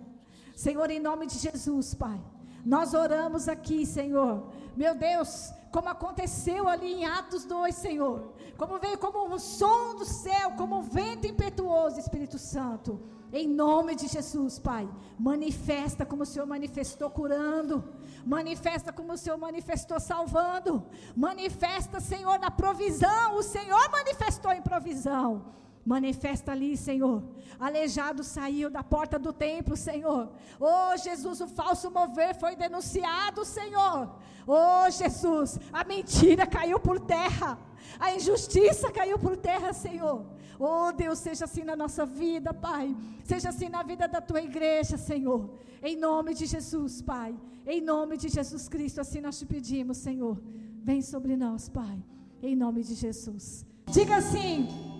Senhor, 0.55 0.91
em 0.91 0.99
nome 0.99 1.26
de 1.26 1.39
Jesus, 1.39 1.95
Pai. 1.95 2.20
Nós 2.64 2.95
oramos 2.95 3.49
aqui, 3.49 3.87
Senhor. 3.87 4.49
Meu 4.76 4.95
Deus, 4.97 5.53
como 5.70 5.89
aconteceu 5.89 6.66
ali 6.68 6.95
em 6.95 7.05
Atos 7.05 7.45
2, 7.45 7.74
Senhor. 7.74 8.32
Como 8.57 8.78
veio 8.78 8.99
como 8.99 9.32
um 9.32 9.39
som 9.39 9.95
do 9.95 10.05
céu, 10.05 10.53
como 10.57 10.78
um 10.78 10.82
vento 10.82 11.26
impetuoso, 11.26 12.01
Espírito 12.01 12.39
Santo. 12.39 13.01
Em 13.32 13.48
nome 13.48 13.94
de 13.94 14.06
Jesus, 14.06 14.58
Pai. 14.58 14.88
Manifesta 15.18 16.06
como 16.06 16.22
o 16.22 16.26
Senhor 16.26 16.46
manifestou 16.46 17.10
curando. 17.10 17.84
Manifesta 18.24 18.92
como 18.92 19.12
o 19.12 19.18
Senhor 19.18 19.36
manifestou 19.36 19.98
salvando. 19.98 20.84
Manifesta, 21.14 22.00
Senhor, 22.00 22.38
na 22.38 22.50
provisão. 22.50 23.36
O 23.36 23.42
Senhor 23.42 23.90
manifestou 23.90 24.52
em 24.52 24.62
provisão. 24.62 25.56
Manifesta 25.87 26.51
ali, 26.51 26.76
Senhor. 26.76 27.22
Aleijado 27.61 28.24
saiu 28.24 28.68
da 28.68 28.82
porta 28.82 29.18
do 29.20 29.32
templo, 29.32 29.76
Senhor. 29.76 30.28
Oh, 30.59 30.97
Jesus, 30.97 31.41
o 31.41 31.47
falso 31.47 31.93
mover 31.93 32.34
foi 32.34 32.57
denunciado, 32.57 33.45
Senhor. 33.45 34.12
Oh, 34.47 34.91
Jesus, 34.91 35.61
a 35.72 35.84
mentira 35.84 36.45
caiu 36.45 36.80
por 36.80 36.99
terra. 36.99 37.57
A 38.01 38.12
injustiça 38.12 38.91
caiu 38.91 39.16
por 39.16 39.37
terra, 39.37 39.72
Senhor. 39.72 40.26
Oh, 40.59 40.91
Deus, 40.91 41.20
seja 41.20 41.45
assim 41.45 41.62
na 41.62 41.76
nossa 41.76 42.05
vida, 42.05 42.53
Pai. 42.53 42.95
Seja 43.22 43.51
assim 43.51 43.68
na 43.68 43.84
vida 43.84 44.09
da 44.09 44.20
tua 44.20 44.43
igreja, 44.43 44.99
Senhor. 44.99 45.49
Em 45.80 45.97
nome 45.97 46.34
de 46.34 46.47
Jesus, 46.47 47.01
Pai. 47.01 47.32
Em 47.64 47.80
nome 47.80 48.16
de 48.16 48.28
Jesus 48.28 48.68
Cristo, 48.68 49.01
assim 49.01 49.20
nós 49.20 49.39
te 49.39 49.47
pedimos, 49.47 49.99
Senhor. 49.99 50.37
Vem 50.82 51.01
sobre 51.01 51.37
nós, 51.37 51.68
Pai. 51.68 52.03
Em 52.43 52.57
nome 52.57 52.82
de 52.82 52.95
Jesus. 52.95 53.64
Diga 53.87 54.16
assim. 54.16 54.95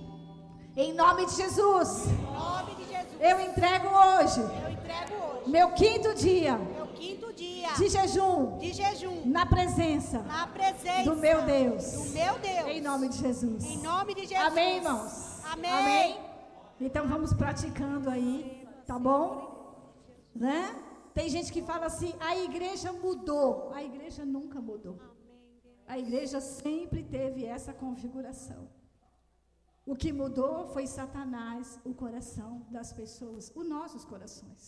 Em 0.77 0.93
nome 0.93 1.25
de 1.25 1.35
Jesus. 1.37 2.05
nome 2.07 2.75
de 2.75 2.85
Jesus. 2.85 3.17
Eu 3.19 3.41
entrego 3.41 3.89
hoje. 3.89 4.41
Eu 4.41 4.71
entrego 4.71 5.15
hoje. 5.15 5.51
Meu 5.51 5.73
quinto 5.73 6.15
dia. 6.15 6.59
Meu 6.59 6.87
quinto 6.89 7.33
dia. 7.33 7.73
De 7.73 7.89
jejum. 7.89 8.59
De 8.59 8.75
jejum. 8.75 9.23
Na 9.25 9.47
presença. 9.47 10.19
Na 10.19 10.47
presença. 10.47 11.05
Do 11.05 11.17
meu 11.17 11.41
Deus. 11.47 11.93
Do 11.93 12.11
meu 12.11 12.39
Deus. 12.39 12.69
Em 12.69 12.83
nome 12.83 13.09
de 13.09 13.17
Jesus. 13.17 13.65
Em 13.65 13.79
nome 13.79 14.15
de 14.15 14.27
Jesus. 14.27 14.47
Amém, 14.47 14.77
irmãos. 14.77 15.41
Amém. 15.51 15.73
Amém. 15.73 16.21
Então 16.79 17.09
vamos 17.09 17.33
praticando 17.33 18.11
aí, 18.11 18.69
tá 18.87 18.99
bom? 18.99 19.25
Né? 20.35 20.77
Tem 21.15 21.31
gente 21.31 21.51
que 21.51 21.63
fala 21.63 21.87
assim: 21.87 22.15
a 22.21 22.37
igreja 22.37 22.93
mudou. 22.93 23.73
A 23.73 23.83
igreja 23.83 24.27
nunca 24.27 24.61
mudou. 24.61 24.99
A 25.89 25.99
igreja 25.99 26.39
sempre 26.39 27.03
teve 27.03 27.47
essa 27.47 27.73
configuração. 27.73 28.76
O 29.91 29.95
que 29.95 30.13
mudou 30.13 30.67
foi 30.75 30.85
Satanás, 30.85 31.79
o 31.85 31.95
coração 31.95 32.67
das 32.77 32.93
pessoas, 32.93 33.53
os 33.55 33.67
nossos 33.75 34.05
corações. 34.05 34.63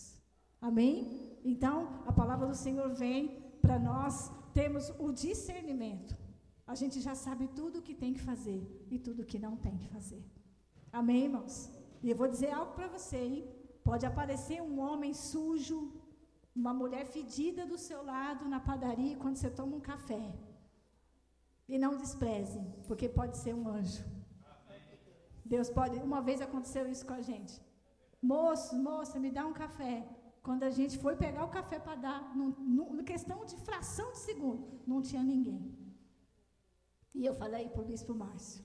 Amém? 0.61 1.39
Então, 1.45 2.05
a 2.07 2.13
palavra 2.13 2.47
do 2.47 2.55
Senhor 2.55 2.89
vem 2.95 3.21
para 3.61 3.79
nós 3.81 4.31
termos 4.55 4.91
o 4.99 5.11
discernimento. 5.13 6.17
A 6.65 6.75
gente 6.81 7.01
já 7.01 7.15
sabe 7.17 7.49
tudo 7.49 7.79
o 7.79 7.83
que 7.83 7.95
tem 7.95 8.15
que 8.15 8.21
fazer 8.21 8.61
e 8.89 8.97
tudo 8.99 9.23
o 9.23 9.25
que 9.31 9.41
não 9.47 9.57
tem 9.57 9.77
que 9.77 9.89
fazer. 9.89 10.23
Amém, 10.93 11.25
irmãos? 11.25 11.69
E 12.03 12.11
eu 12.11 12.17
vou 12.17 12.29
dizer 12.29 12.53
algo 12.53 12.75
para 12.75 12.87
você, 12.87 13.17
hein? 13.17 13.49
Pode 13.83 14.07
aparecer 14.07 14.63
um 14.63 14.79
homem 14.79 15.13
sujo, 15.15 15.79
uma 16.55 16.73
mulher 16.73 17.07
fedida 17.07 17.67
do 17.67 17.79
seu 17.79 18.05
lado 18.05 18.49
na 18.49 18.61
padaria 18.61 19.17
quando 19.17 19.37
você 19.37 19.51
toma 19.51 19.77
um 19.77 19.81
café. 19.81 20.33
E 21.69 21.77
não 21.77 21.97
despreze, 21.97 22.61
porque 22.87 23.09
pode 23.09 23.37
ser 23.37 23.55
um 23.55 23.67
anjo. 23.69 24.18
Deus 25.55 25.69
pode. 25.79 25.97
Uma 26.11 26.21
vez 26.29 26.41
aconteceu 26.41 26.85
isso 26.93 27.07
com 27.09 27.17
a 27.21 27.25
gente. 27.31 27.55
Moço, 28.33 28.77
moça, 28.89 29.19
me 29.25 29.31
dá 29.37 29.45
um 29.51 29.57
café. 29.63 29.97
Quando 30.47 30.65
a 30.69 30.73
gente 30.79 30.97
foi 31.05 31.15
pegar 31.25 31.45
o 31.45 31.55
café 31.59 31.79
para 31.79 31.97
dar, 32.07 32.21
num, 32.37 33.05
questão 33.13 33.39
de 33.51 33.57
fração 33.67 34.09
de 34.13 34.21
segundo, 34.29 34.81
não 34.87 35.01
tinha 35.09 35.23
ninguém. 35.23 35.61
E 37.15 37.25
eu 37.29 37.35
falei 37.43 37.69
para 37.69 37.83
o 37.83 37.89
bispo 37.91 38.15
Márcio: 38.15 38.65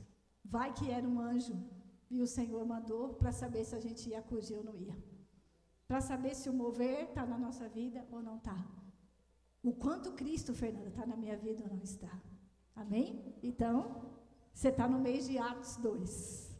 vai 0.56 0.70
que 0.78 0.90
era 0.98 1.08
um 1.08 1.20
anjo. 1.20 1.56
E 2.16 2.22
o 2.22 2.28
Senhor 2.28 2.64
mandou 2.74 3.04
para 3.20 3.32
saber 3.32 3.64
se 3.66 3.76
a 3.76 3.80
gente 3.86 4.10
ia 4.10 4.20
acudir 4.20 4.56
ou 4.60 4.64
não 4.64 4.76
ia. 4.78 4.96
Para 5.88 6.00
saber 6.10 6.36
se 6.36 6.48
o 6.50 6.54
mover 6.54 7.06
está 7.10 7.26
na 7.26 7.38
nossa 7.38 7.68
vida 7.68 8.06
ou 8.12 8.22
não 8.22 8.38
está. 8.38 8.58
O 9.64 9.74
quanto 9.74 10.14
Cristo, 10.14 10.54
Fernanda, 10.54 10.90
está 10.90 11.06
na 11.06 11.16
minha 11.16 11.38
vida 11.38 11.64
ou 11.64 11.70
não 11.76 11.82
está. 11.84 12.14
Amém? 12.76 13.36
Então, 13.42 14.14
você 14.54 14.70
está 14.70 14.88
no 14.88 15.00
mês 15.00 15.28
de 15.28 15.38
Atos 15.38 15.76
2. 15.78 16.53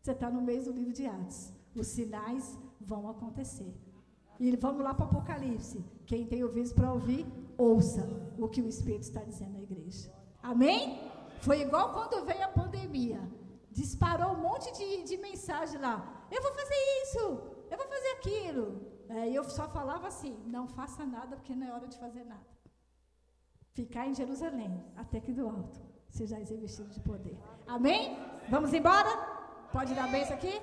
Você 0.00 0.12
está 0.12 0.30
no 0.30 0.40
mês 0.40 0.64
do 0.64 0.72
livro 0.72 0.92
de 0.92 1.06
Atos. 1.06 1.52
Os 1.74 1.86
sinais 1.86 2.58
vão 2.80 3.08
acontecer. 3.08 3.72
E 4.38 4.56
vamos 4.56 4.82
lá 4.82 4.94
para 4.94 5.04
o 5.04 5.08
Apocalipse. 5.10 5.84
Quem 6.06 6.26
tem 6.26 6.42
ouvidos 6.42 6.72
para 6.72 6.92
ouvir, 6.92 7.26
ouça 7.58 8.08
o 8.38 8.48
que 8.48 8.62
o 8.62 8.68
Espírito 8.68 9.02
está 9.02 9.22
dizendo 9.22 9.58
à 9.58 9.60
igreja. 9.60 10.10
Amém? 10.42 10.98
Foi 11.40 11.60
igual 11.60 11.92
quando 11.92 12.24
veio 12.24 12.44
a 12.44 12.48
pandemia. 12.48 13.20
Disparou 13.70 14.32
um 14.32 14.40
monte 14.40 14.72
de, 14.72 15.04
de 15.04 15.16
mensagem 15.18 15.78
lá. 15.78 16.26
Eu 16.30 16.42
vou 16.42 16.52
fazer 16.54 16.74
isso, 17.02 17.18
eu 17.70 17.76
vou 17.76 17.86
fazer 17.86 18.08
aquilo. 18.18 18.66
É, 19.08 19.28
eu 19.30 19.44
só 19.44 19.68
falava 19.68 20.08
assim: 20.08 20.42
não 20.46 20.66
faça 20.66 21.04
nada, 21.04 21.36
porque 21.36 21.54
não 21.54 21.66
é 21.66 21.72
hora 21.72 21.86
de 21.86 21.98
fazer 21.98 22.24
nada. 22.24 22.46
Ficar 23.72 24.08
em 24.08 24.14
Jerusalém, 24.14 24.82
até 24.96 25.20
que 25.20 25.32
do 25.32 25.46
alto 25.46 25.80
sejais 26.08 26.50
revestidos 26.50 26.94
de 26.94 27.00
poder. 27.00 27.38
Amém? 27.66 28.18
Vamos 28.48 28.72
embora? 28.74 29.39
Pode 29.72 29.94
dar 29.94 30.08
isso 30.22 30.32
aqui? 30.32 30.60